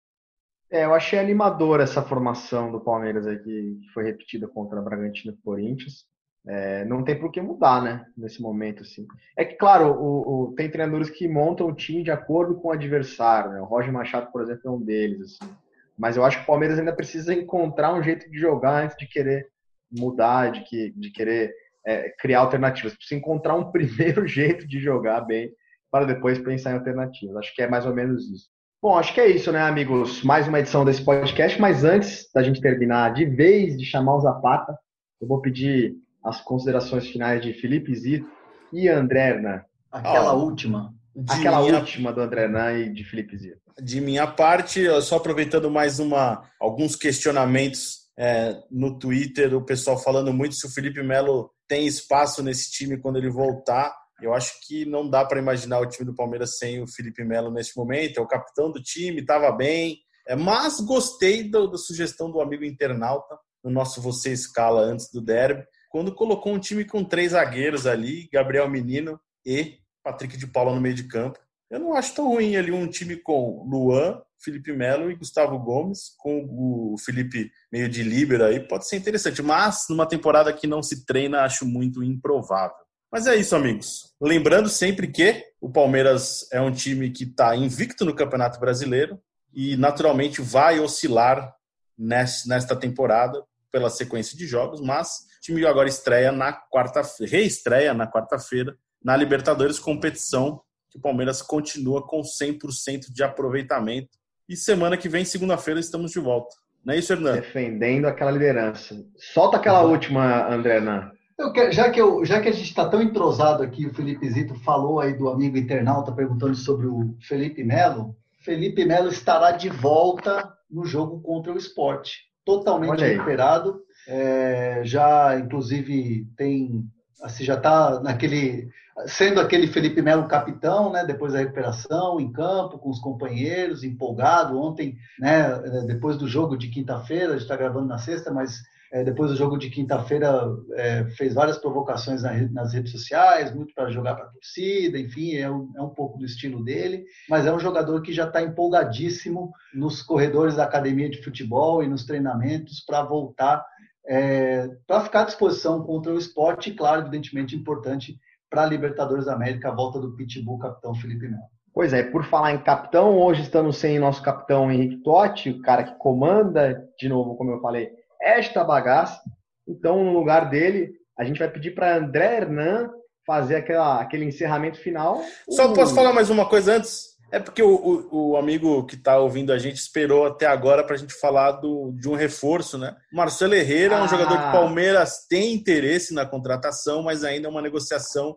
É, 0.71 0.85
eu 0.85 0.95
achei 0.95 1.19
animador 1.19 1.81
essa 1.81 2.03
formação 2.03 2.73
do 2.73 2.81
Palmeiras 2.81 3.27
aí 3.27 3.39
que 3.39 3.79
foi 3.95 4.05
repetida 4.05 4.49
contra 4.49 4.83
Bragantino 4.83 5.33
e 5.33 5.43
Corinthians. 5.43 6.05
É, 6.49 6.85
não 6.85 7.03
tem 7.03 7.19
por 7.19 7.33
que 7.33 7.41
mudar, 7.41 7.83
né? 7.83 8.07
Nesse 8.17 8.41
momento, 8.41 8.83
assim. 8.83 9.07
É 9.37 9.45
que, 9.45 9.57
claro, 9.57 9.93
o, 9.93 10.51
o, 10.51 10.55
tem 10.55 10.71
treinadores 10.71 11.11
que 11.11 11.27
montam 11.27 11.67
o 11.67 11.75
time 11.75 12.05
de 12.05 12.11
acordo 12.11 12.55
com 12.57 12.69
o 12.69 12.73
adversário, 12.73 13.51
né? 13.51 13.61
O 13.61 13.65
Roger 13.65 13.93
Machado, 13.93 14.31
por 14.31 14.43
exemplo, 14.43 14.63
é 14.65 14.71
um 14.71 14.81
deles, 14.81 15.21
assim. 15.23 15.53
Mas 15.99 16.17
eu 16.17 16.25
acho 16.25 16.39
que 16.39 16.45
o 16.45 16.47
Palmeiras 16.47 16.79
ainda 16.79 16.95
precisa 16.95 17.35
encontrar 17.35 17.95
um 17.95 18.03
jeito 18.03 18.31
de 18.31 18.39
jogar 18.39 18.85
antes 18.85 18.97
de 18.97 19.09
querer 19.09 19.49
mudar, 19.91 20.53
de, 20.53 20.63
que, 20.63 20.91
de 20.91 21.11
querer 21.11 21.53
é, 21.85 22.11
criar 22.11 22.41
alternativas. 22.41 22.95
Precisa 22.95 23.19
encontrar 23.19 23.57
um 23.57 23.71
primeiro 23.73 24.27
jeito 24.27 24.69
de 24.69 24.79
jogar 24.79 25.23
bem 25.23 25.51
para 25.97 26.05
depois 26.05 26.39
pensar 26.39 26.73
em 26.73 26.75
alternativas. 26.75 27.37
Acho 27.37 27.55
que 27.55 27.63
é 27.63 27.69
mais 27.69 27.87
ou 27.87 27.95
menos 27.95 28.31
isso. 28.31 28.49
Bom, 28.83 28.99
acho 28.99 29.15
que 29.15 29.21
é 29.21 29.29
isso, 29.29 29.51
né, 29.51 29.63
amigos? 29.63 30.23
Mais 30.23 30.47
uma 30.47 30.61
edição 30.61 30.85
desse 30.85 31.03
podcast, 31.03 31.59
mas 31.59 31.85
antes 31.85 32.29
da 32.35 32.43
gente 32.43 32.61
terminar 32.61 33.15
de 33.15 33.25
vez 33.25 33.79
de 33.79 33.85
chamar 33.87 34.17
o 34.17 34.21
Zapata, 34.21 34.77
eu 35.19 35.27
vou 35.27 35.41
pedir 35.41 35.95
as 36.23 36.43
considerações 36.43 37.09
finais 37.09 37.41
de 37.41 37.55
Felipe 37.55 37.95
Zito 37.95 38.29
e 38.71 38.91
André 38.91 39.31
Hernan. 39.31 39.63
Aquela 39.91 40.35
oh, 40.35 40.45
última. 40.45 40.93
Aquela 41.31 41.63
minha... 41.63 41.79
última 41.79 42.13
do 42.13 42.21
André 42.21 42.43
Hernan 42.43 42.73
e 42.75 42.93
de 42.93 43.03
Felipe 43.03 43.35
Zito. 43.39 43.59
De 43.83 43.99
minha 43.99 44.27
parte, 44.27 44.85
só 45.01 45.17
aproveitando 45.17 45.71
mais 45.71 45.99
uma, 45.99 46.43
alguns 46.61 46.95
questionamentos 46.95 48.01
é, 48.19 48.55
no 48.71 48.99
Twitter, 48.99 49.55
o 49.55 49.65
pessoal 49.65 49.99
falando 49.99 50.31
muito 50.31 50.57
se 50.57 50.67
o 50.67 50.71
Felipe 50.71 51.03
Melo 51.03 51.51
tem 51.67 51.87
espaço 51.87 52.43
nesse 52.43 52.71
time 52.71 52.99
quando 52.99 53.17
ele 53.17 53.31
voltar. 53.31 53.95
Eu 54.21 54.33
acho 54.33 54.55
que 54.67 54.85
não 54.85 55.09
dá 55.09 55.25
para 55.25 55.39
imaginar 55.39 55.81
o 55.81 55.87
time 55.87 56.07
do 56.07 56.15
Palmeiras 56.15 56.59
sem 56.59 56.83
o 56.83 56.87
Felipe 56.87 57.25
Melo 57.25 57.51
nesse 57.51 57.77
momento. 57.77 58.19
É 58.19 58.23
o 58.23 58.27
capitão 58.27 58.71
do 58.71 58.83
time, 58.83 59.21
estava 59.21 59.51
bem. 59.53 59.99
É, 60.27 60.35
mas 60.35 60.81
gostei 60.81 61.49
do, 61.49 61.67
da 61.67 61.79
sugestão 61.79 62.31
do 62.31 62.41
amigo 62.41 62.65
internauta 62.65 63.39
no 63.63 63.71
nosso 63.71 64.01
Você 64.01 64.33
Escala 64.33 64.81
antes 64.81 65.11
do 65.13 65.21
derby 65.21 65.65
quando 65.97 66.15
colocou 66.15 66.53
um 66.53 66.59
time 66.59 66.85
com 66.85 67.03
três 67.03 67.33
zagueiros 67.33 67.87
ali, 67.87 68.29
Gabriel 68.31 68.69
Menino 68.69 69.19
e 69.47 69.79
Patrick 70.05 70.37
de 70.37 70.47
Paula 70.47 70.75
no 70.75 70.81
meio 70.81 70.95
de 70.95 71.05
campo. 71.09 71.39
Eu 71.71 71.81
não 71.81 71.95
acho 71.95 72.15
tão 72.15 72.29
ruim 72.29 72.55
ali 72.55 72.71
um 72.71 72.87
time 72.87 73.17
com 73.17 73.67
Luan, 73.67 74.21
Felipe 74.39 74.73
Melo 74.73 75.11
e 75.11 75.17
Gustavo 75.17 75.59
Gomes, 75.59 76.15
com 76.19 76.45
o 76.51 76.97
Felipe 76.99 77.51
meio 77.73 77.89
de 77.89 78.03
líbero 78.03 78.45
aí, 78.45 78.61
pode 78.61 78.87
ser 78.87 78.97
interessante. 78.97 79.43
Mas 79.43 79.87
numa 79.89 80.07
temporada 80.07 80.53
que 80.53 80.67
não 80.67 80.83
se 80.83 81.07
treina, 81.07 81.41
acho 81.43 81.65
muito 81.67 82.05
improvável. 82.05 82.86
Mas 83.11 83.27
é 83.27 83.37
isso, 83.37 83.55
amigos. 83.55 84.15
Lembrando 84.21 84.69
sempre 84.69 85.09
que 85.09 85.45
o 85.61 85.71
Palmeiras 85.71 86.47
é 86.53 86.61
um 86.61 86.73
time 86.73 87.11
que 87.11 87.25
está 87.25 87.57
invicto 87.57 88.05
no 88.05 88.15
Campeonato 88.15 88.59
Brasileiro 88.59 89.21
e 89.55 89.77
naturalmente 89.77 90.43
vai 90.43 90.81
oscilar 90.81 91.55
nesta 91.99 92.77
temporada 92.77 93.43
pela 93.73 93.89
sequência 93.89 94.37
de 94.37 94.47
jogos, 94.47 94.81
mas 94.81 95.27
time 95.43 95.65
agora 95.65 95.89
estreia 95.89 96.33
na 96.33 96.53
quarta-feira, 96.53 97.31
reestreia 97.31 97.95
na 97.95 98.11
quarta-feira 98.11 98.77
na 99.03 99.17
Libertadores 99.17 99.79
competição 99.79 100.61
que 100.91 100.99
o 100.99 101.01
Palmeiras 101.01 101.41
continua 101.41 102.07
com 102.07 102.21
100% 102.23 103.13
de 103.13 103.23
aproveitamento. 103.23 104.11
E 104.49 104.57
semana 104.57 104.97
que 104.97 105.09
vem, 105.09 105.25
segunda-feira, 105.25 105.79
estamos 105.79 106.11
de 106.11 106.19
volta. 106.19 106.55
Não 106.85 106.95
é 106.95 106.99
isso, 106.99 107.13
Hernando? 107.13 107.41
Defendendo 107.41 108.07
aquela 108.07 108.31
liderança. 108.31 108.97
Solta 109.17 109.57
aquela 109.57 109.85
uhum. 109.85 109.91
última, 109.91 110.49
André 110.53 110.81
Nan. 110.81 111.11
Quero, 111.53 111.73
já, 111.73 111.91
que 111.91 112.01
eu, 112.01 112.25
já 112.25 112.41
que 112.41 112.49
a 112.49 112.53
gente 112.53 112.69
está 112.69 112.89
tão 112.89 113.03
entrosado 113.03 113.63
aqui, 113.63 113.87
o 113.87 113.95
Felipe 113.95 114.29
Zito 114.29 114.55
falou 114.57 115.01
aí 115.01 115.13
do 115.13 115.29
amigo 115.29 115.57
internauta 115.57 116.13
perguntando 116.13 116.55
sobre 116.55 116.87
o 116.87 117.17
Felipe 117.21 117.65
Melo. 117.65 118.17
Felipe 118.41 118.85
Melo 118.85 119.09
estará 119.09 119.53
de 119.53 119.69
volta 119.69 120.53
no 120.71 120.85
jogo 120.85 121.21
contra 121.21 121.53
o 121.53 121.59
esporte. 121.59 122.27
Totalmente 122.45 123.03
recuperado 123.03 123.87
é, 124.07 124.83
já 124.85 125.39
inclusive 125.39 126.29
tem 126.37 126.85
assim 127.23 127.45
já 127.45 127.55
está 127.55 128.01
naquele 128.01 128.69
sendo 129.07 129.41
aquele 129.41 129.67
Felipe 129.67 130.01
Melo 130.01 130.27
capitão, 130.27 130.91
né, 130.91 131.05
depois 131.05 131.35
da 131.35 131.41
recuperação 131.41 132.19
em 132.19 132.33
campo 132.33 132.79
com 132.79 132.89
os 132.89 132.99
companheiros, 132.99 133.85
empolgado 133.85 134.59
ontem, 134.59 134.97
né, 135.19 135.55
depois 135.87 136.17
do 136.17 136.27
jogo 136.27 136.57
de 136.57 136.69
quinta-feira, 136.69 137.27
a 137.27 137.33
gente 137.33 137.43
está 137.43 137.57
gravando 137.57 137.87
na 137.87 137.99
sexta, 137.99 138.33
mas 138.33 138.63
é, 138.93 139.03
depois 139.03 139.31
do 139.31 139.37
jogo 139.37 139.59
de 139.59 139.71
quinta-feira, 139.71 140.49
é, 140.75 141.05
fez 141.17 141.35
várias 141.35 141.59
provocações 141.59 142.23
nas 142.53 142.73
redes 142.73 142.93
sociais, 142.93 143.55
muito 143.55 143.75
para 143.75 143.91
jogar 143.91 144.15
para 144.15 144.25
a 144.25 144.31
torcida, 144.31 144.99
enfim, 144.99 145.35
é 145.37 145.51
um, 145.51 145.73
é 145.77 145.83
um, 145.83 145.89
pouco 145.91 146.19
do 146.19 146.25
estilo 146.25 146.63
dele. 146.63 147.05
Mas 147.29 147.47
é 147.47 147.53
um 147.53 147.59
jogador 147.59 148.01
que 148.03 148.13
já 148.13 148.27
está 148.27 148.43
empolgadíssimo 148.43 149.53
nos 149.75 150.03
corredores 150.03 150.57
da 150.57 150.65
academia 150.65 151.11
de 151.11 151.23
futebol 151.23 151.83
e 151.83 151.89
nos 151.89 152.05
treinamentos 152.05 152.85
para 152.85 153.03
voltar, 153.03 153.65
é, 154.07 154.69
para 154.87 155.03
ficar 155.03 155.23
à 155.23 155.25
disposição 155.25 155.83
contra 155.83 156.13
o 156.13 156.19
esporte, 156.19 156.71
e, 156.71 156.75
claro, 156.75 157.03
evidentemente 157.03 157.57
importante 157.57 158.17
para 158.49 158.63
a 158.63 158.67
Libertadores 158.67 159.27
da 159.27 159.35
América, 159.35 159.69
a 159.69 159.75
volta 159.75 159.99
do 159.99 160.15
Pitbull, 160.15 160.59
capitão 160.59 160.95
Felipe 160.95 161.29
Melo. 161.29 161.43
Pois 161.75 161.93
é, 161.93 162.03
por 162.03 162.25
falar 162.25 162.55
em 162.55 162.63
capitão, 162.63 163.19
hoje 163.19 163.43
estamos 163.43 163.77
sem 163.77 163.99
nosso 163.99 164.23
capitão 164.23 164.73
Henrique 164.73 165.03
Totti, 165.03 165.51
o 165.51 165.61
cara 165.61 165.85
que 165.85 165.99
comanda, 165.99 166.83
de 166.99 167.07
novo, 167.07 167.37
como 167.37 167.51
eu 167.51 167.61
falei, 167.61 167.91
esta 168.27 168.65
bagaça. 168.65 169.21
Então, 169.67 170.05
no 170.05 170.13
lugar 170.13 170.51
dele, 170.51 170.93
a 171.19 171.25
gente 171.25 171.39
vai 171.39 171.51
pedir 171.51 171.75
para 171.75 171.97
André 171.97 172.37
Hernan 172.37 172.91
fazer 173.27 173.57
aquela, 173.57 174.01
aquele 174.01 174.25
encerramento 174.25 174.79
final. 174.79 175.23
Só 175.51 175.73
posso 175.73 175.95
falar 175.95 176.13
mais 176.13 176.31
uma 176.31 176.49
coisa 176.49 176.77
antes? 176.77 177.17
É 177.33 177.41
porque 177.41 177.63
o, 177.63 177.75
o, 177.75 178.31
o 178.31 178.37
amigo 178.37 178.85
que 178.87 178.95
está 178.95 179.19
ouvindo 179.19 179.53
a 179.53 179.59
gente 179.59 179.77
esperou 179.77 180.27
até 180.27 180.47
agora 180.47 180.85
para 180.85 180.95
a 180.95 180.99
gente 180.99 181.13
falar 181.13 181.53
do, 181.53 181.93
de 181.93 182.09
um 182.09 182.15
reforço, 182.15 182.79
né? 182.79 182.97
Marcelo 183.13 183.55
Herrera 183.55 183.97
ah. 183.97 184.01
é 184.01 184.03
um 184.05 184.09
jogador 184.09 184.37
que 184.37 184.45
o 184.45 184.49
ah. 184.49 184.53
Palmeiras 184.53 185.27
tem 185.29 185.53
interesse 185.53 186.15
na 186.15 186.25
contratação, 186.25 187.03
mas 187.03 187.25
ainda 187.25 187.49
é 187.49 187.51
uma 187.51 187.63
negociação 187.63 188.37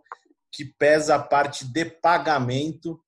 que 0.51 0.65
pesa 0.65 1.15
a 1.15 1.19
parte 1.19 1.71
de 1.71 1.85
pagamento. 1.85 2.99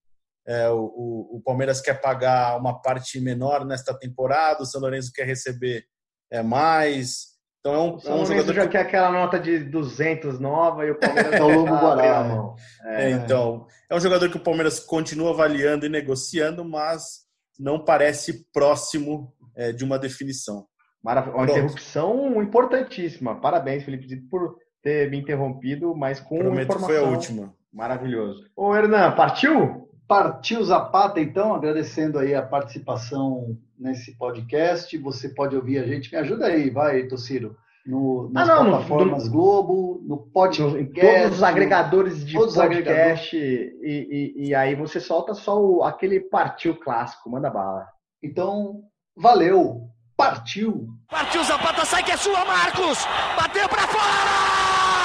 É, 0.47 0.69
o, 0.69 1.29
o, 1.33 1.41
Palmeiras 1.43 1.81
quer 1.81 1.99
pagar 1.99 2.57
uma 2.57 2.79
parte 2.81 3.19
menor 3.19 3.65
nesta 3.65 3.93
temporada, 3.93 4.61
o 4.61 4.65
São 4.65 4.81
Lourenço 4.81 5.11
quer 5.13 5.25
receber 5.25 5.85
é 6.31 6.41
mais. 6.41 7.31
Então 7.59 7.73
é 7.73 7.79
um, 7.79 7.97
é 8.03 8.21
um 8.21 8.25
jogador 8.25 8.53
já 8.53 8.63
que... 8.63 8.69
quer 8.69 8.79
aquela 8.79 9.11
nota 9.11 9.39
de 9.39 9.59
200 9.59 10.39
nova 10.39 10.85
e 10.85 10.91
o 10.91 10.95
Palmeiras 10.97 11.33
é 11.33 11.43
o 11.43 11.47
Lobo 11.47 11.77
Guará. 11.77 12.23
mão. 12.23 12.55
É. 12.85 13.03
é. 13.03 13.11
então, 13.11 13.67
é 13.89 13.95
um 13.95 13.99
jogador 13.99 14.29
que 14.29 14.37
o 14.37 14.43
Palmeiras 14.43 14.79
continua 14.79 15.31
avaliando 15.31 15.85
e 15.85 15.89
negociando, 15.89 16.65
mas 16.65 17.21
não 17.59 17.83
parece 17.83 18.47
próximo 18.51 19.31
é, 19.55 19.71
de 19.71 19.83
uma 19.83 19.99
definição. 19.99 20.65
Maravilha. 21.03 21.35
Uma 21.35 21.45
interrupção 21.45 22.41
importantíssima. 22.41 23.39
Parabéns, 23.39 23.83
Felipe, 23.83 24.15
por 24.29 24.55
ter 24.81 25.09
me 25.11 25.19
interrompido, 25.19 25.95
mas 25.95 26.19
com 26.19 26.39
Prometo 26.39 26.63
informação. 26.63 26.87
foi 26.87 26.97
a 26.97 27.03
última. 27.03 27.53
Maravilhoso. 27.71 28.43
Ô, 28.55 28.75
Hernan, 28.75 29.11
partiu? 29.11 29.90
Partiu 30.11 30.61
Zapata, 30.61 31.21
então, 31.21 31.55
agradecendo 31.55 32.19
aí 32.19 32.35
a 32.35 32.41
participação 32.41 33.57
nesse 33.79 34.17
podcast. 34.17 34.97
Você 34.97 35.29
pode 35.29 35.55
ouvir 35.55 35.77
a 35.77 35.87
gente. 35.87 36.11
Me 36.11 36.17
ajuda 36.17 36.47
aí, 36.47 36.69
vai, 36.69 37.03
Tociro. 37.03 37.55
no, 37.85 38.29
nas 38.29 38.49
ah, 38.49 38.55
não, 38.55 38.71
plataformas 38.71 39.27
no, 39.27 39.31
Globo, 39.31 40.03
no 40.05 40.17
podcast. 40.17 40.77
em 40.77 40.91
todos 40.91 41.37
os 41.37 41.43
agregadores 41.43 42.25
de 42.25 42.33
podcast. 42.33 42.59
Agregadores. 42.61 43.31
E, 43.31 44.33
e, 44.35 44.49
e, 44.49 44.53
aí 44.53 44.75
você 44.75 44.99
solta 44.99 45.33
só 45.33 45.57
o, 45.57 45.81
aquele 45.81 46.19
partiu 46.19 46.75
clássico, 46.75 47.29
manda 47.29 47.49
bala. 47.49 47.87
Então, 48.21 48.81
valeu! 49.15 49.87
Partiu! 50.17 50.89
Partiu, 51.09 51.41
Zapata, 51.45 51.85
sai 51.85 52.03
que 52.03 52.11
é 52.11 52.17
sua, 52.17 52.43
Marcos! 52.43 52.99
Bateu 53.37 53.69
pra 53.69 53.87
fora! 53.87 55.00